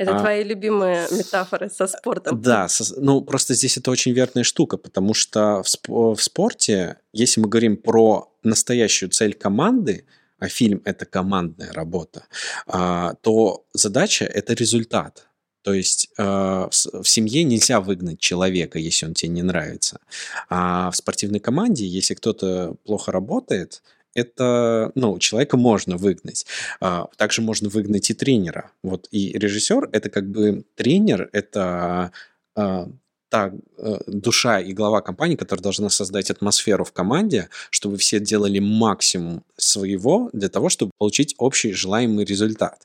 Это 0.00 0.16
А. 0.16 0.20
твои 0.20 0.42
любимые 0.44 1.06
метафоры 1.10 1.68
со 1.68 1.86
спортом. 1.86 2.40
Да, 2.40 2.68
со- 2.68 2.98
ну 2.98 3.20
просто 3.20 3.52
здесь 3.52 3.76
это 3.76 3.90
очень 3.90 4.12
верная 4.12 4.44
штука, 4.44 4.78
потому 4.78 5.12
что 5.12 5.62
в, 5.62 5.66
сп- 5.66 6.14
в 6.14 6.22
спорте, 6.22 6.96
если 7.12 7.42
мы 7.42 7.48
говорим 7.48 7.76
про 7.76 8.32
настоящую 8.42 9.10
цель 9.10 9.34
команды, 9.34 10.06
а 10.38 10.48
фильм 10.48 10.80
это 10.86 11.04
командная 11.04 11.70
работа, 11.74 12.24
а, 12.66 13.12
то 13.20 13.66
задача 13.74 14.24
это 14.24 14.54
результат. 14.54 15.26
То 15.62 15.74
есть 15.74 16.08
э, 16.16 16.22
в 16.22 17.04
семье 17.04 17.44
нельзя 17.44 17.82
выгнать 17.82 18.18
человека, 18.18 18.78
если 18.78 19.04
он 19.04 19.12
тебе 19.12 19.28
не 19.32 19.42
нравится. 19.42 20.00
А 20.48 20.90
в 20.90 20.96
спортивной 20.96 21.40
команде, 21.40 21.84
если 21.86 22.14
кто-то 22.14 22.76
плохо 22.86 23.12
работает, 23.12 23.82
это, 24.14 24.92
ну, 24.94 25.18
человека 25.18 25.56
можно 25.56 25.96
выгнать. 25.96 26.46
А, 26.80 27.06
Также 27.16 27.42
можно 27.42 27.68
выгнать 27.68 28.10
и 28.10 28.14
тренера. 28.14 28.70
Вот 28.82 29.08
и 29.10 29.38
режиссер 29.38 29.88
это 29.92 30.10
как 30.10 30.28
бы 30.28 30.64
тренер, 30.76 31.28
это 31.32 32.12
а, 32.56 32.88
та 33.30 33.52
э, 33.78 33.98
душа 34.06 34.60
и 34.60 34.72
глава 34.72 35.00
компании, 35.00 35.36
которая 35.36 35.62
должна 35.62 35.88
создать 35.88 36.30
атмосферу 36.30 36.84
в 36.84 36.92
команде, 36.92 37.48
чтобы 37.70 37.96
все 37.96 38.20
делали 38.20 38.58
максимум 38.58 39.44
своего 39.56 40.30
для 40.32 40.48
того, 40.48 40.68
чтобы 40.68 40.90
получить 40.98 41.34
общий 41.38 41.72
желаемый 41.72 42.24
результат. 42.24 42.84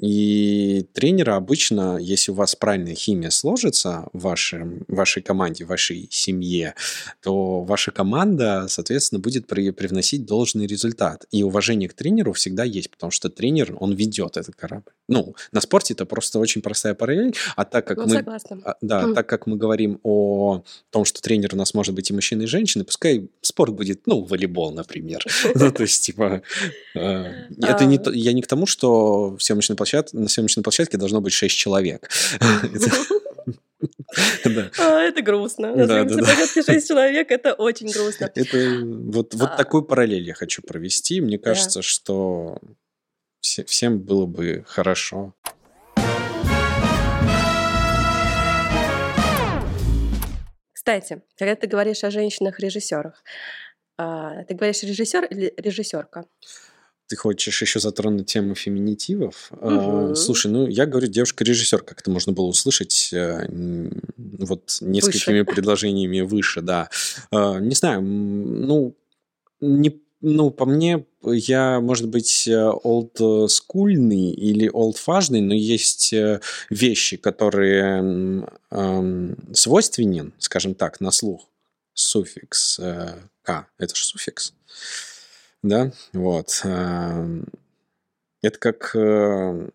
И 0.00 0.86
тренера 0.94 1.36
обычно, 1.36 1.98
если 2.00 2.30
у 2.30 2.34
вас 2.34 2.54
правильная 2.54 2.94
химия 2.94 3.30
сложится 3.30 4.06
в 4.12 4.20
вашем, 4.22 4.84
вашей 4.88 5.22
команде, 5.22 5.64
в 5.64 5.68
вашей 5.68 6.08
семье, 6.10 6.74
то 7.22 7.62
ваша 7.62 7.90
команда, 7.90 8.66
соответственно, 8.68 9.18
будет 9.20 9.46
при- 9.46 9.70
привносить 9.70 10.24
должный 10.24 10.66
результат. 10.66 11.26
И 11.32 11.42
уважение 11.42 11.88
к 11.88 11.94
тренеру 11.94 12.32
всегда 12.32 12.64
есть, 12.64 12.90
потому 12.90 13.10
что 13.10 13.28
тренер, 13.28 13.76
он 13.80 13.92
ведет 13.94 14.36
этот 14.36 14.54
корабль. 14.54 14.92
Ну, 15.08 15.34
на 15.52 15.60
спорте 15.60 15.94
это 15.94 16.06
просто 16.06 16.38
очень 16.38 16.62
простая 16.62 16.94
параллель, 16.94 17.34
а 17.56 17.64
так 17.64 17.86
как 17.86 17.96
Ну, 17.98 18.04
мы... 18.04 18.10
согласна. 18.10 18.58
а, 18.64 18.74
Да, 18.80 19.02
Мгм. 19.02 19.14
так 19.14 19.28
как 19.28 19.46
мы 19.46 19.56
говорим 19.56 19.98
о 20.04 20.62
том, 20.90 21.04
что 21.04 21.20
тренер 21.20 21.50
у 21.54 21.56
нас 21.56 21.74
может 21.74 21.94
быть 21.94 22.10
и 22.10 22.14
мужчина, 22.14 22.42
и 22.42 22.46
женщина, 22.46 22.84
пускай 22.84 23.28
спорт 23.40 23.72
будет, 23.74 24.06
ну, 24.06 24.22
волейбол, 24.22 24.72
например. 24.72 25.24
Ну, 25.54 25.72
то 25.72 25.82
есть, 25.82 26.04
типа, 26.04 26.42
э, 26.94 27.00
это 27.62 27.84
не 27.84 27.96
А. 27.96 27.98
то- 27.98 28.12
я 28.12 28.32
не 28.32 28.42
к 28.42 28.46
тому, 28.46 28.66
что 28.66 29.36
в 29.36 29.42
съемочной 29.42 29.76
площадке, 29.90 30.16
на 30.18 30.28
съемочной 30.28 30.62
площадке 30.62 30.96
должно 30.98 31.20
быть 31.20 31.32
6 31.32 31.56
человек. 31.56 32.08
Да. 34.44 34.70
А, 34.78 35.00
это 35.02 35.22
грустно. 35.22 35.74
На 35.74 35.86
Да, 35.86 36.04
да, 36.04 36.16
площадке 36.18 36.62
шесть 36.62 36.88
человек, 36.88 37.30
это 37.30 37.54
очень 37.54 37.90
грустно. 37.92 38.30
Это 38.34 38.80
вот, 38.84 39.34
вот 39.34 39.50
А. 39.52 39.56
такую 39.56 39.84
параллель 39.84 40.22
я 40.26 40.34
хочу 40.34 40.62
провести. 40.62 41.20
Мне 41.20 41.38
кажется, 41.38 41.82
что 41.82 42.58
все- 43.40 43.64
всем 43.64 44.00
было 44.00 44.26
бы 44.26 44.64
хорошо. 44.66 45.34
Кстати, 50.72 51.22
когда 51.36 51.54
ты 51.54 51.66
говоришь 51.66 52.02
о 52.04 52.10
женщинах-режиссерах, 52.10 53.22
а, 53.98 54.44
ты 54.44 54.54
говоришь 54.54 54.82
режиссер 54.82 55.24
или 55.26 55.52
режиссерка? 55.56 56.24
Ты 57.08 57.16
хочешь 57.16 57.62
еще 57.62 57.80
затронуть 57.80 58.26
тему 58.26 58.54
феминитивов? 58.54 59.50
Мгм. 59.50 60.14
Слушай, 60.14 60.50
ну 60.52 60.66
я 60.66 60.84
говорю 60.84 61.08
девушка-режиссер, 61.08 61.82
как 61.82 62.00
это 62.02 62.10
можно 62.10 62.32
было 62.32 62.46
услышать 62.46 63.10
э, 63.12 63.48
вот 64.16 64.78
несколькими 64.82 65.42
предложениями 65.42 66.20
выше, 66.20 66.60
да. 66.60 66.90
А, 67.30 67.58
Не 67.58 67.74
знаю, 67.74 68.02
ну 68.02 68.94
не 69.60 70.00
ну, 70.20 70.50
по 70.50 70.66
мне, 70.66 71.06
я, 71.22 71.80
может 71.80 72.08
быть, 72.08 72.48
олдскульный 72.48 74.32
или 74.32 74.68
олдфажный, 74.68 75.40
но 75.40 75.54
есть 75.54 76.12
э, 76.12 76.40
вещи, 76.70 77.16
которые 77.16 78.48
эм, 78.70 79.36
свойственен, 79.52 80.32
скажем 80.38 80.74
так, 80.74 81.00
на 81.00 81.12
слух. 81.12 81.48
Суффикс 81.94 82.80
э, 82.80 83.14
«к». 83.42 83.66
Это 83.78 83.94
же 83.94 84.04
суффикс. 84.04 84.54
Да, 85.62 85.92
вот. 86.12 86.60
эм, 86.64 87.46
Это 88.42 88.58
как... 88.58 88.94
э, 88.94 89.68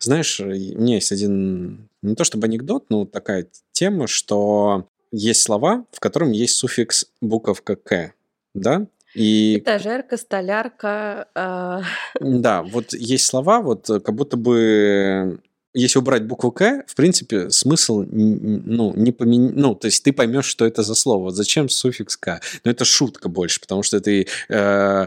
Знаешь, 0.00 0.40
у 0.40 0.46
меня 0.46 0.94
есть 0.96 1.12
один, 1.12 1.88
не 2.02 2.14
то 2.14 2.24
чтобы 2.24 2.46
анекдот, 2.46 2.86
но 2.88 3.04
такая 3.06 3.46
тема, 3.72 4.06
что 4.06 4.88
есть 5.12 5.42
слова, 5.42 5.84
в 5.92 6.00
котором 6.00 6.32
есть 6.32 6.56
суффикс 6.56 7.06
буковка 7.20 7.76
«к», 7.76 8.12
да? 8.54 8.86
И 9.14 9.58
Этажерка, 9.58 10.18
столярка. 10.18 11.28
а, 11.34 11.82
да, 12.20 12.62
вот 12.62 12.92
есть 12.92 13.24
слова, 13.24 13.62
вот 13.62 13.88
э, 13.88 14.00
как 14.00 14.14
будто 14.14 14.36
бы 14.36 15.40
если 15.76 15.98
убрать 15.98 16.24
букву 16.24 16.50
К, 16.50 16.84
в 16.86 16.94
принципе, 16.94 17.50
смысл 17.50 18.04
ну, 18.10 18.94
не 18.96 19.12
помен... 19.12 19.52
ну, 19.54 19.74
то 19.74 19.86
есть 19.86 20.02
ты 20.02 20.12
поймешь, 20.12 20.46
что 20.46 20.64
это 20.64 20.82
за 20.82 20.94
слово. 20.94 21.30
Зачем 21.30 21.68
суффикс 21.68 22.16
К? 22.16 22.40
Ну, 22.64 22.70
это 22.70 22.84
шутка 22.84 23.28
больше, 23.28 23.60
потому 23.60 23.82
что 23.82 24.00
ты 24.00 24.26
э, 24.48 25.06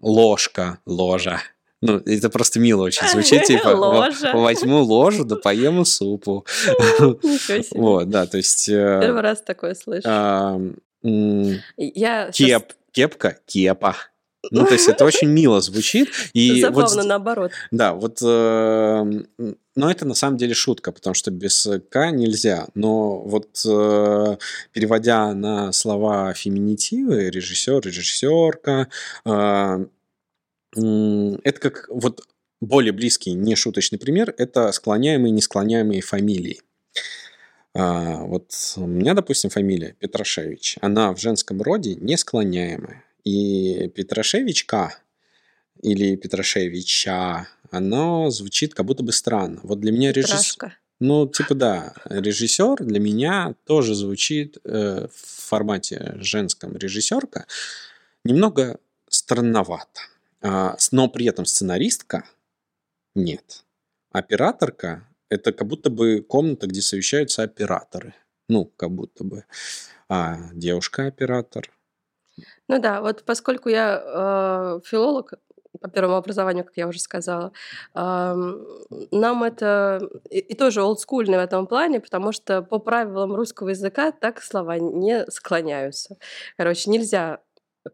ложка, 0.00 0.78
ложа. 0.84 1.40
Ну, 1.80 1.98
это 1.98 2.30
просто 2.30 2.60
мило 2.60 2.82
очень 2.82 3.08
звучит, 3.08 3.42
типа, 3.46 3.68
Ложа. 3.68 4.32
возьму 4.34 4.82
ложу, 4.82 5.24
да 5.24 5.36
поем 5.36 5.84
супу. 5.84 6.46
Вот, 7.72 8.08
да, 8.08 8.26
то 8.26 8.36
есть... 8.36 8.68
Э, 8.68 9.00
Первый 9.02 9.22
раз 9.22 9.42
такое 9.42 9.74
слышу. 9.74 10.08
Кеп, 12.32 12.72
кепка, 12.92 13.38
кепа. 13.46 13.96
Ну, 14.50 14.66
то 14.66 14.72
есть 14.72 14.88
это 14.88 15.04
очень 15.04 15.28
мило 15.28 15.60
звучит. 15.60 16.08
И 16.32 16.60
Забавно 16.60 16.96
вот, 16.96 17.06
наоборот. 17.06 17.52
Да, 17.70 17.94
вот, 17.94 18.18
э, 18.22 19.22
но 19.76 19.90
это 19.90 20.06
на 20.06 20.14
самом 20.14 20.36
деле 20.36 20.54
шутка, 20.54 20.92
потому 20.92 21.14
что 21.14 21.30
без 21.30 21.68
«к» 21.90 22.10
нельзя. 22.10 22.66
Но 22.74 23.20
вот 23.20 23.64
э, 23.66 24.36
переводя 24.72 25.34
на 25.34 25.72
слова 25.72 26.32
феминитивы, 26.34 27.30
режиссер, 27.30 27.80
режиссерка, 27.80 28.88
э, 29.24 29.86
э, 30.76 31.36
это 31.42 31.60
как 31.60 31.86
вот 31.88 32.22
более 32.60 32.92
близкий, 32.92 33.32
не 33.32 33.56
шуточный 33.56 33.98
пример, 33.98 34.34
это 34.38 34.70
склоняемые 34.72 35.30
и 35.30 35.34
несклоняемые 35.34 36.02
фамилии. 36.02 36.60
А, 37.76 38.22
вот 38.24 38.52
у 38.76 38.86
меня, 38.86 39.14
допустим, 39.14 39.50
фамилия 39.50 39.96
Петрашевич. 39.98 40.76
Она 40.80 41.12
в 41.12 41.18
женском 41.18 41.60
роде 41.60 41.96
несклоняемая. 41.96 43.02
И 43.24 43.88
Петрашевичка 43.88 44.94
или 45.82 46.16
Петрашевича, 46.16 47.48
оно 47.70 48.30
звучит 48.30 48.74
как 48.74 48.86
будто 48.86 49.02
бы 49.02 49.12
странно. 49.12 49.60
Вот 49.62 49.80
для 49.80 49.92
меня 49.92 50.12
режиссер... 50.12 50.78
Ну, 51.00 51.26
типа 51.26 51.54
да, 51.54 51.94
режиссер 52.04 52.84
для 52.84 53.00
меня 53.00 53.54
тоже 53.64 53.94
звучит 53.94 54.58
э, 54.64 55.08
в 55.12 55.48
формате 55.48 56.14
женском 56.18 56.76
режиссерка 56.76 57.46
немного 58.24 58.78
странновато. 59.08 60.00
А, 60.40 60.76
но 60.92 61.08
при 61.08 61.26
этом 61.26 61.46
сценаристка 61.46 62.24
нет. 63.14 63.64
Операторка– 64.12 65.08
это 65.28 65.52
как 65.52 65.66
будто 65.66 65.90
бы 65.90 66.20
комната, 66.20 66.66
где 66.66 66.80
совещаются 66.80 67.42
операторы. 67.42 68.14
Ну, 68.48 68.66
как 68.76 68.90
будто 68.90 69.24
бы. 69.24 69.44
А 70.08 70.50
девушка-оператор, 70.52 71.70
ну 72.68 72.78
да, 72.78 73.00
вот 73.00 73.24
поскольку 73.24 73.68
я 73.68 74.02
э, 74.04 74.80
филолог 74.84 75.34
по 75.80 75.90
первому 75.90 76.16
образованию, 76.16 76.64
как 76.64 76.76
я 76.76 76.86
уже 76.88 77.00
сказала, 77.00 77.52
э, 77.94 78.34
нам 79.10 79.42
это 79.42 80.08
и, 80.30 80.38
и 80.38 80.54
тоже 80.54 80.82
олдскульный 80.82 81.36
в 81.36 81.40
этом 81.40 81.66
плане, 81.66 82.00
потому 82.00 82.32
что 82.32 82.62
по 82.62 82.78
правилам 82.78 83.34
русского 83.34 83.70
языка 83.70 84.12
так 84.12 84.42
слова 84.42 84.78
не 84.78 85.26
склоняются. 85.30 86.16
Короче, 86.56 86.90
нельзя 86.90 87.40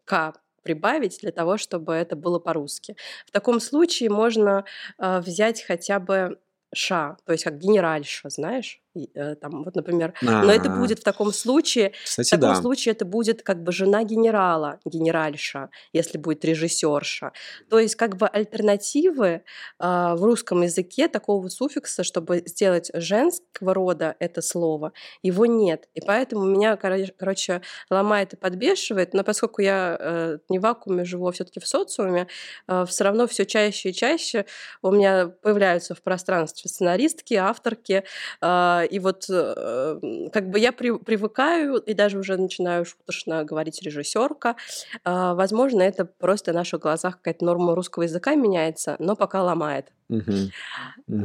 к 0.05 0.35
прибавить 0.63 1.19
для 1.21 1.33
того, 1.33 1.57
чтобы 1.57 1.95
это 1.95 2.17
было 2.17 2.39
по-русски. 2.39 2.97
В 3.27 3.31
таком 3.31 3.61
случае 3.61 4.11
можно 4.11 4.65
э, 4.99 5.21
взять 5.21 5.63
хотя 5.63 5.99
бы 5.99 6.39
ша, 6.73 7.17
то 7.25 7.33
есть 7.33 7.45
как 7.45 7.59
генеральша, 7.59 8.29
знаешь? 8.29 8.81
Э, 9.15 9.37
там, 9.37 9.63
вот, 9.63 9.77
например, 9.77 10.15
А-а-а. 10.21 10.45
но 10.45 10.53
это 10.53 10.69
будет 10.69 10.99
в 10.99 11.05
таком 11.05 11.33
случае, 11.33 11.93
Кстати, 12.05 12.27
в 12.27 12.31
таком 12.31 12.55
да. 12.55 12.61
случае 12.61 12.93
это 12.93 13.05
будет 13.05 13.43
как 13.43 13.63
бы 13.63 13.71
жена 13.71 14.03
генерала, 14.03 14.81
генеральша, 14.85 15.71
если 15.93 16.19
будет 16.19 16.45
режиссерша. 16.45 17.33
То 17.69 17.79
есть 17.79 17.95
как 17.95 18.17
бы 18.17 18.27
альтернативы 18.27 19.27
э, 19.27 19.43
в 19.79 20.25
русском 20.25 20.63
языке 20.63 21.07
такого 21.07 21.49
суффикса, 21.49 22.03
чтобы 22.03 22.43
сделать 22.47 22.91
женского 22.93 23.75
рода 23.75 24.17
это 24.19 24.43
слово, 24.43 24.93
его 25.23 25.47
нет. 25.47 25.89
И 25.95 26.01
поэтому 26.01 26.45
меня, 26.45 26.77
короче, 26.77 27.63
ломает 27.91 28.33
и 28.33 28.37
подбешивает, 28.37 29.15
но 29.15 29.23
поскольку 29.23 29.63
я 29.63 29.97
э, 30.01 30.39
не 30.49 30.59
в 30.59 30.63
вакууме 30.63 31.05
живу, 31.05 31.29
а 31.29 31.33
все-таки 31.33 31.61
в 31.61 31.67
социуме, 31.69 32.27
э, 32.67 32.85
все 32.89 33.05
равно 33.05 33.29
все 33.29 33.47
чаще 33.47 33.91
и 33.91 33.95
чаще 33.95 34.47
у 34.83 34.91
меня 34.91 35.29
появляются 35.29 35.95
в 35.95 36.03
пространстве 36.03 36.69
сценаристки, 36.69 37.35
авторки, 37.35 38.03
э, 38.41 38.80
и 38.85 38.99
вот 38.99 39.27
э, 39.29 40.29
как 40.33 40.51
бы 40.51 40.59
я 40.59 40.73
при, 40.73 40.97
привыкаю 40.99 41.77
и 41.77 41.95
даже 41.95 42.19
уже 42.19 42.37
начинаю 42.37 42.85
шуточно 42.85 43.45
говорить 43.45 43.83
режиссерка. 43.83 44.57
А, 45.05 45.35
возможно, 45.35 45.83
это 45.83 46.05
просто 46.05 46.53
в 46.53 46.55
наших 46.55 46.81
глазах 46.81 47.17
какая-то 47.17 47.45
норма 47.45 47.75
русского 47.75 48.05
языка 48.05 48.35
меняется, 48.35 48.97
но 48.99 49.17
пока 49.17 49.43
ломает. 49.43 49.93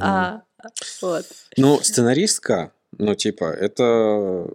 А, 0.02 0.42
вот. 1.02 1.26
Ну, 1.58 1.80
сценаристка, 1.82 2.72
ну, 2.98 3.16
типа, 3.16 3.46
это 3.46 4.48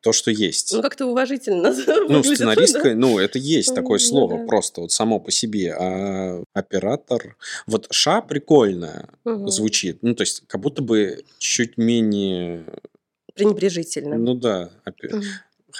то, 0.00 0.12
что 0.12 0.30
есть. 0.30 0.72
Ну, 0.72 0.82
как-то 0.82 1.06
уважительно. 1.06 1.74
Ну, 2.10 2.22
сценаристка, 2.22 2.90
да? 2.90 2.94
ну, 2.94 3.18
это 3.18 3.38
есть 3.38 3.74
такое 3.74 3.98
ну, 3.98 4.04
слово, 4.04 4.38
да. 4.38 4.46
просто 4.46 4.80
вот 4.80 4.92
само 4.92 5.20
по 5.20 5.30
себе. 5.30 5.74
А 5.78 6.42
оператор... 6.54 7.36
Вот 7.66 7.86
ша 7.90 8.20
прикольная 8.20 9.08
угу. 9.24 9.48
звучит. 9.48 9.98
Ну, 10.02 10.14
то 10.14 10.22
есть, 10.22 10.44
как 10.46 10.60
будто 10.60 10.82
бы 10.82 11.24
чуть 11.38 11.76
менее... 11.76 12.64
Пренебрежительно. 13.34 14.16
Ну 14.16 14.34
да. 14.34 14.70
Угу 14.86 15.22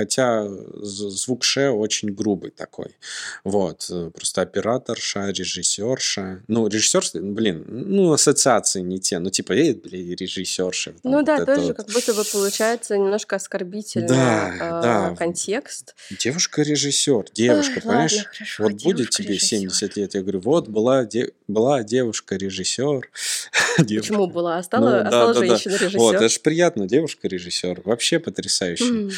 хотя 0.01 0.49
звук 0.81 1.45
ше 1.45 1.69
очень 1.69 2.09
грубый 2.15 2.51
такой. 2.51 2.97
Вот, 3.45 3.87
э, 3.91 4.11
просто 4.15 4.41
операторша, 4.41 5.29
режиссерша. 5.29 6.41
Ну, 6.49 6.69
режиссер, 6.69 7.21
блин, 7.21 7.65
ну, 7.69 8.13
ассоциации 8.13 8.81
не 8.81 8.99
те. 8.99 9.19
Ну, 9.19 9.29
типа, 9.29 9.53
эй, 9.53 9.75
блин, 9.75 10.17
режиссерша. 10.19 10.95
Ну 11.03 11.17
вот 11.19 11.27
да, 11.27 11.45
тоже 11.45 11.61
вот. 11.61 11.77
как 11.77 11.87
будто 11.91 12.15
бы 12.15 12.25
получается 12.25 12.97
немножко 12.97 13.37
оскорбительный 13.37 14.09
да, 14.09 14.55
э, 14.55 14.59
да. 14.59 15.17
контекст. 15.19 15.95
Девушка-режиссер, 16.19 17.27
девушка, 17.35 17.75
Ой, 17.77 17.83
понимаешь? 17.83 18.13
Ладно, 18.17 18.31
хорошо, 18.33 18.63
вот 18.63 18.73
будет 18.83 19.11
тебе 19.11 19.39
70 19.39 19.97
лет, 19.99 20.15
я 20.15 20.23
говорю, 20.23 20.41
вот 20.41 20.69
была, 20.69 21.05
де- 21.05 21.33
была 21.47 21.83
девушка-режиссер. 21.83 23.11
Почему 23.77 24.29
была? 24.29 24.57
А 24.57 24.63
стала, 24.63 24.91
ну, 24.91 24.97
а 24.97 25.07
стала 25.09 25.35
да, 25.35 25.41
женщина-режиссер? 25.41 25.99
Вот, 25.99 26.15
это 26.15 26.29
же 26.31 26.41
приятно, 26.41 26.89
девушка-режиссер. 26.89 27.83
Вообще 27.85 28.19
потрясающе. 28.19 28.85
Mm. 28.85 29.13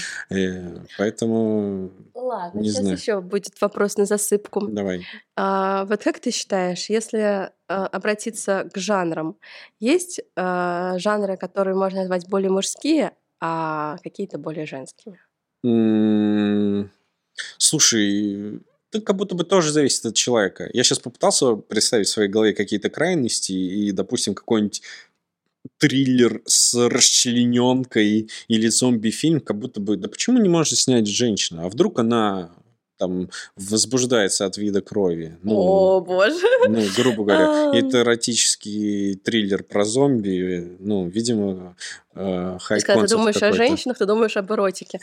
Поэтому... 0.98 1.90
Ладно, 2.14 2.60
не 2.60 2.68
сейчас 2.68 2.82
знаю. 2.82 2.96
еще 2.96 3.20
будет 3.20 3.60
вопрос 3.60 3.96
на 3.96 4.06
засыпку. 4.06 4.66
Давай. 4.68 5.06
А, 5.36 5.84
вот 5.86 6.02
как 6.02 6.20
ты 6.20 6.30
считаешь, 6.30 6.88
если 6.88 7.18
а, 7.18 7.86
обратиться 7.86 8.68
к 8.72 8.78
жанрам, 8.78 9.36
есть 9.80 10.20
а, 10.36 10.98
жанры, 10.98 11.36
которые 11.36 11.74
можно 11.74 12.00
назвать 12.00 12.28
более 12.28 12.50
мужские, 12.50 13.12
а 13.40 13.96
какие-то 14.02 14.38
более 14.38 14.66
женские? 14.66 15.18
Слушай, 17.58 18.60
это 18.92 19.00
как 19.00 19.16
будто 19.16 19.34
бы 19.34 19.44
тоже 19.44 19.72
зависит 19.72 20.04
от 20.04 20.14
человека. 20.14 20.68
Я 20.72 20.84
сейчас 20.84 20.98
попытался 20.98 21.54
представить 21.54 22.08
в 22.08 22.10
своей 22.10 22.28
голове 22.28 22.52
какие-то 22.52 22.90
крайности, 22.90 23.52
и, 23.52 23.90
допустим, 23.90 24.34
какой-нибудь 24.34 24.82
триллер 25.78 26.42
с 26.46 26.88
расчлененкой 26.88 28.30
или 28.48 28.68
зомби-фильм, 28.68 29.40
как 29.40 29.58
будто 29.58 29.80
бы, 29.80 29.96
да 29.96 30.08
почему 30.08 30.38
не 30.38 30.48
можно 30.48 30.76
снять 30.76 31.06
женщину? 31.06 31.64
А 31.64 31.68
вдруг 31.68 31.98
она 31.98 32.50
там 33.02 33.30
возбуждается 33.56 34.46
от 34.46 34.56
вида 34.56 34.80
крови. 34.80 35.36
Ну, 35.42 35.56
О, 35.56 36.00
боже. 36.00 36.46
Ну, 36.68 36.82
грубо 36.96 37.24
говоря, 37.24 37.70
а. 37.70 37.76
это 37.76 38.02
эротический 38.02 39.16
триллер 39.16 39.64
про 39.64 39.84
зомби, 39.84 40.76
ну, 40.78 41.08
видимо, 41.08 41.74
э, 42.14 42.58
хай 42.60 42.80
Когда 42.80 43.02
ты 43.02 43.08
думаешь 43.08 43.42
о 43.42 43.52
женщинах, 43.52 43.98
ты 43.98 44.06
думаешь 44.06 44.36
об 44.36 44.52
эротике. 44.52 45.00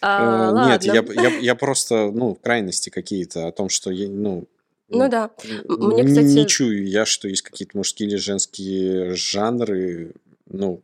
А, 0.00 0.50
э, 0.50 0.70
нет, 0.70 0.84
я, 0.84 1.04
я, 1.22 1.38
я 1.38 1.54
просто, 1.54 2.10
ну, 2.10 2.34
крайности 2.34 2.90
какие-то 2.90 3.46
о 3.46 3.52
том, 3.52 3.68
что, 3.68 3.92
я, 3.92 4.08
ну, 4.08 4.48
ну 4.88 5.08
да. 5.08 5.30
Мне, 5.68 6.04
кстати... 6.04 6.26
Не 6.26 6.46
чую 6.46 6.86
я, 6.88 7.06
что 7.06 7.28
есть 7.28 7.42
какие-то 7.42 7.76
мужские 7.76 8.08
или 8.08 8.16
женские 8.16 9.14
жанры. 9.14 10.14
Ну, 10.46 10.82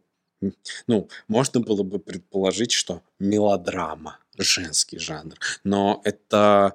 ну, 0.87 1.09
можно 1.29 1.61
было 1.61 1.83
бы 1.83 1.99
предположить, 1.99 2.73
что 2.73 3.03
мелодрама 3.21 4.19
женский 4.37 4.99
жанр. 4.99 5.37
Но 5.65 6.01
это 6.05 6.75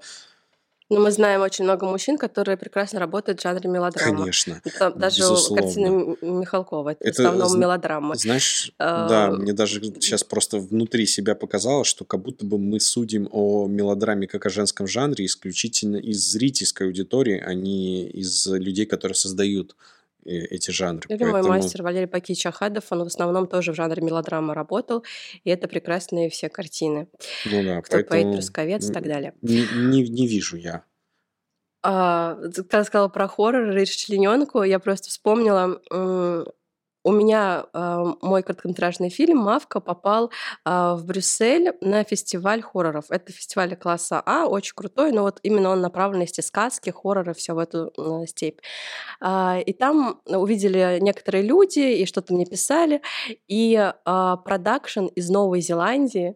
но 0.89 0.99
мы 0.99 1.11
знаем 1.11 1.41
очень 1.41 1.65
много 1.65 1.85
мужчин, 1.85 2.17
которые 2.17 2.57
прекрасно 2.57 2.99
работают 2.99 3.39
в 3.39 3.43
жанре 3.43 3.69
мелодрама. 3.69 4.19
Конечно. 4.19 4.61
Это 4.63 4.91
даже 4.91 5.19
безусловно. 5.19 5.63
картины 5.63 6.17
Михалкова. 6.21 6.89
Это, 6.91 7.07
это 7.07 7.23
в 7.23 7.25
основном 7.25 7.59
мелодрама. 7.59 8.15
Знаешь, 8.15 8.71
а... 8.79 9.07
да, 9.07 9.31
мне 9.31 9.53
даже 9.53 9.81
сейчас 9.83 10.23
просто 10.23 10.59
внутри 10.59 11.05
себя 11.05 11.35
показалось, 11.35 11.87
что 11.87 12.05
как 12.05 12.21
будто 12.21 12.45
бы 12.45 12.57
мы 12.57 12.79
судим 12.79 13.27
о 13.31 13.67
мелодраме 13.67 14.27
как 14.27 14.45
о 14.45 14.49
женском 14.49 14.87
жанре 14.87 15.25
исключительно 15.25 15.97
из 15.97 16.19
зрительской 16.19 16.87
аудитории, 16.87 17.43
а 17.45 17.53
не 17.53 18.07
из 18.09 18.47
людей, 18.47 18.85
которые 18.85 19.15
создают 19.15 19.75
эти 20.27 20.71
жанры. 20.71 21.03
Или 21.09 21.17
Поэтому... 21.17 21.47
мой 21.47 21.57
мастер 21.57 21.83
Валерий 21.83 22.07
Пакич 22.07 22.45
Ахадов, 22.45 22.85
он 22.89 23.03
в 23.03 23.07
основном 23.07 23.47
тоже 23.47 23.71
в 23.71 23.75
жанре 23.75 24.01
мелодрама 24.01 24.53
работал, 24.53 25.03
и 25.43 25.49
это 25.49 25.67
прекрасные 25.67 26.29
все 26.29 26.49
картины. 26.49 27.07
Ну 27.45 27.63
да, 27.63 27.81
Кто 27.81 27.97
поэтому... 27.97 28.23
поэт, 28.23 28.33
трусковец 28.33 28.89
и 28.89 28.93
так 28.93 29.03
далее. 29.03 29.33
Не, 29.41 29.65
не, 29.75 30.07
не 30.07 30.27
вижу 30.27 30.57
я. 30.57 30.83
А, 31.83 32.35
когда 32.53 32.83
сказала 32.83 33.07
про 33.07 33.27
хоррор 33.27 33.75
и 33.77 33.85
члененку, 33.85 34.63
я 34.63 34.79
просто 34.79 35.09
вспомнила 35.09 35.79
у 37.07 37.11
меня 37.13 37.65
э, 37.73 38.03
мой 38.21 38.43
короткометражный 38.43 39.09
фильм 39.09 39.37
«Мавка» 39.37 39.79
попал 39.79 40.29
э, 40.65 40.69
в 40.69 41.05
Брюссель 41.05 41.71
на 41.79 42.03
фестиваль 42.03 42.61
хорроров. 42.61 43.05
Это 43.09 43.31
фестиваль 43.31 43.77
класса 43.77 44.21
А, 44.25 44.45
очень 44.45 44.73
крутой, 44.75 45.13
но 45.13 45.21
вот 45.21 45.39
именно 45.41 45.69
он 45.69 45.79
направлен 45.79 46.19
на 46.19 46.43
сказки, 46.43 46.89
хорроры, 46.89 47.33
все 47.33 47.53
в 47.53 47.59
эту 47.59 47.93
э, 47.97 48.25
степь. 48.27 48.59
Э, 49.21 49.61
и 49.61 49.71
там 49.71 50.19
увидели 50.25 50.99
некоторые 50.99 51.43
люди 51.43 51.79
и 51.79 52.05
что-то 52.05 52.33
мне 52.33 52.45
писали, 52.45 53.01
и 53.47 53.75
э, 53.77 54.35
продакшн 54.43 55.05
из 55.05 55.29
Новой 55.29 55.61
Зеландии 55.61 56.35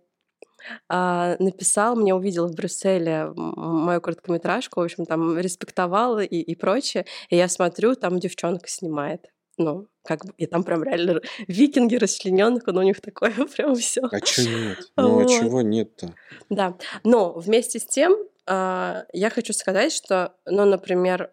написал, 0.90 1.96
мне 1.96 2.14
увидел 2.14 2.48
в 2.48 2.54
Брюсселе 2.54 3.34
мою 3.36 4.00
короткометражку, 4.00 4.80
в 4.80 4.84
общем, 4.84 5.08
там 5.08 5.40
респектовал 5.40 6.20
и, 6.20 6.26
и 6.26 6.56
прочее. 6.56 7.08
И 7.32 7.36
я 7.36 7.48
смотрю, 7.48 7.96
там 7.96 8.20
девчонка 8.20 8.68
снимает. 8.68 9.26
Ну, 9.64 9.88
как 10.04 10.26
бы, 10.26 10.34
и 10.38 10.46
там 10.46 10.64
прям 10.64 10.84
реально 10.84 11.22
викинги 11.48 11.96
расчлененных, 11.96 12.66
но 12.66 12.80
у 12.80 12.84
них 12.84 13.02
такое 13.02 13.32
прям 13.56 13.76
все. 13.76 14.02
А 14.12 14.20
чего 14.22 14.58
нет? 14.58 14.92
Ну, 14.98 15.20
а 15.20 15.26
чего 15.26 15.62
нет-то? 15.62 16.16
Да. 16.50 16.78
Но 17.04 17.34
вместе 17.34 17.80
с 17.80 17.86
тем, 17.86 18.14
э, 18.48 19.04
я 19.14 19.30
хочу 19.30 19.54
сказать, 19.54 19.94
что, 19.94 20.36
ну, 20.46 20.66
например, 20.66 21.32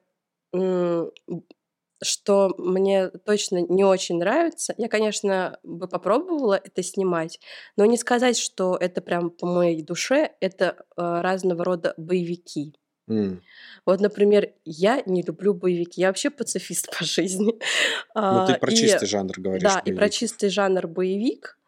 что 2.03 2.55
мне 2.59 3.09
точно 3.09 3.63
не 3.63 3.85
очень 3.85 4.19
нравится. 4.19 4.75
Я, 4.79 4.89
конечно, 4.89 5.59
бы 5.63 5.89
попробовала 5.89 6.55
это 6.55 6.83
снимать, 6.83 7.41
но 7.77 7.85
не 7.87 7.97
сказать, 7.97 8.39
что 8.39 8.77
это 8.79 9.01
прям 9.01 9.31
по 9.31 9.47
моей 9.47 9.83
душе, 9.83 10.33
это 10.41 10.77
э, 10.97 11.21
разного 11.21 11.65
рода 11.65 11.95
боевики. 11.97 12.75
Mm. 13.09 13.41
Вот, 13.87 14.01
например, 14.01 14.53
я 14.65 15.03
не 15.07 15.23
люблю 15.23 15.55
боевики. 15.55 16.01
Я 16.01 16.09
вообще 16.09 16.31
пацифист 16.31 16.89
по 16.99 17.05
жизни. 17.05 17.55
Ну, 18.15 18.47
ты 18.47 18.55
про 18.55 18.71
и, 18.71 18.77
чистый 18.77 19.07
жанр 19.07 19.35
говоришь. 19.39 19.63
Да, 19.63 19.81
боевик. 19.81 19.89
и 19.89 19.97
про 19.97 20.09
чистый 20.09 20.51
жанр 20.51 20.87
боевик. 20.87 21.59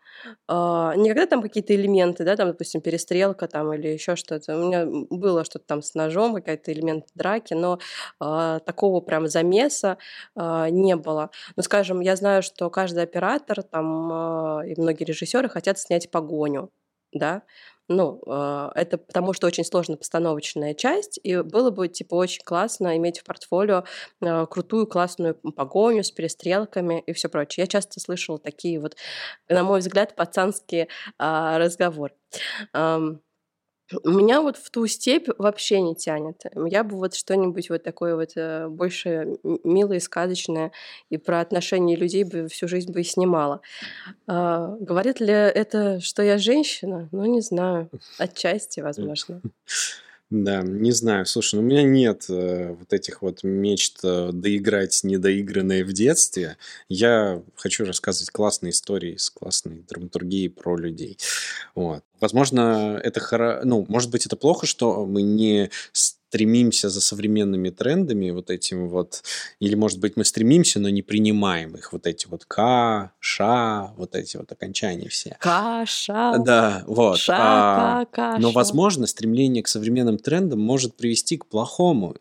Uh, 0.48 0.94
никогда 0.96 1.26
там 1.26 1.40
какие-то 1.40 1.74
элементы, 1.74 2.24
да, 2.24 2.36
там, 2.36 2.48
допустим, 2.48 2.82
перестрелка 2.82 3.48
там 3.48 3.72
или 3.72 3.88
еще 3.88 4.16
что-то. 4.16 4.58
У 4.58 4.66
меня 4.66 4.86
было 4.86 5.44
что-то 5.44 5.64
там 5.66 5.82
с 5.82 5.94
ножом, 5.94 6.34
какой-то 6.34 6.72
элемент 6.72 7.06
драки, 7.14 7.54
но 7.54 7.78
uh, 8.22 8.60
такого 8.60 9.00
прям 9.00 9.28
замеса 9.28 9.96
uh, 10.36 10.70
не 10.70 10.96
было. 10.96 11.30
Но, 11.56 11.62
скажем, 11.62 12.00
я 12.00 12.16
знаю, 12.16 12.42
что 12.42 12.68
каждый 12.68 13.02
оператор 13.02 13.62
там 13.62 14.62
и 14.62 14.78
многие 14.78 15.04
режиссеры 15.04 15.48
хотят 15.48 15.78
снять 15.78 16.10
погоню, 16.10 16.70
да, 17.12 17.42
ну, 17.90 18.22
а, 18.28 18.70
это 18.76 18.98
потому 18.98 19.32
что 19.32 19.48
очень 19.48 19.64
сложная 19.64 19.96
постановочная 19.96 20.74
часть, 20.74 21.18
и 21.24 21.42
было 21.42 21.70
бы, 21.70 21.88
типа, 21.88 22.14
очень 22.14 22.42
классно 22.44 22.96
иметь 22.96 23.18
в 23.18 23.24
портфолио 23.24 23.82
а, 24.22 24.46
крутую, 24.46 24.86
классную 24.86 25.34
погоню 25.34 26.04
с 26.04 26.12
перестрелками 26.12 27.00
и 27.00 27.12
все 27.12 27.28
прочее. 27.28 27.64
Я 27.64 27.66
часто 27.66 27.98
слышала 27.98 28.38
такие 28.38 28.78
вот, 28.78 28.96
на 29.48 29.64
мой 29.64 29.80
взгляд, 29.80 30.14
пацанские 30.14 30.86
а, 31.18 31.58
разговоры. 31.58 32.14
Меня 34.04 34.40
вот 34.40 34.56
в 34.56 34.70
ту 34.70 34.86
степь 34.86 35.28
вообще 35.38 35.80
не 35.80 35.94
тянет. 35.94 36.42
Я 36.66 36.84
бы 36.84 36.96
вот 36.96 37.14
что-нибудь 37.14 37.70
вот 37.70 37.82
такое 37.82 38.14
вот 38.16 38.32
э, 38.36 38.68
больше 38.68 39.38
милое, 39.64 40.00
сказочное 40.00 40.72
и 41.08 41.16
про 41.16 41.40
отношения 41.40 41.96
людей 41.96 42.24
бы 42.24 42.48
всю 42.48 42.68
жизнь 42.68 42.92
бы 42.92 43.00
и 43.00 43.04
снимала. 43.04 43.60
А, 44.26 44.76
говорит 44.80 45.20
ли 45.20 45.32
это, 45.32 46.00
что 46.00 46.22
я 46.22 46.38
женщина? 46.38 47.08
Ну, 47.12 47.24
не 47.24 47.40
знаю. 47.40 47.90
Отчасти, 48.18 48.80
возможно. 48.80 49.40
Да, 50.30 50.62
не 50.62 50.92
знаю. 50.92 51.26
Слушай, 51.26 51.56
ну 51.56 51.62
у 51.62 51.64
меня 51.64 51.82
нет 51.82 52.26
э, 52.28 52.76
вот 52.78 52.92
этих 52.92 53.20
вот 53.20 53.42
мечт 53.42 53.98
э, 54.04 54.30
доиграть 54.32 55.00
недоигранные 55.02 55.84
в 55.84 55.92
детстве. 55.92 56.56
Я 56.88 57.42
хочу 57.56 57.84
рассказывать 57.84 58.30
классные 58.30 58.70
истории 58.70 59.16
с 59.16 59.28
классной 59.28 59.84
драматургией 59.88 60.48
про 60.48 60.76
людей. 60.76 61.18
Вот. 61.74 62.04
Возможно, 62.20 63.00
это 63.02 63.18
хоро... 63.18 63.62
ну, 63.64 63.84
может 63.88 64.10
быть, 64.12 64.24
это 64.24 64.36
плохо, 64.36 64.66
что 64.66 65.04
мы 65.04 65.22
не 65.22 65.70
стремимся 66.30 66.88
за 66.88 67.00
современными 67.00 67.70
трендами 67.70 68.30
вот 68.30 68.50
этим 68.50 68.88
вот, 68.88 69.24
или, 69.58 69.74
может 69.74 69.98
быть, 69.98 70.16
мы 70.16 70.24
стремимся, 70.24 70.78
но 70.78 70.88
не 70.88 71.02
принимаем 71.02 71.74
их, 71.74 71.92
вот 71.92 72.06
эти 72.06 72.28
вот 72.28 72.44
К, 72.44 73.10
Ша, 73.18 73.92
вот 73.96 74.14
эти 74.14 74.36
вот 74.36 74.52
окончания 74.52 75.08
все. 75.08 75.36
Каша. 75.40 76.36
Да, 76.38 76.84
вот. 76.86 77.18
Ша, 77.18 78.02
а, 78.02 78.04
каша. 78.04 78.40
Но, 78.40 78.52
возможно, 78.52 79.08
стремление 79.08 79.64
к 79.64 79.68
современным 79.68 80.18
трендам 80.18 80.60
может 80.60 80.96
привести 80.96 81.36
к 81.36 81.46
плохому 81.46 82.14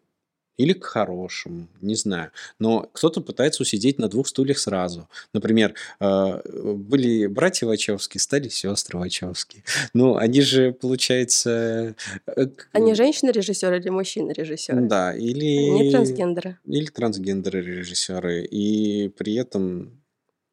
или 0.60 0.74
к 0.74 0.84
хорошему, 0.84 1.68
не 1.80 1.95
знаю. 1.95 2.32
Но 2.60 2.82
кто-то 2.91 3.22
пытается 3.22 3.64
усидеть 3.64 3.97
на 3.97 4.10
двух 4.10 4.28
стульях 4.28 4.60
сразу. 4.60 5.07
Например, 5.34 5.74
э, 6.01 6.74
были 6.76 7.28
братья 7.28 7.66
Вачовски, 7.66 8.18
стали 8.18 8.49
сестры 8.49 8.99
Вачовски. 8.99 9.64
Ну, 9.93 10.18
они 10.18 10.41
же, 10.41 10.74
получается... 10.74 11.95
Э, 12.28 12.47
они 12.74 12.93
женщины-режиссеры 12.93 13.80
или 13.80 13.89
мужчины-режиссеры? 13.89 14.82
Да, 14.82 15.16
или... 15.16 15.70
Не 15.70 15.91
трансгендеры. 15.91 16.57
Или 16.66 16.88
трансгендеры-режиссеры. 16.88 18.43
И 18.43 19.07
при 19.18 19.36
этом, 19.36 20.01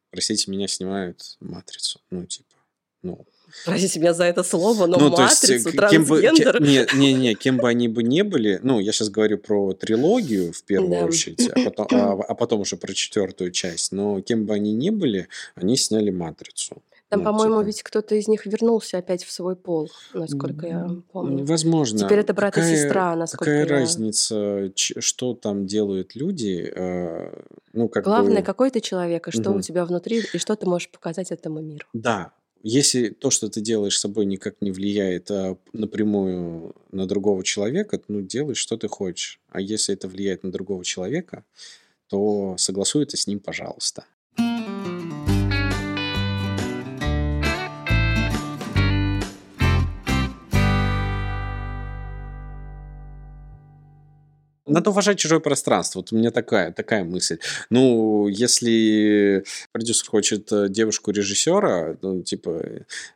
простите 0.09 0.49
меня, 0.49 0.69
снимают 0.69 1.35
«Матрицу». 1.41 1.99
Ну, 2.11 2.25
типа, 2.25 2.55
ну, 3.03 3.25
Простите 3.65 3.99
меня 3.99 4.13
за 4.13 4.25
это 4.25 4.43
слово, 4.43 4.87
но 4.87 4.97
ну, 4.97 5.09
матрицу, 5.09 5.53
есть, 5.53 5.75
трансгендер. 5.75 6.57
Кем 6.57 6.63
бы, 6.63 6.67
не, 6.67 6.97
не, 6.97 7.13
не, 7.13 7.35
кем 7.35 7.57
бы 7.57 7.69
они 7.69 7.87
бы 7.87 8.03
не 8.03 8.23
были, 8.23 8.59
ну, 8.63 8.79
я 8.79 8.91
сейчас 8.91 9.09
говорю 9.09 9.37
про 9.37 9.73
трилогию 9.73 10.53
в 10.53 10.63
первую 10.63 11.01
да. 11.01 11.05
очередь, 11.05 11.49
а 11.49 11.69
потом, 11.69 11.87
а, 11.91 12.23
а 12.27 12.35
потом 12.35 12.61
уже 12.61 12.77
про 12.77 12.93
четвертую 12.93 13.51
часть, 13.51 13.91
но 13.91 14.21
кем 14.21 14.45
бы 14.45 14.53
они 14.53 14.73
ни 14.73 14.89
были, 14.89 15.27
они 15.55 15.77
сняли 15.77 16.09
матрицу. 16.09 16.81
Там, 17.09 17.21
ну, 17.23 17.25
по-моему, 17.31 17.59
типа... 17.59 17.67
ведь 17.67 17.83
кто-то 17.83 18.15
из 18.15 18.27
них 18.27 18.45
вернулся 18.45 18.97
опять 18.97 19.23
в 19.23 19.31
свой 19.31 19.55
пол, 19.55 19.89
насколько 20.13 20.67
я 20.67 20.89
помню. 21.13 21.45
Возможно. 21.45 21.99
Теперь 21.99 22.19
это 22.19 22.33
брат 22.33 22.53
какая, 22.53 22.73
и 22.73 22.75
сестра, 22.75 23.15
насколько 23.15 23.45
Какая 23.45 23.65
я... 23.65 23.65
разница, 23.65 24.71
что 24.75 25.33
там 25.33 25.65
делают 25.65 26.15
люди? 26.15 26.69
Э, 26.75 27.31
ну, 27.71 27.87
как 27.87 28.03
Главное, 28.03 28.39
бы... 28.39 28.43
какой 28.43 28.71
ты 28.71 28.81
человек, 28.81 29.29
и 29.29 29.31
что 29.31 29.51
угу. 29.51 29.59
у 29.59 29.61
тебя 29.61 29.85
внутри, 29.85 30.21
и 30.33 30.37
что 30.37 30.57
ты 30.57 30.65
можешь 30.65 30.89
показать 30.89 31.31
этому 31.31 31.61
миру. 31.61 31.85
Да, 31.93 32.33
если 32.63 33.09
то, 33.09 33.29
что 33.29 33.49
ты 33.49 33.61
делаешь 33.61 33.97
с 33.97 34.01
собой, 34.01 34.25
никак 34.25 34.61
не 34.61 34.71
влияет 34.71 35.29
а, 35.31 35.57
напрямую 35.73 36.75
на 36.91 37.05
другого 37.05 37.43
человека, 37.43 38.01
ну, 38.07 38.21
делай, 38.21 38.55
что 38.55 38.77
ты 38.77 38.87
хочешь. 38.87 39.39
А 39.49 39.61
если 39.61 39.93
это 39.93 40.07
влияет 40.07 40.43
на 40.43 40.51
другого 40.51 40.83
человека, 40.83 41.43
то 42.07 42.55
согласуй 42.57 43.03
это 43.03 43.17
с 43.17 43.27
ним, 43.27 43.39
пожалуйста. 43.39 44.05
Надо 54.67 54.89
уважать 54.89 55.17
чужое 55.17 55.39
пространство. 55.39 55.99
Вот 55.99 56.11
у 56.11 56.17
меня 56.17 56.31
такая, 56.31 56.71
такая 56.71 57.03
мысль. 57.03 57.39
Ну, 57.69 58.27
если 58.27 59.43
продюсер 59.71 60.09
хочет 60.09 60.51
э, 60.51 60.69
девушку-режиссера, 60.69 61.97
ну, 62.01 62.21
типа, 62.21 62.63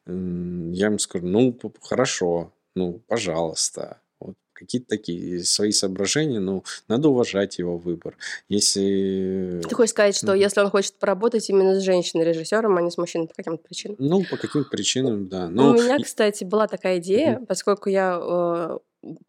я 0.05 0.85
ему 0.85 0.99
скажу, 0.99 1.27
ну, 1.27 1.57
хорошо, 1.81 2.53
ну, 2.75 3.01
пожалуйста. 3.07 3.99
Вот 4.19 4.35
какие-то 4.53 4.87
такие 4.87 5.43
свои 5.43 5.71
соображения, 5.71 6.39
ну, 6.39 6.63
надо 6.87 7.09
уважать 7.09 7.59
его 7.59 7.77
выбор. 7.77 8.15
Если... 8.47 9.61
Ты 9.67 9.75
хочешь 9.75 9.91
сказать, 9.91 10.15
что 10.15 10.33
mm-hmm. 10.33 10.39
если 10.39 10.61
он 10.61 10.69
хочет 10.69 10.95
поработать 10.99 11.49
именно 11.49 11.79
с 11.79 11.83
женщиной-режиссером, 11.83 12.77
а 12.77 12.81
не 12.81 12.91
с 12.91 12.97
мужчиной 12.97 13.27
по 13.27 13.33
каким-то 13.33 13.63
причинам? 13.63 13.97
Ну, 13.99 14.23
по 14.23 14.37
каким-то 14.37 14.69
причинам, 14.69 15.27
да. 15.27 15.49
Но... 15.49 15.71
У 15.71 15.73
меня, 15.73 15.97
кстати, 15.99 16.43
была 16.43 16.67
такая 16.67 16.99
идея, 16.99 17.37
mm-hmm. 17.37 17.45
поскольку 17.45 17.89
я 17.89 18.19
э, 18.21 18.77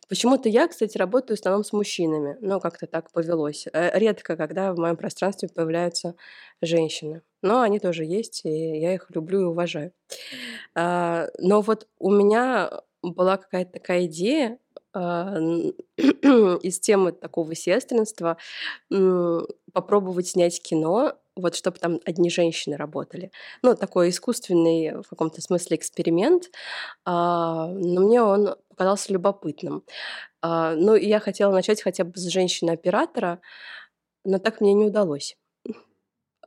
Почему-то 0.08 0.48
я, 0.48 0.68
кстати, 0.68 0.98
работаю 0.98 1.36
в 1.36 1.40
основном 1.40 1.64
с 1.64 1.72
мужчинами. 1.72 2.36
Ну, 2.40 2.60
как-то 2.60 2.86
так 2.86 3.10
повелось. 3.10 3.66
Э, 3.72 3.98
редко, 3.98 4.36
когда 4.36 4.72
в 4.72 4.78
моем 4.78 4.96
пространстве 4.96 5.48
появляются 5.48 6.14
женщины. 6.60 7.22
Но 7.40 7.62
они 7.62 7.78
тоже 7.78 8.04
есть, 8.04 8.44
и 8.44 8.78
я 8.78 8.94
их 8.94 9.06
люблю 9.10 9.40
и 9.40 9.44
уважаю. 9.44 9.92
А, 10.74 11.28
но 11.38 11.62
вот 11.62 11.88
у 11.98 12.10
меня 12.10 12.70
была 13.02 13.38
какая-то 13.38 13.72
такая 13.72 14.04
идея 14.06 14.58
а, 14.92 15.38
из 15.96 16.78
темы 16.78 17.12
такого 17.12 17.54
сестринства 17.54 18.36
попробовать 19.72 20.28
снять 20.28 20.62
кино 20.62 21.14
вот 21.36 21.54
чтобы 21.54 21.78
там 21.78 22.00
одни 22.04 22.30
женщины 22.30 22.76
работали. 22.76 23.30
Ну, 23.62 23.74
такой 23.74 24.10
искусственный 24.10 25.02
в 25.02 25.08
каком-то 25.08 25.40
смысле 25.40 25.76
эксперимент, 25.76 26.50
а, 27.04 27.68
но 27.68 28.00
мне 28.02 28.22
он 28.22 28.56
показался 28.68 29.12
любопытным. 29.12 29.84
А, 30.42 30.74
ну, 30.74 30.94
и 30.94 31.06
я 31.06 31.20
хотела 31.20 31.52
начать 31.52 31.82
хотя 31.82 32.04
бы 32.04 32.12
с 32.16 32.26
женщины-оператора, 32.26 33.40
но 34.24 34.38
так 34.38 34.60
мне 34.60 34.74
не 34.74 34.84
удалось. 34.84 35.36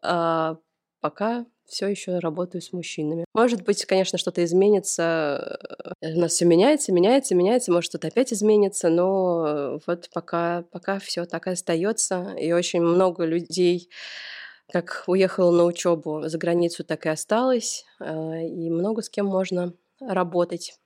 А, 0.01 0.57
пока 1.01 1.45
все 1.65 1.87
еще 1.87 2.19
работаю 2.19 2.61
с 2.61 2.71
мужчинами. 2.73 3.25
Может 3.33 3.63
быть, 3.63 3.85
конечно, 3.85 4.17
что-то 4.17 4.43
изменится. 4.43 5.59
Э, 6.01 6.13
у 6.13 6.19
нас 6.19 6.33
все 6.33 6.45
меняется, 6.45 6.91
меняется, 6.91 7.35
меняется. 7.35 7.71
Может, 7.71 7.89
что-то 7.89 8.07
опять 8.07 8.31
изменится, 8.31 8.89
но 8.89 9.79
вот 9.87 10.09
пока, 10.13 10.63
пока 10.71 10.99
все 10.99 11.25
так 11.25 11.47
и 11.47 11.51
остается. 11.51 12.35
И 12.39 12.51
очень 12.51 12.81
много 12.81 13.25
людей 13.25 13.89
как 14.71 15.03
уехала 15.07 15.51
на 15.51 15.65
учебу 15.65 16.23
за 16.27 16.37
границу, 16.37 16.83
так 16.83 17.05
и 17.05 17.09
осталась. 17.09 17.85
Э, 17.99 18.45
и 18.45 18.69
много 18.69 19.01
с 19.01 19.09
кем 19.09 19.25
можно 19.25 19.73
работать, 19.99 20.79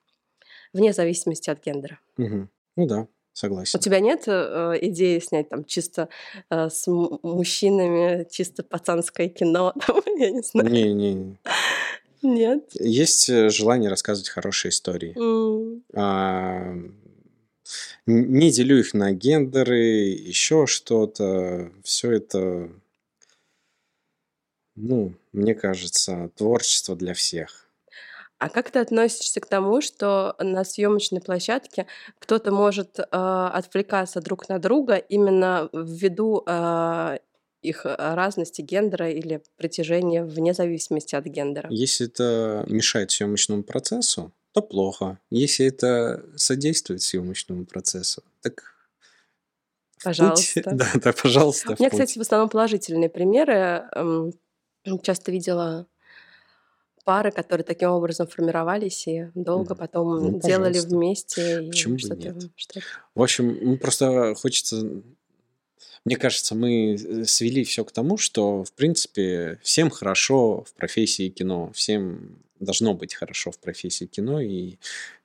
вне 0.73 0.93
зависимости 0.93 1.49
от 1.49 1.63
гендера. 1.63 1.99
Угу. 2.17 2.47
Ну 2.75 2.87
да, 2.87 3.07
согласен. 3.33 3.79
У 3.79 3.81
тебя 3.81 3.99
нет 3.99 4.23
э, 4.27 4.77
идеи 4.81 5.19
снять 5.19 5.49
там 5.49 5.65
чисто 5.65 6.09
э, 6.49 6.69
с 6.69 6.85
мужчинами, 6.87 8.27
чисто 8.29 8.63
пацанское 8.63 9.29
кино? 9.29 9.73
Я 10.17 10.31
не 10.31 10.41
знаю. 10.41 10.69
Не-не. 10.69 11.37
Нет. 12.21 12.69
Есть 12.73 13.29
э, 13.29 13.49
желание 13.49 13.89
рассказывать 13.89 14.29
хорошие 14.29 14.71
истории. 14.71 15.15
Mm. 15.17 15.81
А, 15.95 16.75
не 18.05 18.51
делю 18.51 18.79
их 18.79 18.93
на 18.93 19.11
гендеры, 19.11 19.77
еще 19.77 20.65
что-то. 20.65 21.71
Все 21.83 22.11
это, 22.11 22.69
ну, 24.79 25.13
мне 25.33 25.55
кажется, 25.55 26.31
творчество 26.35 26.95
для 26.95 27.13
всех. 27.13 27.65
А 28.37 28.49
как 28.49 28.71
ты 28.71 28.79
относишься 28.79 29.41
к 29.41 29.45
тому, 29.45 29.81
что 29.81 30.35
на 30.39 30.63
съемочной 30.63 31.19
площадке 31.19 31.87
кто-то 32.19 32.51
может 32.51 32.97
э, 32.97 33.03
отвлекаться 33.11 34.21
друг 34.21 34.47
на 34.47 34.59
друга 34.59 34.95
именно 34.95 35.69
ввиду 35.73 36.43
э, 36.47 37.17
их 37.61 37.81
разности 37.83 38.61
гендера 38.61 39.11
или 39.11 39.43
притяжения 39.57 40.23
вне 40.23 40.53
зависимости 40.53 41.15
от 41.15 41.25
гендера? 41.25 41.67
Если 41.69 42.07
это 42.07 42.63
мешает 42.67 43.11
съемочному 43.11 43.63
процессу, 43.63 44.31
то 44.53 44.61
плохо. 44.61 45.19
Если 45.29 45.65
это 45.65 46.23
содействует 46.37 47.01
съемочному 47.01 47.65
процессу, 47.65 48.23
так 48.41 48.63
Пожалуйста. 50.01 50.61
Да, 50.71 50.87
да, 50.95 51.11
пожалуйста. 51.11 51.71
У 51.71 51.75
меня, 51.77 51.89
кстати, 51.89 52.17
в 52.17 52.21
основном 52.21 52.47
положительные 52.47 53.09
примеры. 53.09 53.83
Часто 55.03 55.31
видела 55.31 55.87
пары, 57.05 57.31
которые 57.31 57.65
таким 57.65 57.89
образом 57.89 58.27
формировались 58.27 59.07
и 59.07 59.31
долго 59.33 59.73
потом 59.73 60.33
ну, 60.33 60.39
делали 60.39 60.79
вместе. 60.79 61.63
Почему 61.67 61.97
бы 61.97 62.15
нет? 62.15 62.35
В 63.15 63.23
общем, 63.23 63.57
ну, 63.61 63.77
просто 63.77 64.35
хочется 64.35 65.01
мне 66.05 66.15
кажется, 66.15 66.55
мы 66.55 66.95
э, 66.95 67.25
свели 67.25 67.63
все 67.63 67.83
к 67.83 67.91
тому, 67.91 68.17
что, 68.17 68.63
в 68.63 68.71
принципе, 68.71 69.59
всем 69.63 69.89
хорошо 69.89 70.63
в 70.63 70.73
профессии 70.73 71.29
кино, 71.29 71.71
всем 71.73 72.37
должно 72.59 72.93
быть 72.93 73.13
хорошо 73.13 73.51
в 73.51 73.59
профессии 73.59 74.05
кино, 74.05 74.39
и 74.39 74.75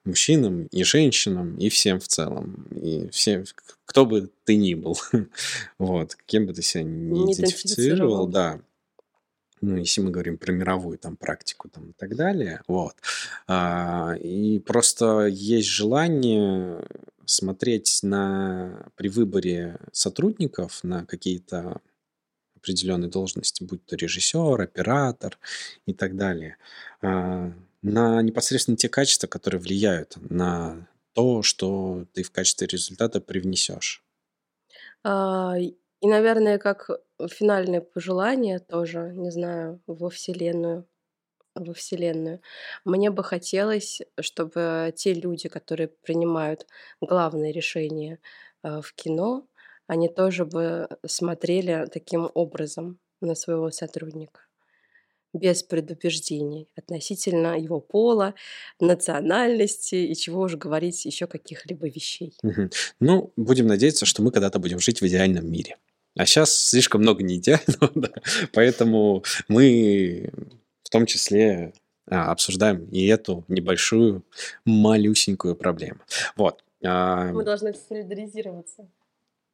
мужчинам, 0.05 0.67
и 0.67 0.85
женщинам, 0.85 1.57
и 1.59 1.69
всем 1.69 2.01
в 2.01 2.09
целом. 2.09 2.67
И 2.75 3.09
всем, 3.11 3.45
кто 3.85 4.07
бы 4.07 4.31
ты 4.45 4.57
ни 4.57 4.75
был, 4.75 4.99
вот, 5.79 6.17
кем 6.27 6.47
бы 6.47 6.55
ты 6.55 6.63
себя 6.63 6.83
не, 6.83 7.25
не 7.25 7.33
идентифицировал, 7.35 8.27
да 8.27 8.61
ну, 9.65 9.77
если 9.77 10.01
мы 10.01 10.11
говорим 10.11 10.39
про 10.39 10.53
мировую 10.53 10.99
там 10.99 11.17
практику 11.17 11.69
там 11.69 11.91
и 11.91 11.93
так 11.93 12.17
далее, 12.17 12.63
вот. 12.69 12.95
А, 13.47 14.15
и 14.21 14.59
просто 14.61 15.27
есть 15.27 15.69
желание 15.69 16.87
смотреть 17.27 18.01
на 18.03 18.89
при 18.97 19.09
выборе 19.09 19.79
сотрудников 19.93 20.85
на 20.85 21.07
какие-то 21.07 21.81
определенные 22.57 23.11
должности, 23.11 23.65
будь 23.65 23.85
то 23.87 23.97
режиссер, 23.97 24.61
оператор 24.61 25.39
и 25.87 25.93
так 25.93 26.17
далее, 26.17 26.57
а, 27.03 27.53
на 27.83 28.23
непосредственно 28.23 28.77
те 28.77 28.89
качества, 28.89 29.27
которые 29.27 29.61
влияют 29.61 30.17
на 30.31 30.89
то, 31.13 31.43
что 31.43 32.07
ты 32.13 32.23
в 32.23 32.31
качестве 32.31 32.67
результата 32.67 33.21
привнесешь. 33.21 34.03
А, 35.03 35.55
и, 35.59 36.07
наверное, 36.07 36.59
как 36.59 36.91
финальное 37.31 37.81
пожелание 37.81 38.59
тоже, 38.59 39.13
не 39.15 39.31
знаю, 39.31 39.81
во 39.87 40.11
Вселенную, 40.11 40.87
во 41.55 41.73
Вселенную. 41.75 42.41
Мне 42.85 43.11
бы 43.11 43.25
хотелось, 43.25 44.03
чтобы 44.21 44.93
те 44.97 45.15
люди, 45.15 45.49
которые 45.49 45.89
принимают 45.89 46.67
главные 47.01 47.53
решения 47.53 48.19
э, 48.63 48.81
в 48.81 48.93
кино, 48.95 49.47
они 49.87 50.09
тоже 50.09 50.45
бы 50.45 50.89
смотрели 51.07 51.87
таким 51.93 52.31
образом 52.35 52.99
на 53.21 53.35
своего 53.35 53.71
сотрудника 53.71 54.41
без 55.35 55.63
предубеждений 55.63 56.69
относительно 56.77 57.59
его 57.59 57.81
пола, 57.81 58.35
национальности 58.81 59.97
и 59.97 60.15
чего 60.15 60.43
уж 60.43 60.55
говорить 60.55 61.05
еще 61.05 61.27
каких-либо 61.27 61.89
вещей. 61.89 62.35
Ну, 63.01 63.33
будем 63.37 63.67
надеяться, 63.67 64.07
что 64.07 64.23
мы 64.23 64.31
когда-то 64.31 64.59
будем 64.59 64.79
жить 64.79 65.03
в 65.03 65.07
идеальном 65.07 65.51
мире. 65.51 65.77
А 66.17 66.27
сейчас 66.27 66.57
слишком 66.57 67.01
много 67.01 67.23
не 67.23 67.37
идеального, 67.37 67.91
да? 67.95 68.11
поэтому 68.53 69.25
мы 69.49 70.31
в 70.83 70.91
том 70.91 71.07
числе 71.07 71.73
а, 72.07 72.31
обсуждаем 72.31 72.87
и 72.87 73.07
эту 73.07 73.45
небольшую, 73.49 74.25
малюсенькую 74.65 75.57
проблему. 75.57 76.01
Вот. 76.37 76.63
А... 76.85 77.33
Мы 77.33 77.45
должны 77.45 77.75
солидаризироваться 77.75 78.89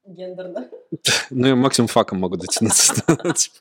гендерно. 0.07 0.68
Ну, 1.30 1.46
я 1.46 1.55
максимум 1.55 1.88
факом 1.88 2.18
могу 2.18 2.36
дотянуться. 2.36 2.94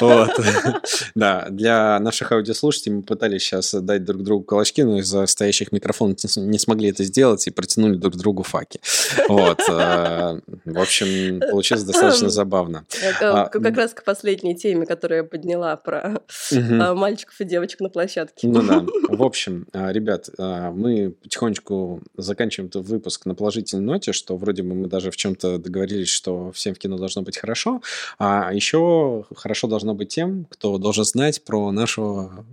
Вот. 0.00 0.30
Да, 1.14 1.48
для 1.50 1.98
наших 2.00 2.32
аудиослушателей 2.32 2.96
мы 2.96 3.02
пытались 3.02 3.42
сейчас 3.42 3.72
дать 3.74 4.04
друг 4.04 4.22
другу 4.22 4.44
кулачки, 4.44 4.82
но 4.82 4.98
из-за 4.98 5.26
стоящих 5.26 5.72
микрофонов 5.72 6.18
не 6.36 6.58
смогли 6.58 6.90
это 6.90 7.04
сделать 7.04 7.46
и 7.46 7.50
протянули 7.50 7.96
друг 7.96 8.16
другу 8.16 8.42
факи. 8.42 8.80
Вот. 9.28 9.60
Э, 9.68 10.40
в 10.64 10.78
общем, 10.78 11.40
получилось 11.40 11.84
достаточно 11.84 12.28
забавно. 12.28 12.84
А, 13.20 13.46
как 13.46 13.76
раз 13.76 13.94
к 13.94 14.04
последней 14.04 14.54
теме, 14.56 14.86
которую 14.86 15.18
я 15.18 15.24
подняла 15.24 15.76
про 15.76 16.22
а, 16.52 16.94
мальчиков 16.94 17.40
и 17.40 17.44
девочек 17.44 17.80
на 17.80 17.88
площадке. 17.88 18.48
Ну 18.48 18.62
да. 18.62 18.84
В 19.08 19.22
общем, 19.22 19.66
а, 19.72 19.92
ребят, 19.92 20.28
мы 20.38 21.14
потихонечку 21.22 22.02
заканчиваем 22.16 22.68
этот 22.68 22.86
выпуск 22.86 23.26
на 23.26 23.34
положительной 23.34 23.84
ноте, 23.84 24.12
что 24.12 24.36
вроде 24.36 24.62
бы 24.62 24.74
мы 24.74 24.88
даже 24.88 25.10
в 25.10 25.16
чем-то 25.16 25.51
договорились, 25.58 26.08
что 26.08 26.52
всем 26.52 26.74
в 26.74 26.78
кино 26.78 26.98
должно 26.98 27.22
быть 27.22 27.38
хорошо, 27.38 27.82
а 28.18 28.52
еще 28.52 29.24
хорошо 29.34 29.68
должно 29.68 29.94
быть 29.94 30.08
тем, 30.08 30.46
кто 30.50 30.78
должен 30.78 31.04
знать 31.04 31.44
про 31.44 31.70
нашего 31.72 32.44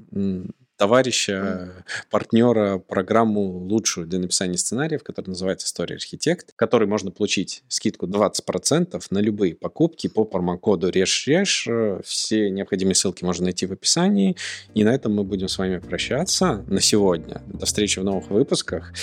товарища, 0.80 1.84
партнера 2.10 2.80
программу 2.80 3.42
лучшую 3.42 4.08
для 4.08 4.18
написания 4.18 4.58
сценариев, 4.58 5.04
которая 5.04 5.32
называется 5.32 5.68
«История 5.68 5.96
архитект», 5.96 6.54
в 6.54 6.56
которой 6.56 6.88
можно 6.88 7.12
получить 7.12 7.64
скидку 7.68 8.08
20% 8.08 9.04
на 9.10 9.20
любые 9.20 9.56
покупки 9.56 10.08
по 10.08 10.24
промокоду 10.24 10.90
«Режь-Режь». 10.90 11.68
Все 12.06 12.50
необходимые 12.50 12.96
ссылки 12.96 13.26
можно 13.26 13.44
найти 13.44 13.66
в 13.66 13.74
описании. 13.74 14.38
И 14.74 14.86
на 14.86 14.96
этом 14.96 15.14
мы 15.14 15.26
будем 15.26 15.50
с 15.50 15.58
вами 15.58 15.80
прощаться 15.80 16.64
на 16.68 16.80
сегодня. 16.80 17.42
До 17.48 17.66
встречи 17.66 18.00
в 18.00 18.06
новых 18.06 18.30
выпусках. 18.30 18.94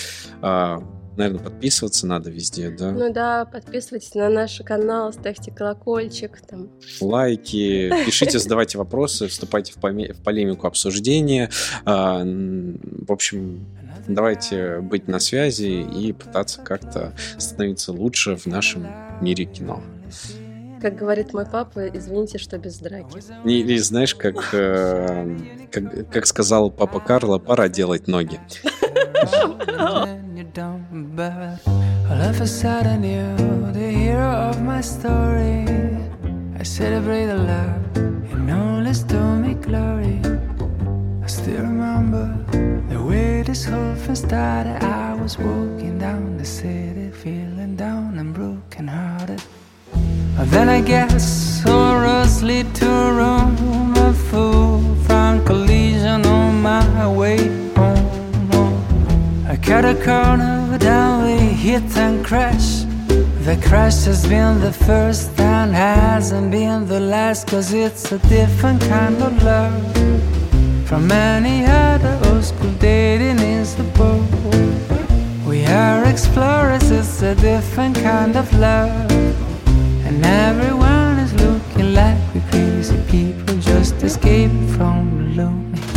Наверное, 1.17 1.43
подписываться 1.43 2.05
надо 2.05 2.29
везде, 2.29 2.69
да? 2.69 2.91
Ну 2.91 3.11
да, 3.11 3.45
подписывайтесь 3.45 4.13
на 4.13 4.29
наш 4.29 4.61
канал, 4.63 5.11
ставьте 5.11 5.51
колокольчик 5.51 6.39
там. 6.47 6.69
Лайки, 7.01 7.91
пишите, 8.05 8.37
задавайте 8.37 8.77
вопросы, 8.77 9.27
вступайте 9.27 9.73
в, 9.73 9.77
поме- 9.77 10.13
в 10.13 10.21
полемику 10.23 10.67
обсуждения. 10.67 11.49
А, 11.85 12.23
в 12.23 13.11
общем, 13.11 13.65
давайте 14.07 14.79
быть 14.79 15.07
на 15.07 15.17
связи 15.17 15.81
и 15.81 16.13
пытаться 16.13 16.61
как-то 16.61 17.13
становиться 17.39 17.91
лучше 17.91 18.35
в 18.35 18.45
нашем 18.45 18.85
мире 19.19 19.45
кино. 19.45 19.81
Как 20.79 20.95
говорит 20.95 21.33
мой 21.33 21.47
папа, 21.47 21.87
извините, 21.87 22.37
что 22.37 22.59
без 22.59 22.77
драки. 22.77 23.23
Или 23.43 23.77
знаешь, 23.77 24.13
как, 24.13 24.53
э, 24.53 25.35
как, 25.71 26.11
как 26.11 26.27
сказал 26.27 26.69
папа 26.69 26.99
Карло, 26.99 27.39
пора 27.39 27.67
делать 27.69 28.07
ноги. 28.07 28.39
All 32.09 32.21
of 32.21 32.41
a 32.41 32.47
sudden 32.47 33.03
you, 33.03 33.35
the 33.73 33.91
hero 33.91 34.31
of 34.49 34.61
my 34.61 34.81
story. 34.81 35.65
I 36.59 36.63
celebrate 36.63 37.27
the 37.27 37.37
love 37.37 37.97
and 38.31 38.49
only 38.49 38.93
to 38.93 39.19
me 39.43 39.53
glory. 39.55 40.21
I 41.23 41.27
still 41.27 41.61
remember 41.61 42.25
the 42.89 43.01
way 43.01 43.41
this 43.41 43.65
whole 43.65 43.95
thing 43.95 44.15
started. 44.15 44.83
I 44.83 45.13
was 45.15 45.37
walking 45.37 45.99
down 45.99 46.37
the 46.37 46.45
city 46.45 47.11
feeling 47.11 47.75
down 47.75 48.19
and 48.19 48.33
broken 48.33 48.87
hearted 48.87 49.41
then 50.45 50.69
I 50.69 50.81
guess 50.81 51.65
all 51.65 51.99
roads 51.99 52.43
lead 52.43 52.73
to 52.75 52.85
Rome 52.85 53.93
A 53.97 54.13
fool 54.13 54.95
from 55.05 55.43
collision 55.45 56.25
on 56.25 56.61
my 56.61 57.07
way 57.07 57.37
cut 59.67 59.83
a 59.83 59.95
corner, 59.95 60.77
down 60.77 61.25
we 61.25 61.37
hit 61.65 61.97
and 61.97 62.25
crash 62.25 62.85
The 63.47 63.61
crash 63.67 64.05
has 64.05 64.25
been 64.25 64.61
the 64.61 64.71
first 64.71 65.37
and 65.41 65.75
hasn't 65.75 66.51
been 66.51 66.87
the 66.87 67.01
last 67.01 67.47
Cause 67.47 67.73
it's 67.73 68.13
a 68.13 68.19
different 68.29 68.81
kind 68.83 69.21
of 69.21 69.43
love 69.43 69.83
From 70.87 71.11
any 71.11 71.65
other 71.65 72.17
old 72.29 72.45
school 72.45 72.71
dating 72.79 73.39
is 73.39 73.75
the 73.75 73.83
boat 73.99 74.25
We 75.45 75.65
are 75.65 76.05
explorers, 76.05 76.89
it's 76.89 77.21
a 77.21 77.35
different 77.35 77.95
kind 77.97 78.37
of 78.37 78.47
love 78.53 79.11
and 80.07 80.25
everyone 80.25 81.19
is 81.19 81.33
looking 81.33 81.93
like 81.93 82.17
we 82.33 82.39
crazy 82.49 82.97
people 83.09 83.57
just 83.57 84.01
escape 84.01 84.51
from 84.77 85.35
the 85.35 85.43
loop. 85.43 85.96